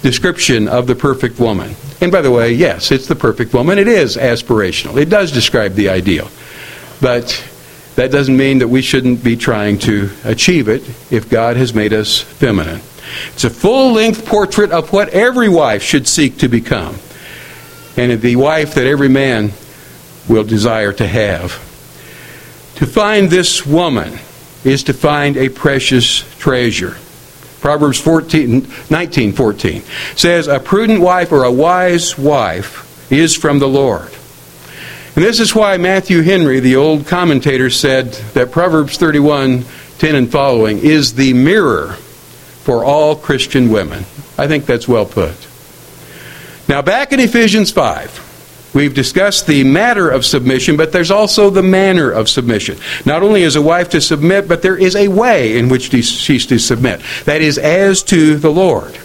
description 0.00 0.66
of 0.68 0.86
the 0.86 0.94
perfect 0.94 1.38
woman. 1.38 1.74
And 2.00 2.10
by 2.10 2.20
the 2.20 2.30
way, 2.30 2.52
yes, 2.52 2.90
it's 2.90 3.06
the 3.06 3.16
perfect 3.16 3.54
woman. 3.54 3.78
It 3.78 3.88
is 3.88 4.16
aspirational, 4.16 5.00
it 5.00 5.08
does 5.08 5.30
describe 5.30 5.74
the 5.74 5.88
ideal. 5.88 6.30
But 7.00 7.44
that 7.96 8.10
doesn't 8.10 8.36
mean 8.36 8.58
that 8.58 8.68
we 8.68 8.82
shouldn't 8.82 9.22
be 9.22 9.36
trying 9.36 9.78
to 9.80 10.10
achieve 10.24 10.68
it 10.68 10.82
if 11.12 11.30
God 11.30 11.56
has 11.56 11.74
made 11.74 11.92
us 11.92 12.20
feminine. 12.20 12.80
It's 13.32 13.44
a 13.44 13.50
full 13.50 13.92
length 13.92 14.26
portrait 14.26 14.72
of 14.72 14.92
what 14.92 15.10
every 15.10 15.48
wife 15.48 15.82
should 15.82 16.08
seek 16.08 16.38
to 16.38 16.48
become, 16.48 16.96
and 17.96 18.20
the 18.20 18.36
wife 18.36 18.74
that 18.74 18.86
every 18.86 19.08
man 19.08 19.52
will 20.28 20.44
desire 20.44 20.92
to 20.94 21.06
have. 21.06 21.52
To 22.76 22.86
find 22.86 23.30
this 23.30 23.64
woman 23.64 24.18
is 24.64 24.82
to 24.84 24.92
find 24.92 25.36
a 25.36 25.48
precious 25.48 26.24
treasure. 26.38 26.96
Proverbs 27.60 28.00
14, 28.00 28.66
19 28.90 29.32
14 29.32 29.82
says, 30.16 30.48
A 30.48 30.58
prudent 30.58 31.00
wife 31.00 31.30
or 31.30 31.44
a 31.44 31.52
wise 31.52 32.18
wife 32.18 33.12
is 33.12 33.36
from 33.36 33.58
the 33.58 33.68
Lord. 33.68 34.10
And 35.16 35.24
this 35.24 35.38
is 35.38 35.54
why 35.54 35.76
Matthew 35.76 36.22
Henry, 36.22 36.58
the 36.60 36.76
old 36.76 37.06
commentator, 37.06 37.70
said 37.70 38.12
that 38.34 38.50
Proverbs 38.50 38.96
31 38.96 39.64
10 39.98 40.14
and 40.16 40.30
following 40.30 40.78
is 40.78 41.14
the 41.14 41.32
mirror 41.32 41.92
for 42.64 42.84
all 42.84 43.14
Christian 43.14 43.70
women. 43.70 44.04
I 44.36 44.48
think 44.48 44.66
that's 44.66 44.88
well 44.88 45.06
put. 45.06 45.34
Now, 46.68 46.82
back 46.82 47.12
in 47.12 47.20
Ephesians 47.20 47.70
5. 47.70 48.22
We've 48.74 48.92
discussed 48.92 49.46
the 49.46 49.62
matter 49.62 50.10
of 50.10 50.26
submission, 50.26 50.76
but 50.76 50.90
there's 50.90 51.12
also 51.12 51.48
the 51.48 51.62
manner 51.62 52.10
of 52.10 52.28
submission. 52.28 52.76
Not 53.06 53.22
only 53.22 53.44
is 53.44 53.54
a 53.54 53.62
wife 53.62 53.90
to 53.90 54.00
submit, 54.00 54.48
but 54.48 54.62
there 54.62 54.76
is 54.76 54.96
a 54.96 55.06
way 55.06 55.56
in 55.56 55.68
which 55.68 55.92
she's 55.92 56.44
to 56.46 56.58
submit. 56.58 57.00
That 57.24 57.40
is, 57.40 57.56
as 57.56 58.02
to 58.04 58.36
the 58.36 58.50
Lord. 58.50 58.98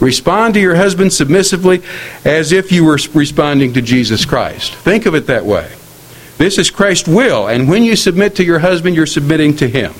Respond 0.00 0.54
to 0.54 0.60
your 0.60 0.76
husband 0.76 1.12
submissively 1.12 1.82
as 2.24 2.52
if 2.52 2.70
you 2.70 2.84
were 2.84 2.98
responding 3.14 3.72
to 3.72 3.82
Jesus 3.82 4.24
Christ. 4.24 4.74
Think 4.74 5.06
of 5.06 5.14
it 5.14 5.26
that 5.26 5.46
way. 5.46 5.70
This 6.38 6.58
is 6.58 6.70
Christ's 6.70 7.08
will, 7.08 7.46
and 7.48 7.68
when 7.68 7.82
you 7.82 7.96
submit 7.96 8.36
to 8.36 8.44
your 8.44 8.58
husband, 8.58 8.94
you're 8.94 9.06
submitting 9.06 9.56
to 9.56 9.68
him. 9.68 9.94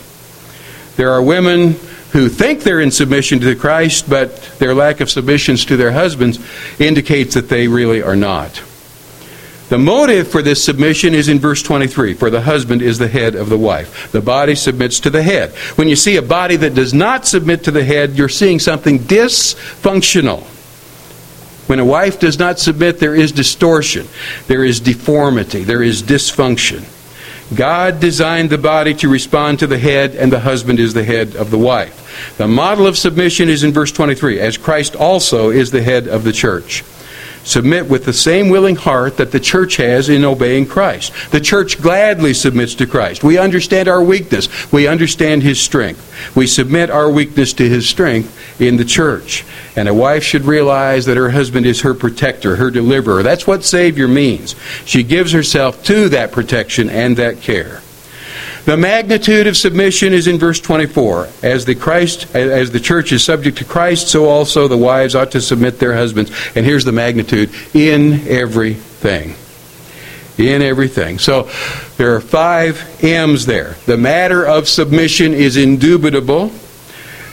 There 0.96 1.10
are 1.10 1.22
women 1.22 1.76
who 2.12 2.28
think 2.28 2.62
they're 2.62 2.80
in 2.80 2.90
submission 2.90 3.40
to 3.40 3.54
Christ, 3.54 4.08
but 4.08 4.36
their 4.58 4.74
lack 4.74 5.00
of 5.00 5.10
submissions 5.10 5.64
to 5.66 5.76
their 5.76 5.92
husbands 5.92 6.38
indicates 6.78 7.34
that 7.34 7.48
they 7.48 7.68
really 7.68 8.02
are 8.02 8.16
not. 8.16 8.62
The 9.68 9.78
motive 9.78 10.28
for 10.28 10.42
this 10.42 10.64
submission 10.64 11.12
is 11.12 11.28
in 11.28 11.40
verse 11.40 11.62
23 11.62 12.14
For 12.14 12.30
the 12.30 12.42
husband 12.42 12.82
is 12.82 12.98
the 12.98 13.08
head 13.08 13.34
of 13.34 13.48
the 13.48 13.58
wife. 13.58 14.12
The 14.12 14.20
body 14.20 14.54
submits 14.54 15.00
to 15.00 15.10
the 15.10 15.22
head. 15.22 15.50
When 15.76 15.88
you 15.88 15.96
see 15.96 16.16
a 16.16 16.22
body 16.22 16.56
that 16.56 16.74
does 16.74 16.94
not 16.94 17.26
submit 17.26 17.64
to 17.64 17.72
the 17.72 17.84
head, 17.84 18.12
you're 18.12 18.28
seeing 18.28 18.60
something 18.60 19.00
dysfunctional. 19.00 20.44
When 21.68 21.80
a 21.80 21.84
wife 21.84 22.20
does 22.20 22.38
not 22.38 22.60
submit, 22.60 23.00
there 23.00 23.16
is 23.16 23.32
distortion, 23.32 24.06
there 24.46 24.64
is 24.64 24.78
deformity, 24.78 25.64
there 25.64 25.82
is 25.82 26.00
dysfunction. 26.00 26.84
God 27.56 27.98
designed 27.98 28.50
the 28.50 28.58
body 28.58 28.94
to 28.94 29.08
respond 29.08 29.58
to 29.60 29.66
the 29.66 29.78
head, 29.78 30.14
and 30.14 30.32
the 30.32 30.40
husband 30.40 30.78
is 30.78 30.94
the 30.94 31.04
head 31.04 31.34
of 31.34 31.50
the 31.50 31.58
wife. 31.58 32.34
The 32.38 32.46
model 32.46 32.86
of 32.86 32.96
submission 32.96 33.48
is 33.48 33.64
in 33.64 33.72
verse 33.72 33.90
23, 33.90 34.40
as 34.40 34.56
Christ 34.56 34.94
also 34.94 35.50
is 35.50 35.72
the 35.72 35.82
head 35.82 36.06
of 36.06 36.22
the 36.22 36.32
church. 36.32 36.84
Submit 37.46 37.88
with 37.88 38.04
the 38.04 38.12
same 38.12 38.48
willing 38.48 38.74
heart 38.74 39.18
that 39.18 39.30
the 39.30 39.38
church 39.38 39.76
has 39.76 40.08
in 40.08 40.24
obeying 40.24 40.66
Christ. 40.66 41.12
The 41.30 41.40
church 41.40 41.80
gladly 41.80 42.34
submits 42.34 42.74
to 42.74 42.88
Christ. 42.88 43.22
We 43.22 43.38
understand 43.38 43.86
our 43.86 44.02
weakness. 44.02 44.48
We 44.72 44.88
understand 44.88 45.44
his 45.44 45.60
strength. 45.60 46.34
We 46.34 46.48
submit 46.48 46.90
our 46.90 47.08
weakness 47.08 47.52
to 47.54 47.68
his 47.68 47.88
strength 47.88 48.60
in 48.60 48.78
the 48.78 48.84
church. 48.84 49.44
And 49.76 49.88
a 49.88 49.94
wife 49.94 50.24
should 50.24 50.42
realize 50.42 51.06
that 51.06 51.16
her 51.16 51.30
husband 51.30 51.66
is 51.66 51.82
her 51.82 51.94
protector, 51.94 52.56
her 52.56 52.72
deliverer. 52.72 53.22
That's 53.22 53.46
what 53.46 53.62
Savior 53.62 54.08
means. 54.08 54.56
She 54.84 55.04
gives 55.04 55.30
herself 55.30 55.84
to 55.84 56.08
that 56.08 56.32
protection 56.32 56.90
and 56.90 57.16
that 57.16 57.42
care. 57.42 57.80
The 58.66 58.76
magnitude 58.76 59.46
of 59.46 59.56
submission 59.56 60.12
is 60.12 60.26
in 60.26 60.40
verse 60.40 60.58
24. 60.58 61.28
As 61.44 61.64
the 61.64 61.76
Christ 61.76 62.34
as 62.34 62.72
the 62.72 62.80
church 62.80 63.12
is 63.12 63.22
subject 63.22 63.58
to 63.58 63.64
Christ, 63.64 64.08
so 64.08 64.24
also 64.24 64.66
the 64.66 64.76
wives 64.76 65.14
ought 65.14 65.30
to 65.30 65.40
submit 65.40 65.78
their 65.78 65.94
husbands. 65.94 66.32
And 66.56 66.66
here's 66.66 66.84
the 66.84 66.90
magnitude 66.90 67.50
in 67.74 68.26
everything. 68.26 69.36
In 70.36 70.62
everything. 70.62 71.20
So 71.20 71.48
there 71.96 72.16
are 72.16 72.20
five 72.20 73.04
M's 73.04 73.46
there. 73.46 73.76
The 73.86 73.96
matter 73.96 74.44
of 74.44 74.68
submission 74.68 75.32
is 75.32 75.56
indubitable. 75.56 76.50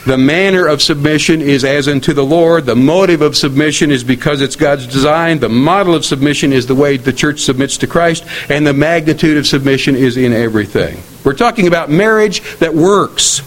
The 0.06 0.18
manner 0.18 0.68
of 0.68 0.82
submission 0.82 1.42
is 1.42 1.64
as 1.64 1.88
unto 1.88 2.14
the 2.14 2.26
Lord. 2.26 2.66
The 2.66 2.76
motive 2.76 3.22
of 3.22 3.38
submission 3.38 3.90
is 3.90 4.04
because 4.04 4.42
it's 4.42 4.58
God's 4.58 4.86
design. 4.86 5.40
The 5.40 5.48
model 5.48 5.96
of 5.96 6.04
submission 6.04 6.52
is 6.52 6.68
the 6.68 6.76
way 6.76 6.98
the 6.98 7.14
church 7.14 7.40
submits 7.40 7.78
to 7.78 7.88
Christ. 7.88 8.26
And 8.50 8.68
the 8.68 8.74
magnitude 8.74 9.38
of 9.38 9.48
submission 9.48 9.96
is 9.96 10.18
in 10.18 10.34
everything. 10.34 11.02
We're 11.24 11.34
talking 11.36 11.68
about 11.68 11.90
marriage 11.90 12.42
that 12.58 12.74
works. 12.74 13.42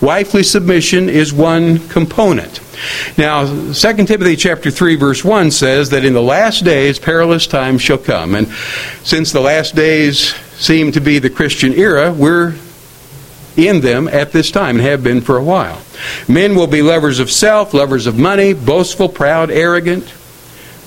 Wifely 0.00 0.44
submission 0.44 1.10
is 1.10 1.32
one 1.32 1.86
component. 1.88 2.60
Now, 3.18 3.44
2 3.44 3.72
Timothy 4.06 4.36
chapter 4.36 4.70
3 4.70 4.96
verse 4.96 5.24
1 5.24 5.50
says 5.50 5.90
that 5.90 6.04
in 6.04 6.14
the 6.14 6.22
last 6.22 6.64
days 6.64 6.98
perilous 6.98 7.46
times 7.46 7.82
shall 7.82 7.98
come. 7.98 8.34
And 8.34 8.48
since 9.02 9.32
the 9.32 9.40
last 9.40 9.74
days 9.74 10.34
seem 10.56 10.92
to 10.92 11.00
be 11.00 11.18
the 11.18 11.28
Christian 11.28 11.74
era, 11.74 12.12
we're 12.12 12.54
in 13.58 13.80
them 13.80 14.08
at 14.08 14.32
this 14.32 14.50
time 14.50 14.76
and 14.76 14.84
have 14.84 15.02
been 15.02 15.20
for 15.20 15.36
a 15.36 15.44
while. 15.44 15.80
Men 16.28 16.54
will 16.54 16.66
be 16.66 16.80
lovers 16.80 17.18
of 17.18 17.30
self, 17.30 17.74
lovers 17.74 18.06
of 18.06 18.16
money, 18.16 18.54
boastful, 18.54 19.08
proud, 19.08 19.50
arrogant. 19.50 20.14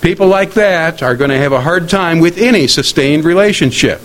People 0.01 0.28
like 0.28 0.53
that 0.53 1.03
are 1.03 1.15
going 1.15 1.30
to 1.30 1.38
have 1.38 1.51
a 1.51 1.61
hard 1.61 1.89
time 1.89 2.19
with 2.19 2.38
any 2.38 2.67
sustained 2.67 3.26
relationship. 3.26 4.01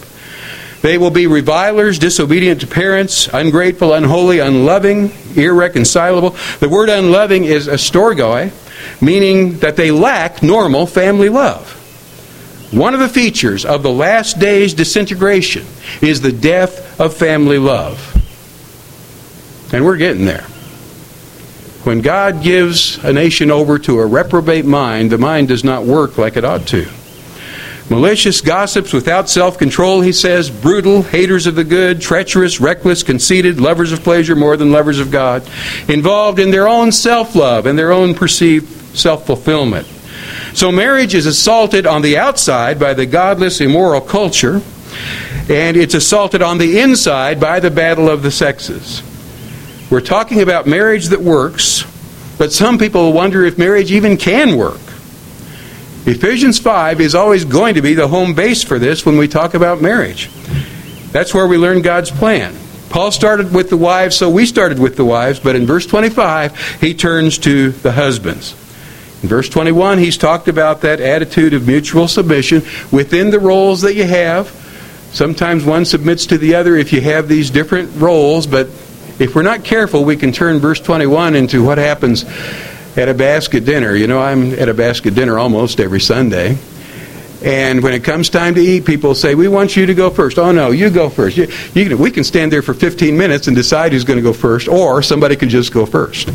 They 0.82 0.98
will 0.98 1.10
be 1.10 1.26
revilers, 1.26 1.98
disobedient 1.98 2.60
to 2.60 2.66
parents, 2.66 3.28
ungrateful, 3.28 3.94
unholy, 3.94 4.40
unloving, 4.40 5.10
irreconcilable. 5.34 6.36
The 6.60 6.68
word 6.68 6.90
unloving 6.90 7.44
is 7.44 7.66
a 7.66 7.72
astorgoi, 7.72 8.52
meaning 9.00 9.58
that 9.60 9.76
they 9.76 9.90
lack 9.90 10.42
normal 10.42 10.86
family 10.86 11.28
love. 11.28 11.72
One 12.72 12.94
of 12.94 13.00
the 13.00 13.08
features 13.08 13.64
of 13.64 13.82
the 13.82 13.90
last 13.90 14.38
days 14.38 14.74
disintegration 14.74 15.66
is 16.02 16.20
the 16.20 16.32
death 16.32 17.00
of 17.00 17.16
family 17.16 17.58
love. 17.58 18.15
And 19.72 19.84
we're 19.84 19.96
getting 19.96 20.24
there. 20.24 20.46
When 21.84 22.00
God 22.00 22.42
gives 22.42 23.02
a 23.04 23.12
nation 23.12 23.50
over 23.50 23.78
to 23.78 24.00
a 24.00 24.06
reprobate 24.06 24.64
mind, 24.64 25.10
the 25.10 25.18
mind 25.18 25.48
does 25.48 25.62
not 25.62 25.84
work 25.84 26.18
like 26.18 26.36
it 26.36 26.44
ought 26.44 26.66
to. 26.68 26.88
Malicious 27.88 28.40
gossips 28.40 28.92
without 28.92 29.28
self 29.28 29.58
control, 29.58 30.00
he 30.00 30.10
says, 30.10 30.50
brutal, 30.50 31.02
haters 31.02 31.46
of 31.46 31.54
the 31.54 31.62
good, 31.62 32.00
treacherous, 32.00 32.60
reckless, 32.60 33.04
conceited, 33.04 33.60
lovers 33.60 33.92
of 33.92 34.02
pleasure 34.02 34.34
more 34.34 34.56
than 34.56 34.72
lovers 34.72 34.98
of 34.98 35.12
God, 35.12 35.48
involved 35.88 36.40
in 36.40 36.50
their 36.50 36.66
own 36.66 36.90
self 36.90 37.36
love 37.36 37.66
and 37.66 37.78
their 37.78 37.92
own 37.92 38.14
perceived 38.14 38.66
self 38.96 39.24
fulfillment. 39.24 39.86
So 40.54 40.72
marriage 40.72 41.14
is 41.14 41.26
assaulted 41.26 41.86
on 41.86 42.02
the 42.02 42.18
outside 42.18 42.80
by 42.80 42.94
the 42.94 43.06
godless, 43.06 43.60
immoral 43.60 44.00
culture, 44.00 44.60
and 45.48 45.76
it's 45.76 45.94
assaulted 45.94 46.42
on 46.42 46.58
the 46.58 46.80
inside 46.80 47.38
by 47.38 47.60
the 47.60 47.70
battle 47.70 48.10
of 48.10 48.22
the 48.22 48.32
sexes. 48.32 49.02
We're 49.88 50.00
talking 50.00 50.42
about 50.42 50.66
marriage 50.66 51.06
that 51.06 51.20
works, 51.20 51.84
but 52.38 52.52
some 52.52 52.76
people 52.76 53.12
wonder 53.12 53.44
if 53.44 53.56
marriage 53.56 53.92
even 53.92 54.16
can 54.16 54.56
work. 54.56 54.80
Ephesians 56.06 56.58
5 56.58 57.00
is 57.00 57.14
always 57.14 57.44
going 57.44 57.74
to 57.74 57.82
be 57.82 57.94
the 57.94 58.08
home 58.08 58.34
base 58.34 58.64
for 58.64 58.80
this 58.80 59.06
when 59.06 59.16
we 59.16 59.28
talk 59.28 59.54
about 59.54 59.80
marriage. 59.80 60.28
That's 61.12 61.32
where 61.32 61.46
we 61.46 61.56
learn 61.56 61.82
God's 61.82 62.10
plan. 62.10 62.54
Paul 62.90 63.12
started 63.12 63.52
with 63.52 63.70
the 63.70 63.76
wives, 63.76 64.16
so 64.16 64.28
we 64.28 64.44
started 64.46 64.80
with 64.80 64.96
the 64.96 65.04
wives, 65.04 65.38
but 65.38 65.54
in 65.54 65.66
verse 65.66 65.86
25, 65.86 66.80
he 66.80 66.92
turns 66.92 67.38
to 67.38 67.70
the 67.70 67.92
husbands. 67.92 68.52
In 69.22 69.28
verse 69.28 69.48
21, 69.48 69.98
he's 69.98 70.18
talked 70.18 70.48
about 70.48 70.80
that 70.80 71.00
attitude 71.00 71.54
of 71.54 71.66
mutual 71.66 72.08
submission 72.08 72.62
within 72.90 73.30
the 73.30 73.40
roles 73.40 73.82
that 73.82 73.94
you 73.94 74.04
have. 74.04 74.48
Sometimes 75.12 75.64
one 75.64 75.84
submits 75.84 76.26
to 76.26 76.38
the 76.38 76.56
other 76.56 76.76
if 76.76 76.92
you 76.92 77.00
have 77.00 77.28
these 77.28 77.50
different 77.50 78.00
roles, 78.00 78.46
but 78.46 78.68
if 79.18 79.34
we're 79.34 79.42
not 79.42 79.64
careful, 79.64 80.04
we 80.04 80.16
can 80.16 80.32
turn 80.32 80.58
verse 80.58 80.80
21 80.80 81.34
into 81.34 81.64
what 81.64 81.78
happens 81.78 82.24
at 82.96 83.08
a 83.08 83.14
basket 83.14 83.64
dinner. 83.64 83.94
You 83.94 84.06
know, 84.06 84.20
I'm 84.20 84.52
at 84.54 84.68
a 84.68 84.74
basket 84.74 85.14
dinner 85.14 85.38
almost 85.38 85.80
every 85.80 86.00
Sunday. 86.00 86.58
And 87.44 87.82
when 87.82 87.92
it 87.92 88.02
comes 88.02 88.30
time 88.30 88.54
to 88.54 88.60
eat, 88.60 88.86
people 88.86 89.14
say, 89.14 89.34
We 89.34 89.48
want 89.48 89.76
you 89.76 89.86
to 89.86 89.94
go 89.94 90.10
first. 90.10 90.38
Oh, 90.38 90.52
no, 90.52 90.70
you 90.70 90.90
go 90.90 91.10
first. 91.10 91.36
You, 91.36 91.48
you 91.74 91.96
we 91.96 92.10
can 92.10 92.24
stand 92.24 92.50
there 92.50 92.62
for 92.62 92.74
15 92.74 93.16
minutes 93.16 93.46
and 93.46 93.54
decide 93.54 93.92
who's 93.92 94.04
going 94.04 94.18
to 94.18 94.22
go 94.22 94.32
first, 94.32 94.68
or 94.68 95.02
somebody 95.02 95.36
can 95.36 95.48
just 95.48 95.72
go 95.72 95.86
first. 95.86 96.30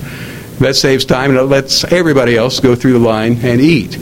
That 0.61 0.75
saves 0.75 1.05
time 1.05 1.31
and 1.31 1.39
it 1.39 1.43
lets 1.45 1.83
everybody 1.85 2.37
else 2.37 2.59
go 2.59 2.75
through 2.75 2.93
the 2.93 2.99
line 2.99 3.39
and 3.41 3.59
eat. 3.59 3.97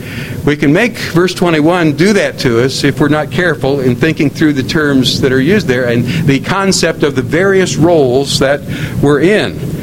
We 0.45 0.57
can 0.57 0.74
make 0.74 0.97
verse 0.97 1.34
21 1.34 1.93
do 1.93 2.12
that 2.12 2.38
to 2.39 2.62
us 2.66 2.84
if 2.84 2.99
we're 2.99 3.07
not 3.07 3.32
careful 3.32 3.80
in 3.80 3.95
thinking 3.95 4.30
through 4.30 4.53
the 4.53 4.64
terms 4.64 5.22
that 5.22 5.32
are 5.32 5.39
used 5.39 5.68
there 5.68 5.88
and 5.88 6.03
the 6.03 6.41
concept 6.41 7.03
of 7.03 7.16
the 7.16 7.22
various 7.22 7.78
roles 7.78 8.39
that 8.39 8.60
we're 9.01 9.22
in. 9.22 9.79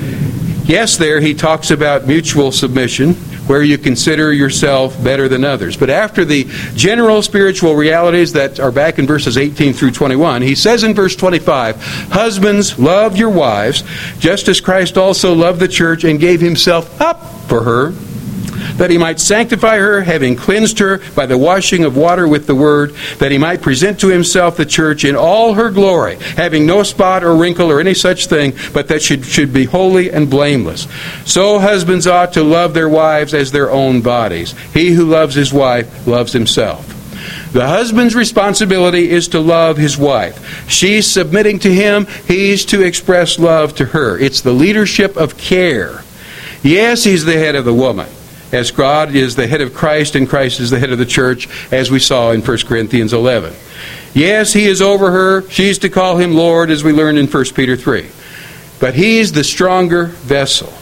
Yes, 0.66 0.96
there 0.96 1.20
he 1.20 1.32
talks 1.32 1.70
about 1.70 2.08
mutual 2.08 2.50
submission, 2.50 3.14
where 3.46 3.62
you 3.62 3.78
consider 3.78 4.32
yourself 4.32 5.00
better 5.02 5.28
than 5.28 5.44
others. 5.44 5.76
But 5.76 5.90
after 5.90 6.24
the 6.24 6.42
general 6.74 7.22
spiritual 7.22 7.76
realities 7.76 8.32
that 8.32 8.58
are 8.58 8.72
back 8.72 8.98
in 8.98 9.06
verses 9.06 9.38
18 9.38 9.74
through 9.74 9.92
21, 9.92 10.42
he 10.42 10.56
says 10.56 10.82
in 10.82 10.92
verse 10.92 11.14
25, 11.14 11.76
Husbands, 12.10 12.76
love 12.80 13.16
your 13.16 13.30
wives, 13.30 13.84
just 14.18 14.48
as 14.48 14.60
Christ 14.60 14.98
also 14.98 15.32
loved 15.34 15.60
the 15.60 15.68
church 15.68 16.02
and 16.02 16.18
gave 16.18 16.40
himself 16.40 17.00
up 17.00 17.22
for 17.46 17.62
her 17.62 17.94
that 18.76 18.90
he 18.90 18.98
might 18.98 19.20
sanctify 19.20 19.78
her, 19.78 20.02
having 20.02 20.36
cleansed 20.36 20.78
her 20.78 21.00
by 21.14 21.26
the 21.26 21.38
washing 21.38 21.84
of 21.84 21.96
water 21.96 22.28
with 22.28 22.46
the 22.46 22.54
word, 22.54 22.94
that 23.18 23.32
he 23.32 23.38
might 23.38 23.62
present 23.62 24.00
to 24.00 24.08
himself 24.08 24.56
the 24.56 24.66
church 24.66 25.04
in 25.04 25.16
all 25.16 25.54
her 25.54 25.70
glory, 25.70 26.16
having 26.36 26.66
no 26.66 26.82
spot 26.82 27.24
or 27.24 27.34
wrinkle 27.34 27.70
or 27.70 27.80
any 27.80 27.94
such 27.94 28.26
thing, 28.26 28.52
but 28.72 28.88
that 28.88 29.02
should, 29.02 29.24
should 29.24 29.52
be 29.52 29.64
holy 29.64 30.10
and 30.10 30.30
blameless. 30.30 30.86
So 31.24 31.58
husbands 31.58 32.06
ought 32.06 32.32
to 32.34 32.42
love 32.42 32.74
their 32.74 32.88
wives 32.88 33.34
as 33.34 33.52
their 33.52 33.70
own 33.70 34.02
bodies. 34.02 34.54
He 34.72 34.90
who 34.90 35.04
loves 35.04 35.34
his 35.34 35.52
wife 35.52 36.06
loves 36.06 36.32
himself. 36.32 36.92
The 37.52 37.66
husband's 37.66 38.14
responsibility 38.14 39.10
is 39.10 39.28
to 39.28 39.40
love 39.40 39.78
his 39.78 39.96
wife. 39.96 40.68
She's 40.68 41.10
submitting 41.10 41.58
to 41.60 41.72
him, 41.72 42.06
he's 42.26 42.64
to 42.66 42.82
express 42.82 43.38
love 43.38 43.74
to 43.76 43.86
her. 43.86 44.18
It's 44.18 44.42
the 44.42 44.52
leadership 44.52 45.16
of 45.16 45.38
care. 45.38 46.02
Yes, 46.62 47.04
he's 47.04 47.24
the 47.24 47.32
head 47.32 47.54
of 47.54 47.64
the 47.64 47.74
woman 47.74 48.08
as 48.52 48.70
God 48.70 49.14
is 49.14 49.36
the 49.36 49.46
head 49.46 49.60
of 49.60 49.74
Christ 49.74 50.14
and 50.14 50.28
Christ 50.28 50.60
is 50.60 50.70
the 50.70 50.78
head 50.78 50.92
of 50.92 50.98
the 50.98 51.06
church, 51.06 51.48
as 51.72 51.90
we 51.90 51.98
saw 51.98 52.30
in 52.30 52.42
1 52.42 52.58
Corinthians 52.66 53.12
11. 53.12 53.54
Yes, 54.14 54.52
he 54.52 54.64
is 54.64 54.80
over 54.80 55.10
her. 55.10 55.48
She's 55.50 55.78
to 55.80 55.88
call 55.88 56.16
him 56.16 56.32
Lord, 56.32 56.70
as 56.70 56.82
we 56.82 56.92
learned 56.92 57.18
in 57.18 57.26
1 57.26 57.44
Peter 57.54 57.76
3. 57.76 58.06
But 58.80 58.94
he's 58.94 59.32
the 59.32 59.44
stronger 59.44 60.06
vessel. 60.06 60.72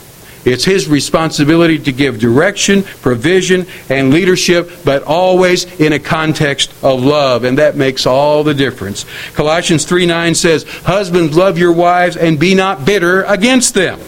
It's 0.45 0.65
his 0.65 0.89
responsibility 0.89 1.79
to 1.79 1.93
give 1.93 2.21
direction, 2.21 2.83
provision, 2.83 3.67
and 3.89 4.13
leadership, 4.13 4.71
but 4.85 5.03
always 5.05 5.65
in 5.81 5.95
a 5.95 5.99
context 5.99 6.71
of 6.83 7.03
love, 7.03 7.45
and 7.45 7.59
that 7.59 7.77
makes 7.77 8.05
all 8.05 8.45
the 8.45 8.53
difference. 8.53 9.07
Colossians 9.33 9.85
3 9.87 10.05
9 10.05 10.35
says, 10.35 10.65
Husbands, 10.83 11.37
love 11.37 11.57
your 11.57 11.73
wives 11.73 12.17
and 12.17 12.39
be 12.39 12.55
not 12.55 12.85
bitter 12.85 13.23
against 13.23 13.73
them. 13.73 13.99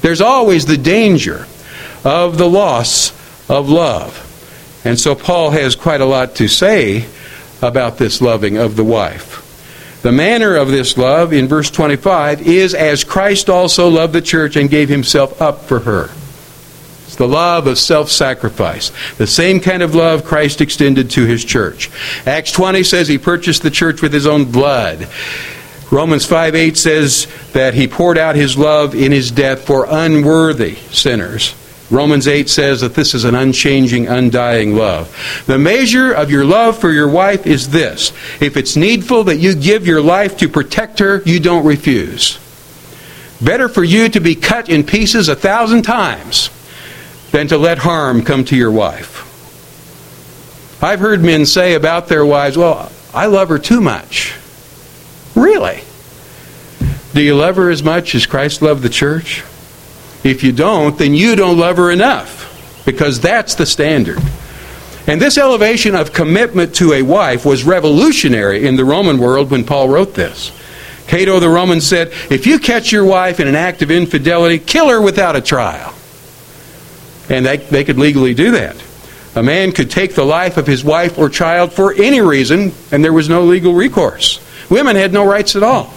There's 0.00 0.20
always 0.20 0.66
the 0.66 0.76
danger 0.76 1.46
of 2.04 2.38
the 2.38 2.48
loss 2.48 3.10
of 3.48 3.68
love. 3.68 4.28
And 4.84 4.98
so 4.98 5.14
Paul 5.14 5.50
has 5.50 5.76
quite 5.76 6.00
a 6.00 6.06
lot 6.06 6.34
to 6.36 6.48
say 6.48 7.06
about 7.60 7.98
this 7.98 8.20
loving 8.20 8.56
of 8.56 8.76
the 8.76 8.84
wife. 8.84 9.38
The 10.02 10.12
manner 10.12 10.56
of 10.56 10.68
this 10.68 10.98
love 10.98 11.32
in 11.32 11.46
verse 11.46 11.70
25 11.70 12.42
is 12.46 12.74
as 12.74 13.04
Christ 13.04 13.48
also 13.48 13.88
loved 13.88 14.12
the 14.12 14.20
church 14.20 14.56
and 14.56 14.68
gave 14.68 14.88
himself 14.88 15.40
up 15.40 15.62
for 15.62 15.78
her. 15.80 16.10
It's 17.06 17.14
the 17.14 17.28
love 17.28 17.68
of 17.68 17.78
self 17.78 18.10
sacrifice. 18.10 18.90
The 19.18 19.28
same 19.28 19.60
kind 19.60 19.82
of 19.82 19.94
love 19.94 20.24
Christ 20.24 20.60
extended 20.60 21.10
to 21.10 21.24
his 21.24 21.44
church. 21.44 21.88
Acts 22.26 22.50
20 22.50 22.82
says 22.82 23.06
he 23.06 23.18
purchased 23.18 23.62
the 23.62 23.70
church 23.70 24.02
with 24.02 24.12
his 24.12 24.26
own 24.26 24.50
blood. 24.50 25.08
Romans 25.92 26.24
5 26.24 26.54
8 26.56 26.76
says 26.76 27.28
that 27.52 27.74
he 27.74 27.86
poured 27.86 28.18
out 28.18 28.34
his 28.34 28.58
love 28.58 28.94
in 28.94 29.12
his 29.12 29.30
death 29.30 29.66
for 29.66 29.86
unworthy 29.88 30.76
sinners. 30.90 31.54
Romans 31.92 32.26
8 32.26 32.48
says 32.48 32.80
that 32.80 32.94
this 32.94 33.12
is 33.12 33.24
an 33.24 33.34
unchanging, 33.34 34.08
undying 34.08 34.74
love. 34.74 35.14
The 35.46 35.58
measure 35.58 36.10
of 36.10 36.30
your 36.30 36.42
love 36.42 36.78
for 36.78 36.90
your 36.90 37.08
wife 37.08 37.46
is 37.46 37.68
this 37.68 38.12
if 38.40 38.56
it's 38.56 38.76
needful 38.76 39.24
that 39.24 39.36
you 39.36 39.54
give 39.54 39.86
your 39.86 40.00
life 40.00 40.38
to 40.38 40.48
protect 40.48 41.00
her, 41.00 41.22
you 41.26 41.38
don't 41.38 41.66
refuse. 41.66 42.38
Better 43.42 43.68
for 43.68 43.84
you 43.84 44.08
to 44.08 44.20
be 44.20 44.34
cut 44.34 44.70
in 44.70 44.84
pieces 44.84 45.28
a 45.28 45.36
thousand 45.36 45.82
times 45.82 46.48
than 47.30 47.48
to 47.48 47.58
let 47.58 47.76
harm 47.76 48.22
come 48.22 48.46
to 48.46 48.56
your 48.56 48.70
wife. 48.70 49.28
I've 50.82 51.00
heard 51.00 51.22
men 51.22 51.44
say 51.44 51.74
about 51.74 52.08
their 52.08 52.24
wives, 52.24 52.56
Well, 52.56 52.90
I 53.12 53.26
love 53.26 53.50
her 53.50 53.58
too 53.58 53.82
much. 53.82 54.34
Really? 55.34 55.82
Do 57.12 57.20
you 57.20 57.36
love 57.36 57.56
her 57.56 57.68
as 57.68 57.82
much 57.82 58.14
as 58.14 58.24
Christ 58.24 58.62
loved 58.62 58.82
the 58.82 58.88
church? 58.88 59.44
If 60.24 60.44
you 60.44 60.52
don't, 60.52 60.96
then 60.96 61.14
you 61.14 61.34
don't 61.34 61.58
love 61.58 61.76
her 61.76 61.90
enough, 61.90 62.82
because 62.84 63.20
that's 63.20 63.54
the 63.54 63.66
standard. 63.66 64.18
And 65.06 65.20
this 65.20 65.36
elevation 65.36 65.94
of 65.94 66.12
commitment 66.12 66.76
to 66.76 66.92
a 66.92 67.02
wife 67.02 67.44
was 67.44 67.64
revolutionary 67.64 68.66
in 68.66 68.76
the 68.76 68.84
Roman 68.84 69.18
world 69.18 69.50
when 69.50 69.64
Paul 69.64 69.88
wrote 69.88 70.14
this. 70.14 70.52
Cato 71.08 71.40
the 71.40 71.48
Roman 71.48 71.80
said, 71.80 72.12
If 72.30 72.46
you 72.46 72.60
catch 72.60 72.92
your 72.92 73.04
wife 73.04 73.40
in 73.40 73.48
an 73.48 73.56
act 73.56 73.82
of 73.82 73.90
infidelity, 73.90 74.58
kill 74.58 74.88
her 74.88 75.02
without 75.02 75.34
a 75.34 75.40
trial. 75.40 75.92
And 77.28 77.44
they, 77.44 77.56
they 77.56 77.84
could 77.84 77.98
legally 77.98 78.34
do 78.34 78.52
that. 78.52 78.82
A 79.34 79.42
man 79.42 79.72
could 79.72 79.90
take 79.90 80.14
the 80.14 80.24
life 80.24 80.56
of 80.56 80.66
his 80.66 80.84
wife 80.84 81.18
or 81.18 81.28
child 81.28 81.72
for 81.72 81.92
any 81.94 82.20
reason, 82.20 82.72
and 82.92 83.04
there 83.04 83.12
was 83.12 83.28
no 83.28 83.44
legal 83.44 83.72
recourse. 83.72 84.40
Women 84.70 84.94
had 84.94 85.12
no 85.12 85.26
rights 85.26 85.56
at 85.56 85.62
all. 85.62 85.92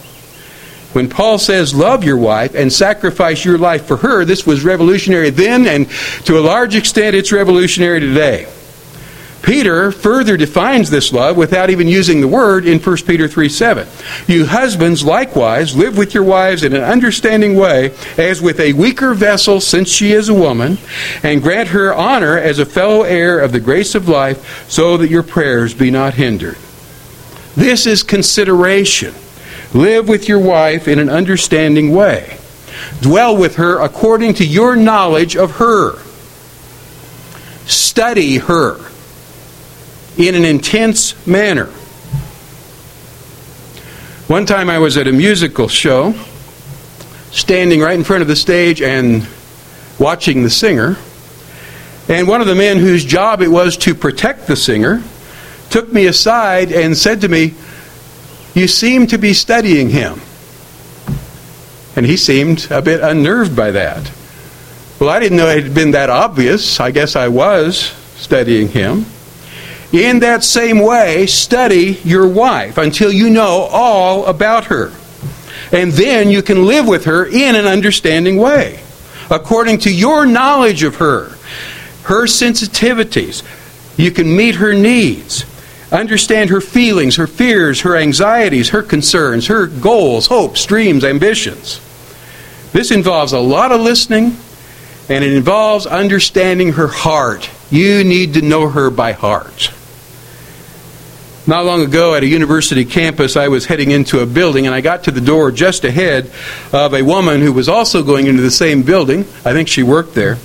When 0.95 1.09
Paul 1.09 1.37
says, 1.39 1.75
love 1.75 2.05
your 2.05 2.15
wife 2.15 2.55
and 2.55 2.71
sacrifice 2.71 3.43
your 3.43 3.57
life 3.57 3.85
for 3.85 3.97
her, 3.97 4.23
this 4.23 4.47
was 4.47 4.63
revolutionary 4.63 5.29
then, 5.29 5.67
and 5.67 5.89
to 6.23 6.39
a 6.39 6.41
large 6.41 6.73
extent, 6.73 7.17
it's 7.17 7.33
revolutionary 7.33 7.99
today. 7.99 8.47
Peter 9.41 9.91
further 9.91 10.37
defines 10.37 10.89
this 10.89 11.11
love 11.11 11.35
without 11.35 11.69
even 11.69 11.89
using 11.89 12.21
the 12.21 12.27
word 12.29 12.65
in 12.65 12.79
1 12.79 12.97
Peter 13.05 13.27
3 13.27 13.49
7. 13.49 13.87
You 14.25 14.45
husbands 14.45 15.03
likewise 15.03 15.75
live 15.75 15.97
with 15.97 16.13
your 16.13 16.23
wives 16.23 16.63
in 16.63 16.73
an 16.73 16.81
understanding 16.81 17.55
way, 17.55 17.93
as 18.17 18.41
with 18.41 18.61
a 18.61 18.71
weaker 18.71 19.13
vessel, 19.13 19.59
since 19.59 19.89
she 19.89 20.13
is 20.13 20.29
a 20.29 20.33
woman, 20.33 20.77
and 21.21 21.43
grant 21.43 21.69
her 21.69 21.93
honor 21.93 22.37
as 22.37 22.57
a 22.57 22.65
fellow 22.65 23.03
heir 23.03 23.37
of 23.37 23.51
the 23.51 23.59
grace 23.59 23.95
of 23.95 24.07
life, 24.07 24.67
so 24.71 24.95
that 24.95 25.09
your 25.09 25.23
prayers 25.23 25.73
be 25.73 25.91
not 25.91 26.13
hindered. 26.13 26.57
This 27.55 27.85
is 27.85 28.01
consideration. 28.01 29.13
Live 29.75 30.07
with 30.07 30.29
your 30.29 30.39
wife 30.39 30.87
in 30.87 30.99
an 30.99 31.09
understanding 31.09 31.93
way. 31.93 32.37
Dwell 33.01 33.35
with 33.35 33.57
her 33.57 33.81
according 33.81 34.35
to 34.35 34.45
your 34.45 34.77
knowledge 34.77 35.35
of 35.35 35.57
her. 35.57 35.99
Study 37.65 38.37
her 38.37 38.79
in 40.17 40.33
an 40.33 40.45
intense 40.45 41.27
manner. 41.27 41.65
One 44.27 44.45
time 44.45 44.69
I 44.69 44.79
was 44.79 44.95
at 44.95 45.09
a 45.09 45.11
musical 45.11 45.67
show, 45.67 46.13
standing 47.31 47.81
right 47.81 47.95
in 47.95 48.05
front 48.05 48.21
of 48.21 48.29
the 48.29 48.35
stage 48.37 48.81
and 48.81 49.27
watching 49.99 50.43
the 50.43 50.49
singer. 50.49 50.95
And 52.07 52.29
one 52.29 52.39
of 52.39 52.47
the 52.47 52.55
men 52.55 52.77
whose 52.77 53.03
job 53.03 53.41
it 53.41 53.49
was 53.49 53.75
to 53.79 53.93
protect 53.93 54.47
the 54.47 54.55
singer 54.55 55.03
took 55.69 55.91
me 55.91 56.05
aside 56.05 56.71
and 56.71 56.95
said 56.95 57.19
to 57.19 57.27
me, 57.27 57.55
You 58.55 58.67
seem 58.67 59.05
to 59.07 59.17
be 59.17 59.33
studying 59.33 59.89
him. 59.89 60.21
And 61.95 62.05
he 62.05 62.17
seemed 62.17 62.67
a 62.71 62.81
bit 62.81 63.01
unnerved 63.01 63.55
by 63.55 63.71
that. 63.71 64.11
Well, 64.99 65.09
I 65.09 65.19
didn't 65.19 65.37
know 65.37 65.49
it 65.49 65.63
had 65.63 65.73
been 65.73 65.91
that 65.91 66.09
obvious. 66.09 66.79
I 66.79 66.91
guess 66.91 67.15
I 67.15 67.27
was 67.27 67.77
studying 68.15 68.69
him. 68.69 69.05
In 69.91 70.19
that 70.19 70.43
same 70.43 70.79
way, 70.79 71.25
study 71.27 71.99
your 72.03 72.27
wife 72.27 72.77
until 72.77 73.11
you 73.11 73.29
know 73.29 73.67
all 73.71 74.25
about 74.25 74.65
her. 74.65 74.91
And 75.71 75.91
then 75.91 76.29
you 76.29 76.41
can 76.41 76.65
live 76.65 76.87
with 76.87 77.05
her 77.05 77.25
in 77.25 77.55
an 77.55 77.65
understanding 77.65 78.37
way, 78.37 78.79
according 79.29 79.79
to 79.79 79.93
your 79.93 80.25
knowledge 80.25 80.83
of 80.83 80.95
her, 80.95 81.29
her 82.03 82.25
sensitivities. 82.25 83.43
You 83.97 84.11
can 84.11 84.35
meet 84.35 84.55
her 84.55 84.73
needs, 84.73 85.45
understand 85.95 86.49
her 86.49 86.61
feelings, 86.61 87.15
her 87.15 87.27
fears, 87.27 87.81
her 87.81 87.95
anxieties, 87.95 88.69
her 88.69 88.83
concerns, 88.83 89.47
her 89.47 89.67
goals, 89.67 90.27
hopes, 90.27 90.65
dreams, 90.65 91.03
ambitions. 91.03 91.79
This 92.71 92.91
involves 92.91 93.33
a 93.33 93.39
lot 93.39 93.71
of 93.71 93.81
listening, 93.81 94.37
and 95.09 95.23
it 95.23 95.33
involves 95.33 95.85
understanding 95.85 96.73
her 96.73 96.87
heart. 96.87 97.49
You 97.71 98.03
need 98.03 98.33
to 98.33 98.41
know 98.41 98.69
her 98.69 98.89
by 98.89 99.13
heart. 99.13 99.71
Not 101.47 101.65
long 101.65 101.81
ago 101.83 102.15
at 102.15 102.23
a 102.23 102.27
university 102.27 102.85
campus, 102.85 103.37
I 103.37 103.49
was 103.49 103.67
heading 103.67 103.91
into 103.91 104.19
a 104.19 104.25
building, 104.25 104.65
and 104.65 104.73
I 104.73 104.81
got 104.81 105.03
to 105.03 105.11
the 105.11 105.21
door 105.21 105.51
just 105.51 105.83
ahead 105.83 106.31
of 106.73 106.93
a 106.95 107.03
woman 107.03 107.41
who 107.41 107.53
was 107.53 107.69
also 107.69 108.01
going 108.01 108.25
into 108.25 108.41
the 108.41 108.49
same 108.49 108.81
building. 108.81 109.21
I 109.45 109.53
think 109.53 109.67
she 109.67 109.83
worked 109.83 110.15
there. 110.15 110.39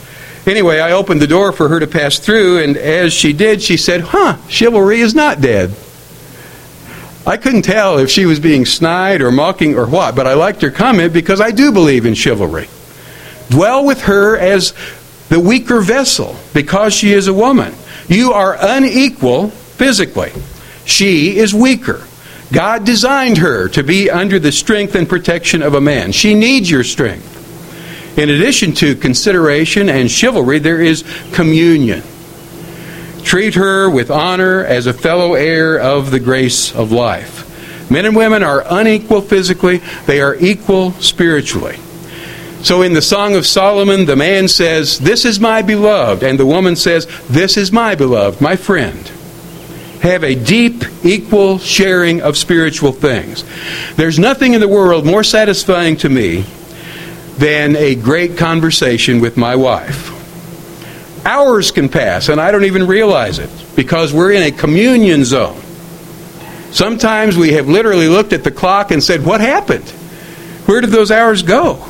Anyway, 0.51 0.81
I 0.81 0.91
opened 0.91 1.23
the 1.23 1.29
door 1.29 1.53
for 1.53 1.69
her 1.69 1.79
to 1.79 1.87
pass 1.87 2.19
through, 2.19 2.59
and 2.59 2.77
as 2.77 3.13
she 3.13 3.33
did, 3.33 3.63
she 3.63 3.77
said, 3.77 4.01
Huh, 4.01 4.37
chivalry 4.49 4.99
is 4.99 5.15
not 5.15 5.41
dead. 5.41 5.73
I 7.25 7.37
couldn't 7.37 7.63
tell 7.63 7.99
if 7.99 8.11
she 8.11 8.27
was 8.27 8.41
being 8.41 8.67
snide 8.67 9.23
or 9.23 9.31
mocking 9.31 9.77
or 9.77 9.87
what, 9.87 10.17
but 10.17 10.27
I 10.27 10.35
liked 10.35 10.63
her 10.63 10.73
comment 10.73 11.13
because 11.13 11.41
I 11.41 11.53
do 11.53 11.71
believe 11.71 12.05
in 12.05 12.15
chivalry. 12.15 12.69
Dwell 13.49 13.85
with 13.85 14.03
her 14.03 14.37
as 14.37 14.75
the 15.29 15.39
weaker 15.39 15.83
vessel 15.83 16.37
because 16.53 16.95
she 16.95 17.13
is 17.13 17.29
a 17.29 17.33
woman. 17.33 17.73
You 18.09 18.33
are 18.33 18.57
unequal 18.59 19.51
physically. 19.51 20.33
She 20.85 21.37
is 21.37 21.55
weaker. 21.55 22.03
God 22.53 22.85
designed 22.85 23.39
her 23.39 23.69
to 23.69 23.85
be 23.85 24.11
under 24.11 24.41
the 24.41 24.51
strength 24.51 24.97
and 24.97 25.09
protection 25.09 25.63
of 25.63 25.75
a 25.75 25.81
man. 25.81 26.11
She 26.11 26.35
needs 26.35 26.69
your 26.69 26.83
strength. 26.83 27.40
In 28.17 28.29
addition 28.29 28.73
to 28.75 28.95
consideration 28.97 29.89
and 29.89 30.11
chivalry, 30.11 30.59
there 30.59 30.81
is 30.81 31.05
communion. 31.33 32.03
Treat 33.23 33.55
her 33.55 33.89
with 33.89 34.11
honor 34.11 34.65
as 34.65 34.87
a 34.87 34.93
fellow 34.93 35.35
heir 35.35 35.79
of 35.79 36.11
the 36.11 36.21
grace 36.21 36.75
of 36.75 36.91
life. 36.91 37.47
Men 37.91 38.07
and 38.07 38.17
women 38.17 38.43
are 38.43 38.65
unequal 38.69 39.21
physically, 39.21 39.79
they 40.07 40.21
are 40.21 40.37
equal 40.37 40.93
spiritually. 40.93 41.77
So 42.63 42.83
in 42.83 42.93
the 42.93 43.03
Song 43.03 43.37
of 43.37 43.47
Solomon, 43.47 44.05
the 44.05 44.17
man 44.17 44.47
says, 44.47 44.99
This 44.99 45.25
is 45.25 45.41
my 45.41 45.63
beloved, 45.63 46.23
and 46.23 46.39
the 46.39 46.47
woman 46.47 46.77
says, 46.77 47.07
This 47.29 47.57
is 47.57 47.73
my 47.73 47.95
beloved, 47.95 48.41
my 48.41 48.57
friend. 48.57 49.11
Have 50.03 50.25
a 50.25 50.35
deep, 50.35 50.85
equal 51.05 51.59
sharing 51.59 52.23
of 52.23 52.37
spiritual 52.37 52.93
things. 52.93 53.45
There's 53.97 54.19
nothing 54.19 54.55
in 54.55 54.61
the 54.61 54.69
world 54.69 55.05
more 55.05 55.25
satisfying 55.25 55.97
to 55.99 56.09
me 56.09 56.45
than 57.41 57.75
a 57.75 57.95
great 57.95 58.37
conversation 58.37 59.19
with 59.19 59.39
my 59.39 59.57
wife. 59.57 60.17
Hours 61.25 61.71
can 61.71 61.89
pass, 61.89 62.29
and 62.29 62.39
I 62.39 62.51
don't 62.51 62.65
even 62.65 62.87
realize 62.87 63.39
it 63.39 63.51
because 63.75 64.13
we're 64.13 64.33
in 64.33 64.43
a 64.43 64.51
communion 64.51 65.25
zone. 65.25 65.59
Sometimes 66.71 67.39
we 67.39 67.53
have 67.53 67.67
literally 67.67 68.09
looked 68.09 68.35
at 68.35 68.45
the 68.45 68.51
clock 68.51 68.91
and 68.91 69.03
said, 69.03 69.25
What 69.25 69.41
happened? 69.41 69.89
Where 70.67 70.83
did 70.83 70.91
those 70.91 71.11
hours 71.11 71.43
go? 71.43 71.83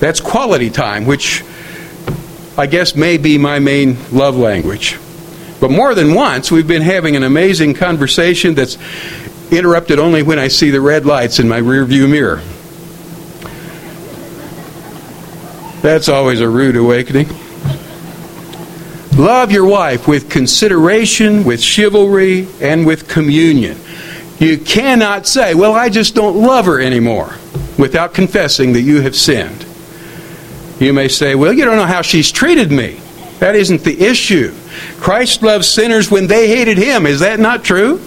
That's 0.00 0.20
quality 0.20 0.70
time, 0.70 1.06
which 1.06 1.44
I 2.56 2.66
guess 2.66 2.96
may 2.96 3.16
be 3.16 3.38
my 3.38 3.60
main 3.60 3.96
love 4.10 4.36
language. 4.36 4.98
But 5.60 5.70
more 5.70 5.94
than 5.94 6.14
once, 6.14 6.50
we've 6.50 6.66
been 6.66 6.82
having 6.82 7.14
an 7.14 7.22
amazing 7.22 7.74
conversation 7.74 8.54
that's 8.54 8.76
interrupted 9.52 10.00
only 10.00 10.24
when 10.24 10.40
I 10.40 10.48
see 10.48 10.70
the 10.70 10.80
red 10.80 11.06
lights 11.06 11.38
in 11.38 11.48
my 11.48 11.60
rearview 11.60 12.10
mirror. 12.10 12.42
That's 15.88 16.10
always 16.10 16.42
a 16.42 16.48
rude 16.50 16.76
awakening. 16.76 17.28
Love 19.16 19.50
your 19.50 19.64
wife 19.64 20.06
with 20.06 20.28
consideration, 20.28 21.44
with 21.44 21.62
chivalry, 21.62 22.46
and 22.60 22.84
with 22.84 23.08
communion. 23.08 23.78
You 24.38 24.58
cannot 24.58 25.26
say, 25.26 25.54
Well, 25.54 25.72
I 25.72 25.88
just 25.88 26.14
don't 26.14 26.36
love 26.36 26.66
her 26.66 26.78
anymore, 26.78 27.36
without 27.78 28.12
confessing 28.12 28.74
that 28.74 28.82
you 28.82 29.00
have 29.00 29.16
sinned. 29.16 29.64
You 30.78 30.92
may 30.92 31.08
say, 31.08 31.34
Well, 31.34 31.54
you 31.54 31.64
don't 31.64 31.78
know 31.78 31.86
how 31.86 32.02
she's 32.02 32.30
treated 32.30 32.70
me. 32.70 33.00
That 33.38 33.56
isn't 33.56 33.82
the 33.82 33.98
issue. 33.98 34.54
Christ 34.98 35.42
loved 35.42 35.64
sinners 35.64 36.10
when 36.10 36.26
they 36.26 36.48
hated 36.48 36.76
him. 36.76 37.06
Is 37.06 37.20
that 37.20 37.40
not 37.40 37.64
true? 37.64 37.98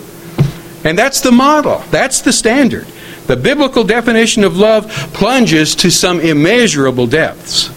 And 0.84 0.96
that's 0.96 1.22
the 1.22 1.32
model, 1.32 1.80
that's 1.90 2.22
the 2.22 2.32
standard. 2.32 2.86
The 3.32 3.38
biblical 3.38 3.86
definition 3.86 4.44
of 4.44 4.58
love 4.58 4.92
plunges 5.14 5.74
to 5.78 5.90
some 5.90 6.20
immeasurable 6.20 7.08
depths. 7.08 7.70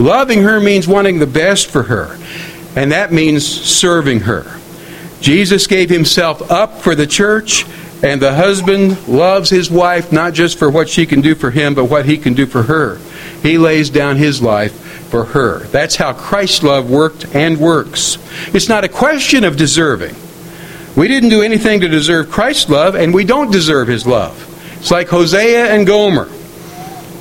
Loving 0.00 0.42
her 0.44 0.60
means 0.60 0.88
wanting 0.88 1.18
the 1.18 1.26
best 1.26 1.66
for 1.66 1.82
her 1.82 2.16
and 2.76 2.92
that 2.92 3.12
means 3.12 3.46
serving 3.46 4.20
her. 4.20 4.58
Jesus 5.20 5.66
gave 5.66 5.90
himself 5.90 6.50
up 6.50 6.80
for 6.80 6.94
the 6.94 7.06
church, 7.06 7.64
and 8.02 8.20
the 8.20 8.34
husband 8.34 9.08
loves 9.08 9.48
his 9.48 9.70
wife 9.70 10.12
not 10.12 10.34
just 10.34 10.58
for 10.58 10.70
what 10.70 10.88
she 10.88 11.06
can 11.06 11.20
do 11.20 11.34
for 11.34 11.50
him, 11.50 11.74
but 11.74 11.86
what 11.86 12.04
he 12.04 12.18
can 12.18 12.34
do 12.34 12.46
for 12.46 12.64
her. 12.64 12.98
He 13.42 13.56
lays 13.56 13.90
down 13.90 14.16
his 14.16 14.42
life 14.42 14.72
for 15.08 15.24
her. 15.26 15.60
That's 15.64 15.96
how 15.96 16.12
Christ's 16.12 16.62
love 16.62 16.90
worked 16.90 17.34
and 17.34 17.58
works. 17.58 18.18
It's 18.54 18.68
not 18.68 18.84
a 18.84 18.88
question 18.88 19.44
of 19.44 19.56
deserving. 19.56 20.16
We 20.96 21.08
didn't 21.08 21.30
do 21.30 21.42
anything 21.42 21.80
to 21.80 21.88
deserve 21.88 22.30
Christ's 22.30 22.68
love, 22.68 22.94
and 22.94 23.14
we 23.14 23.24
don't 23.24 23.50
deserve 23.50 23.88
his 23.88 24.06
love. 24.06 24.53
It's 24.84 24.90
like 24.90 25.08
Hosea 25.08 25.72
and 25.72 25.86
Gomer. 25.86 26.28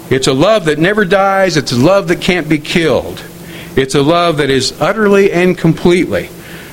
It's 0.10 0.28
a 0.28 0.34
love 0.34 0.66
that 0.66 0.80
never 0.80 1.06
dies, 1.06 1.56
it's 1.56 1.72
a 1.72 1.78
love 1.78 2.10
that 2.10 2.20
can't 2.20 2.50
be 2.50 2.60
killed. 2.60 3.24
It's 3.78 3.96
a 3.96 4.02
love 4.02 4.36
that 4.40 4.50
is 4.50 4.82
utterly 4.82 5.32
and 5.32 5.58
completely 5.58 6.28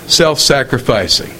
self 0.08 0.40
sacrificing. 0.40 1.30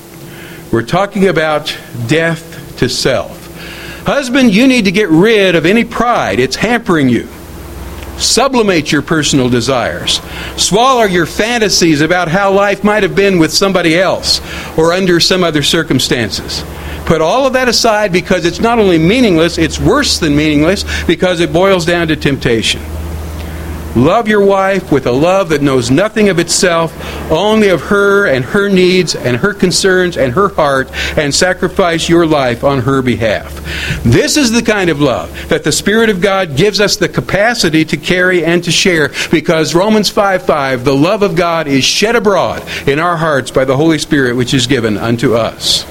We're 0.70 0.86
talking 0.86 1.26
about 1.26 1.76
death 2.06 2.76
to 2.78 2.88
self. 2.88 4.06
Husband, 4.06 4.54
you 4.54 4.68
need 4.68 4.84
to 4.84 4.92
get 4.92 5.08
rid 5.08 5.56
of 5.56 5.66
any 5.66 5.82
pride, 5.82 6.38
it's 6.38 6.54
hampering 6.54 7.08
you. 7.08 7.26
Sublimate 8.18 8.92
your 8.92 9.02
personal 9.02 9.48
desires. 9.48 10.20
Swallow 10.58 11.06
your 11.06 11.26
fantasies 11.26 12.02
about 12.02 12.28
how 12.28 12.52
life 12.52 12.84
might 12.84 13.02
have 13.02 13.16
been 13.16 13.40
with 13.40 13.52
somebody 13.52 13.98
else 13.98 14.40
or 14.78 14.92
under 14.92 15.18
some 15.18 15.42
other 15.42 15.64
circumstances. 15.64 16.62
Put 17.10 17.22
all 17.22 17.44
of 17.44 17.54
that 17.54 17.68
aside 17.68 18.12
because 18.12 18.44
it's 18.44 18.60
not 18.60 18.78
only 18.78 18.96
meaningless, 18.96 19.58
it's 19.58 19.80
worse 19.80 20.20
than 20.20 20.36
meaningless 20.36 20.84
because 21.08 21.40
it 21.40 21.52
boils 21.52 21.84
down 21.84 22.06
to 22.06 22.14
temptation. 22.14 22.80
Love 23.96 24.28
your 24.28 24.44
wife 24.44 24.92
with 24.92 25.08
a 25.08 25.10
love 25.10 25.48
that 25.48 25.60
knows 25.60 25.90
nothing 25.90 26.28
of 26.28 26.38
itself, 26.38 26.96
only 27.32 27.68
of 27.68 27.82
her 27.82 28.26
and 28.26 28.44
her 28.44 28.68
needs 28.68 29.16
and 29.16 29.38
her 29.38 29.52
concerns 29.52 30.16
and 30.16 30.34
her 30.34 30.50
heart, 30.50 30.88
and 31.18 31.34
sacrifice 31.34 32.08
your 32.08 32.28
life 32.28 32.62
on 32.62 32.78
her 32.82 33.02
behalf. 33.02 33.56
This 34.04 34.36
is 34.36 34.52
the 34.52 34.62
kind 34.62 34.88
of 34.88 35.00
love 35.00 35.48
that 35.48 35.64
the 35.64 35.72
Spirit 35.72 36.10
of 36.10 36.20
God 36.20 36.56
gives 36.56 36.80
us 36.80 36.96
the 36.96 37.08
capacity 37.08 37.84
to 37.86 37.96
carry 37.96 38.44
and 38.44 38.62
to 38.62 38.70
share 38.70 39.10
because 39.32 39.74
Romans 39.74 40.08
5 40.10 40.46
5, 40.46 40.84
the 40.84 40.94
love 40.94 41.24
of 41.24 41.34
God 41.34 41.66
is 41.66 41.82
shed 41.82 42.14
abroad 42.14 42.62
in 42.86 43.00
our 43.00 43.16
hearts 43.16 43.50
by 43.50 43.64
the 43.64 43.76
Holy 43.76 43.98
Spirit 43.98 44.36
which 44.36 44.54
is 44.54 44.68
given 44.68 44.96
unto 44.96 45.34
us 45.34 45.84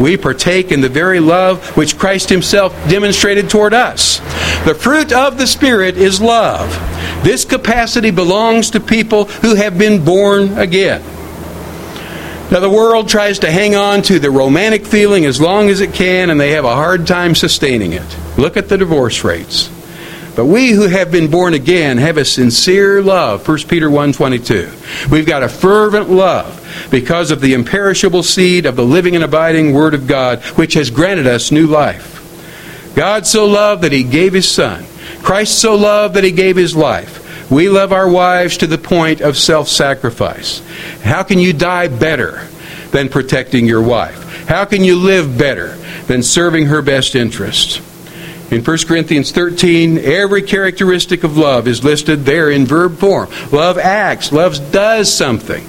we 0.00 0.16
partake 0.16 0.72
in 0.72 0.80
the 0.80 0.88
very 0.88 1.20
love 1.20 1.76
which 1.76 1.98
Christ 1.98 2.28
Himself 2.28 2.72
demonstrated 2.88 3.48
toward 3.48 3.74
us. 3.74 4.18
The 4.64 4.74
fruit 4.74 5.12
of 5.12 5.38
the 5.38 5.46
Spirit 5.46 5.96
is 5.96 6.20
love. 6.20 6.70
This 7.22 7.44
capacity 7.44 8.10
belongs 8.10 8.70
to 8.70 8.80
people 8.80 9.24
who 9.24 9.54
have 9.54 9.78
been 9.78 10.04
born 10.04 10.58
again. 10.58 11.02
Now, 12.50 12.60
the 12.60 12.70
world 12.70 13.08
tries 13.08 13.40
to 13.40 13.50
hang 13.50 13.74
on 13.74 14.02
to 14.02 14.20
the 14.20 14.30
romantic 14.30 14.86
feeling 14.86 15.24
as 15.24 15.40
long 15.40 15.68
as 15.68 15.80
it 15.80 15.92
can, 15.92 16.30
and 16.30 16.40
they 16.40 16.52
have 16.52 16.64
a 16.64 16.74
hard 16.74 17.04
time 17.06 17.34
sustaining 17.34 17.92
it. 17.92 18.16
Look 18.38 18.56
at 18.56 18.68
the 18.68 18.78
divorce 18.78 19.24
rates. 19.24 19.68
But 20.36 20.44
we 20.44 20.70
who 20.70 20.86
have 20.86 21.10
been 21.10 21.28
born 21.30 21.54
again 21.54 21.96
have 21.96 22.18
a 22.18 22.24
sincere 22.24 23.02
love, 23.02 23.48
1 23.48 23.58
Peter 23.68 23.88
1.22. 23.88 25.10
We've 25.10 25.26
got 25.26 25.42
a 25.42 25.48
fervent 25.48 26.10
love 26.10 26.62
because 26.90 27.30
of 27.30 27.40
the 27.40 27.54
imperishable 27.54 28.22
seed 28.22 28.66
of 28.66 28.76
the 28.76 28.84
living 28.84 29.14
and 29.14 29.24
abiding 29.24 29.72
Word 29.72 29.94
of 29.94 30.06
God, 30.06 30.42
which 30.56 30.74
has 30.74 30.90
granted 30.90 31.26
us 31.26 31.50
new 31.50 31.66
life. 31.66 32.14
God 32.94 33.26
so 33.26 33.46
loved 33.46 33.82
that 33.82 33.92
He 33.92 34.02
gave 34.02 34.32
His 34.32 34.50
Son. 34.50 34.84
Christ 35.22 35.60
so 35.60 35.74
loved 35.74 36.14
that 36.14 36.24
He 36.24 36.32
gave 36.32 36.56
His 36.56 36.74
life. 36.74 37.50
We 37.50 37.68
love 37.68 37.92
our 37.92 38.08
wives 38.08 38.56
to 38.58 38.66
the 38.66 38.78
point 38.78 39.20
of 39.20 39.36
self 39.36 39.68
sacrifice. 39.68 40.60
How 41.02 41.22
can 41.22 41.38
you 41.38 41.52
die 41.52 41.88
better 41.88 42.46
than 42.90 43.08
protecting 43.08 43.66
your 43.66 43.82
wife? 43.82 44.46
How 44.48 44.64
can 44.64 44.82
you 44.82 44.96
live 44.96 45.38
better 45.38 45.76
than 46.06 46.22
serving 46.22 46.66
her 46.66 46.82
best 46.82 47.14
interests? 47.14 47.78
In 48.50 48.62
1 48.62 48.78
Corinthians 48.86 49.32
13, 49.32 49.98
every 49.98 50.40
characteristic 50.40 51.24
of 51.24 51.36
love 51.36 51.66
is 51.66 51.82
listed 51.82 52.24
there 52.24 52.50
in 52.50 52.64
verb 52.64 52.96
form. 52.96 53.28
Love 53.50 53.76
acts, 53.76 54.30
love 54.30 54.70
does 54.70 55.12
something. 55.12 55.66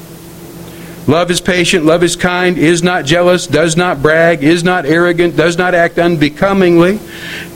Love 1.08 1.32
is 1.32 1.40
patient, 1.40 1.86
love 1.86 2.04
is 2.04 2.18
kind, 2.18 2.58
is 2.58 2.84
not 2.84 3.06
jealous, 3.06 3.48
does 3.48 3.78
not 3.78 4.02
brag, 4.02 4.44
is 4.44 4.62
not 4.62 4.86
arrogant, 4.86 5.38
does 5.38 5.58
not 5.58 5.74
act 5.74 5.98
unbecomingly, 5.98 7.00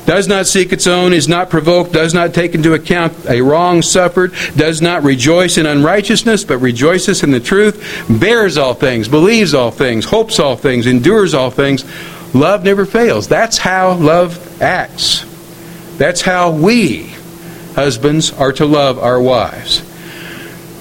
does 0.05 0.25
not 0.25 0.47
seek 0.47 0.71
its 0.71 0.87
own, 0.87 1.11
is 1.11 1.27
not 1.27 1.49
provoked, 1.49 1.91
does 1.91 2.13
not 2.13 2.33
take 2.33 2.55
into 2.55 2.73
account 2.73 3.13
a 3.27 3.41
wrong 3.41 3.81
suffered, 3.81 4.33
does 4.55 4.81
not 4.81 5.03
rejoice 5.03 5.57
in 5.57 5.65
unrighteousness, 5.65 6.45
but 6.45 6.59
rejoices 6.59 7.23
in 7.23 7.31
the 7.31 7.41
truth, 7.41 8.05
bears 8.21 8.57
all 8.57 8.73
things, 8.73 9.09
believes 9.09 9.53
all 9.53 9.69
things, 9.71 10.05
hopes 10.05 10.39
all 10.39 10.55
things, 10.55 10.87
endures 10.87 11.33
all 11.33 11.51
things. 11.51 11.83
Love 12.33 12.63
never 12.63 12.85
fails. 12.85 13.27
That's 13.27 13.57
how 13.57 13.95
love 13.95 14.61
acts. 14.61 15.25
That's 15.97 16.21
how 16.21 16.51
we, 16.51 17.07
husbands, 17.75 18.31
are 18.31 18.53
to 18.53 18.65
love 18.65 18.97
our 18.97 19.21
wives. 19.21 19.90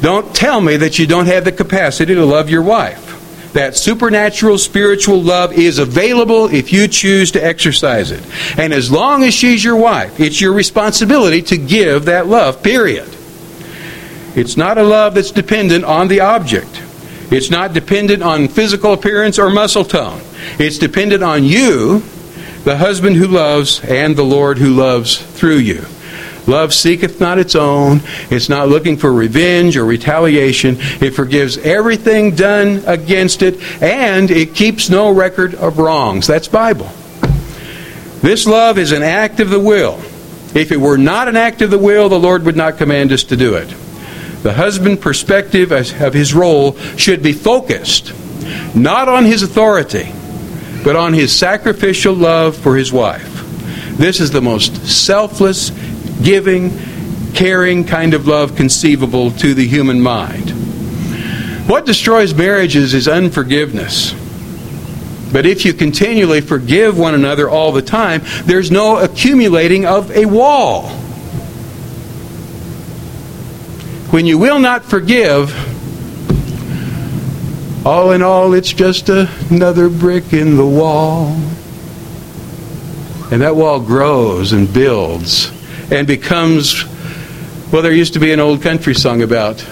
Don't 0.01 0.35
tell 0.35 0.61
me 0.61 0.77
that 0.79 0.99
you 0.99 1.07
don't 1.07 1.27
have 1.27 1.45
the 1.45 1.53
capacity 1.53 2.15
to 2.15 2.25
love 2.25 2.49
your 2.49 2.63
wife. 2.63 3.53
That 3.53 3.77
supernatural 3.77 4.59
spiritual 4.59 5.21
love 5.21 5.53
is 5.53 5.79
available 5.79 6.47
if 6.47 6.73
you 6.73 6.87
choose 6.87 7.33
to 7.33 7.45
exercise 7.45 8.11
it. 8.11 8.25
And 8.57 8.73
as 8.73 8.91
long 8.91 9.25
as 9.25 9.35
she's 9.35 9.65
your 9.65 9.77
wife, 9.77 10.21
it's 10.21 10.41
your 10.41 10.53
responsibility 10.53 11.43
to 11.43 11.59
give 11.59 12.05
that 12.05 12.29
love, 12.29 12.63
period. 12.63 13.09
It's 14.37 14.57
not 14.57 14.79
a 14.79 14.85
love 14.85 15.15
that's 15.15 15.33
dependent 15.33 15.85
on 15.85 16.07
the 16.07 16.21
object. 16.21 16.81
It's 17.33 17.51
not 17.51 17.73
dependent 17.73 18.23
on 18.23 18.49
physical 18.49 18.93
appearance 18.93 19.39
or 19.39 19.51
muscle 19.51 19.85
tone. 19.85 20.21
It's 20.59 20.79
dependent 20.79 21.23
on 21.23 21.45
you, 21.45 22.01
the 22.65 22.77
husband 22.77 23.17
who 23.17 23.27
loves, 23.27 23.81
and 23.85 24.15
the 24.15 24.25
Lord 24.25 24.59
who 24.59 24.71
loves 24.71 25.19
through 25.19 25.59
you. 25.59 25.85
Love 26.51 26.75
seeketh 26.75 27.21
not 27.21 27.39
its 27.39 27.55
own. 27.55 28.01
It's 28.29 28.49
not 28.49 28.69
looking 28.69 28.97
for 28.97 29.13
revenge 29.13 29.77
or 29.77 29.85
retaliation. 29.85 30.77
It 31.01 31.15
forgives 31.15 31.57
everything 31.59 32.35
done 32.35 32.83
against 32.87 33.43
it, 33.43 33.61
and 33.81 34.31
it 34.31 34.55
keeps 34.55 34.91
no 34.91 35.13
record 35.13 35.55
of 35.55 35.79
wrongs. 35.79 36.27
That's 36.27 36.49
Bible. 36.49 36.91
This 38.21 38.47
love 38.47 38.79
is 38.79 38.91
an 38.91 39.03
act 39.03 39.39
of 39.39 39.49
the 39.49 39.61
will. 39.61 39.99
If 40.53 40.73
it 40.73 40.81
were 40.81 40.99
not 40.99 41.29
an 41.29 41.37
act 41.37 41.63
of 41.63 41.71
the 41.71 41.79
will, 41.79 42.09
the 42.09 42.19
Lord 42.19 42.45
would 42.45 42.57
not 42.57 42.77
command 42.77 43.13
us 43.13 43.23
to 43.25 43.37
do 43.37 43.55
it. 43.55 43.69
The 44.43 44.55
husband 44.55 45.01
perspective 45.01 45.71
of 45.71 46.13
his 46.13 46.35
role 46.35 46.77
should 46.97 47.23
be 47.23 47.33
focused 47.33 48.13
not 48.75 49.09
on 49.09 49.25
his 49.25 49.45
authority, 49.45 50.13
but 50.83 50.97
on 50.97 51.13
his 51.13 51.35
sacrificial 51.35 52.15
love 52.15 52.57
for 52.57 52.77
his 52.77 52.93
wife. 52.93 53.37
This 53.97 54.19
is 54.19 54.31
the 54.31 54.41
most 54.41 54.87
selfless 54.87 55.71
giving, 56.23 56.71
caring 57.35 57.85
kind 57.85 58.15
of 58.15 58.27
love 58.27 58.57
conceivable 58.57 59.31
to 59.33 59.55
the 59.55 59.67
human 59.67 60.01
mind. 60.01 60.51
What 61.69 61.87
destroys 61.87 62.35
marriages 62.35 62.95
is 62.95 63.07
unforgiveness. 63.07 64.13
But 65.33 65.47
if 65.47 65.65
you 65.65 65.73
continually 65.73 66.41
forgive 66.41 66.99
one 66.99 67.15
another 67.15 67.49
all 67.49 67.71
the 67.71 67.83
time, 67.83 68.23
there's 68.45 68.71
no 68.71 68.99
accumulating 68.99 69.87
of 69.87 70.11
a 70.11 70.27
wall. 70.27 70.89
When 74.11 74.27
you 74.27 74.39
will 74.39 74.59
not 74.59 74.85
forgive, 74.85 75.55
all 77.87 78.11
in 78.11 78.23
all, 78.23 78.55
it's 78.55 78.73
just 78.73 79.09
another 79.09 79.89
brick 79.89 80.33
in 80.33 80.57
the 80.57 80.67
wall. 80.67 81.29
And 83.31 83.43
that 83.43 83.55
wall 83.55 83.79
grows 83.79 84.53
and 84.53 84.73
builds 84.73 85.53
and 85.91 86.07
becomes, 86.07 86.85
well, 87.73 87.83
there 87.83 87.93
used 87.93 88.15
to 88.15 88.21
be 88.21 88.33
an 88.33 88.41
old 88.41 88.63
country 88.63 88.95
song 88.95 89.23
about 89.23 89.67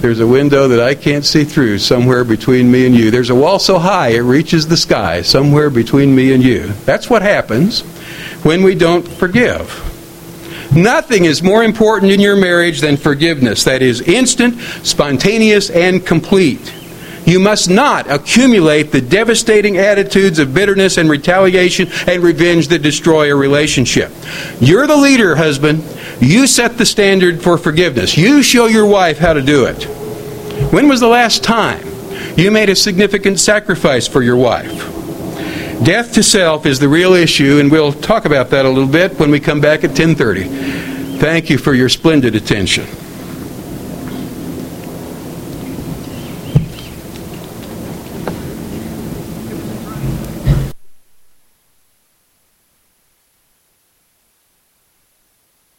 there's 0.00 0.20
a 0.20 0.26
window 0.26 0.68
that 0.68 0.80
I 0.80 0.94
can't 0.94 1.26
see 1.26 1.44
through 1.44 1.78
somewhere 1.78 2.24
between 2.24 2.70
me 2.70 2.86
and 2.86 2.94
you. 2.94 3.10
There's 3.10 3.28
a 3.28 3.34
wall 3.34 3.58
so 3.58 3.78
high 3.78 4.08
it 4.08 4.20
reaches 4.20 4.66
the 4.66 4.76
sky 4.76 5.20
somewhere 5.20 5.68
between 5.68 6.14
me 6.14 6.32
and 6.32 6.42
you. 6.42 6.68
That's 6.86 7.10
what 7.10 7.20
happens 7.20 7.82
when 8.42 8.62
we 8.62 8.74
don't 8.74 9.06
forgive. 9.06 9.86
Nothing 10.74 11.26
is 11.26 11.42
more 11.42 11.64
important 11.64 12.12
in 12.12 12.20
your 12.20 12.36
marriage 12.36 12.80
than 12.80 12.96
forgiveness. 12.96 13.64
That 13.64 13.82
is 13.82 14.00
instant, 14.00 14.58
spontaneous, 14.86 15.68
and 15.68 16.06
complete. 16.06 16.72
You 17.26 17.38
must 17.38 17.70
not 17.70 18.10
accumulate 18.10 18.92
the 18.92 19.00
devastating 19.00 19.76
attitudes 19.76 20.38
of 20.38 20.54
bitterness 20.54 20.96
and 20.96 21.08
retaliation 21.08 21.88
and 22.06 22.22
revenge 22.22 22.68
that 22.68 22.82
destroy 22.82 23.32
a 23.32 23.36
relationship. 23.36 24.10
You're 24.60 24.86
the 24.86 24.96
leader, 24.96 25.36
husband. 25.36 25.84
You 26.20 26.46
set 26.46 26.78
the 26.78 26.86
standard 26.86 27.42
for 27.42 27.58
forgiveness. 27.58 28.16
You 28.16 28.42
show 28.42 28.66
your 28.66 28.86
wife 28.86 29.18
how 29.18 29.32
to 29.32 29.42
do 29.42 29.66
it. 29.66 29.84
When 30.72 30.88
was 30.88 31.00
the 31.00 31.08
last 31.08 31.42
time 31.42 31.86
you 32.36 32.50
made 32.50 32.68
a 32.68 32.76
significant 32.76 33.38
sacrifice 33.40 34.06
for 34.06 34.22
your 34.22 34.36
wife? 34.36 34.96
Death 35.82 36.12
to 36.12 36.22
self 36.22 36.66
is 36.66 36.78
the 36.78 36.88
real 36.88 37.14
issue, 37.14 37.58
and 37.58 37.70
we'll 37.70 37.92
talk 37.92 38.26
about 38.26 38.50
that 38.50 38.66
a 38.66 38.68
little 38.68 38.86
bit 38.86 39.18
when 39.18 39.30
we 39.30 39.40
come 39.40 39.60
back 39.60 39.82
at 39.82 39.94
10:30. 39.94 41.18
Thank 41.18 41.48
you 41.48 41.56
for 41.56 41.72
your 41.72 41.88
splendid 41.88 42.34
attention. 42.34 42.86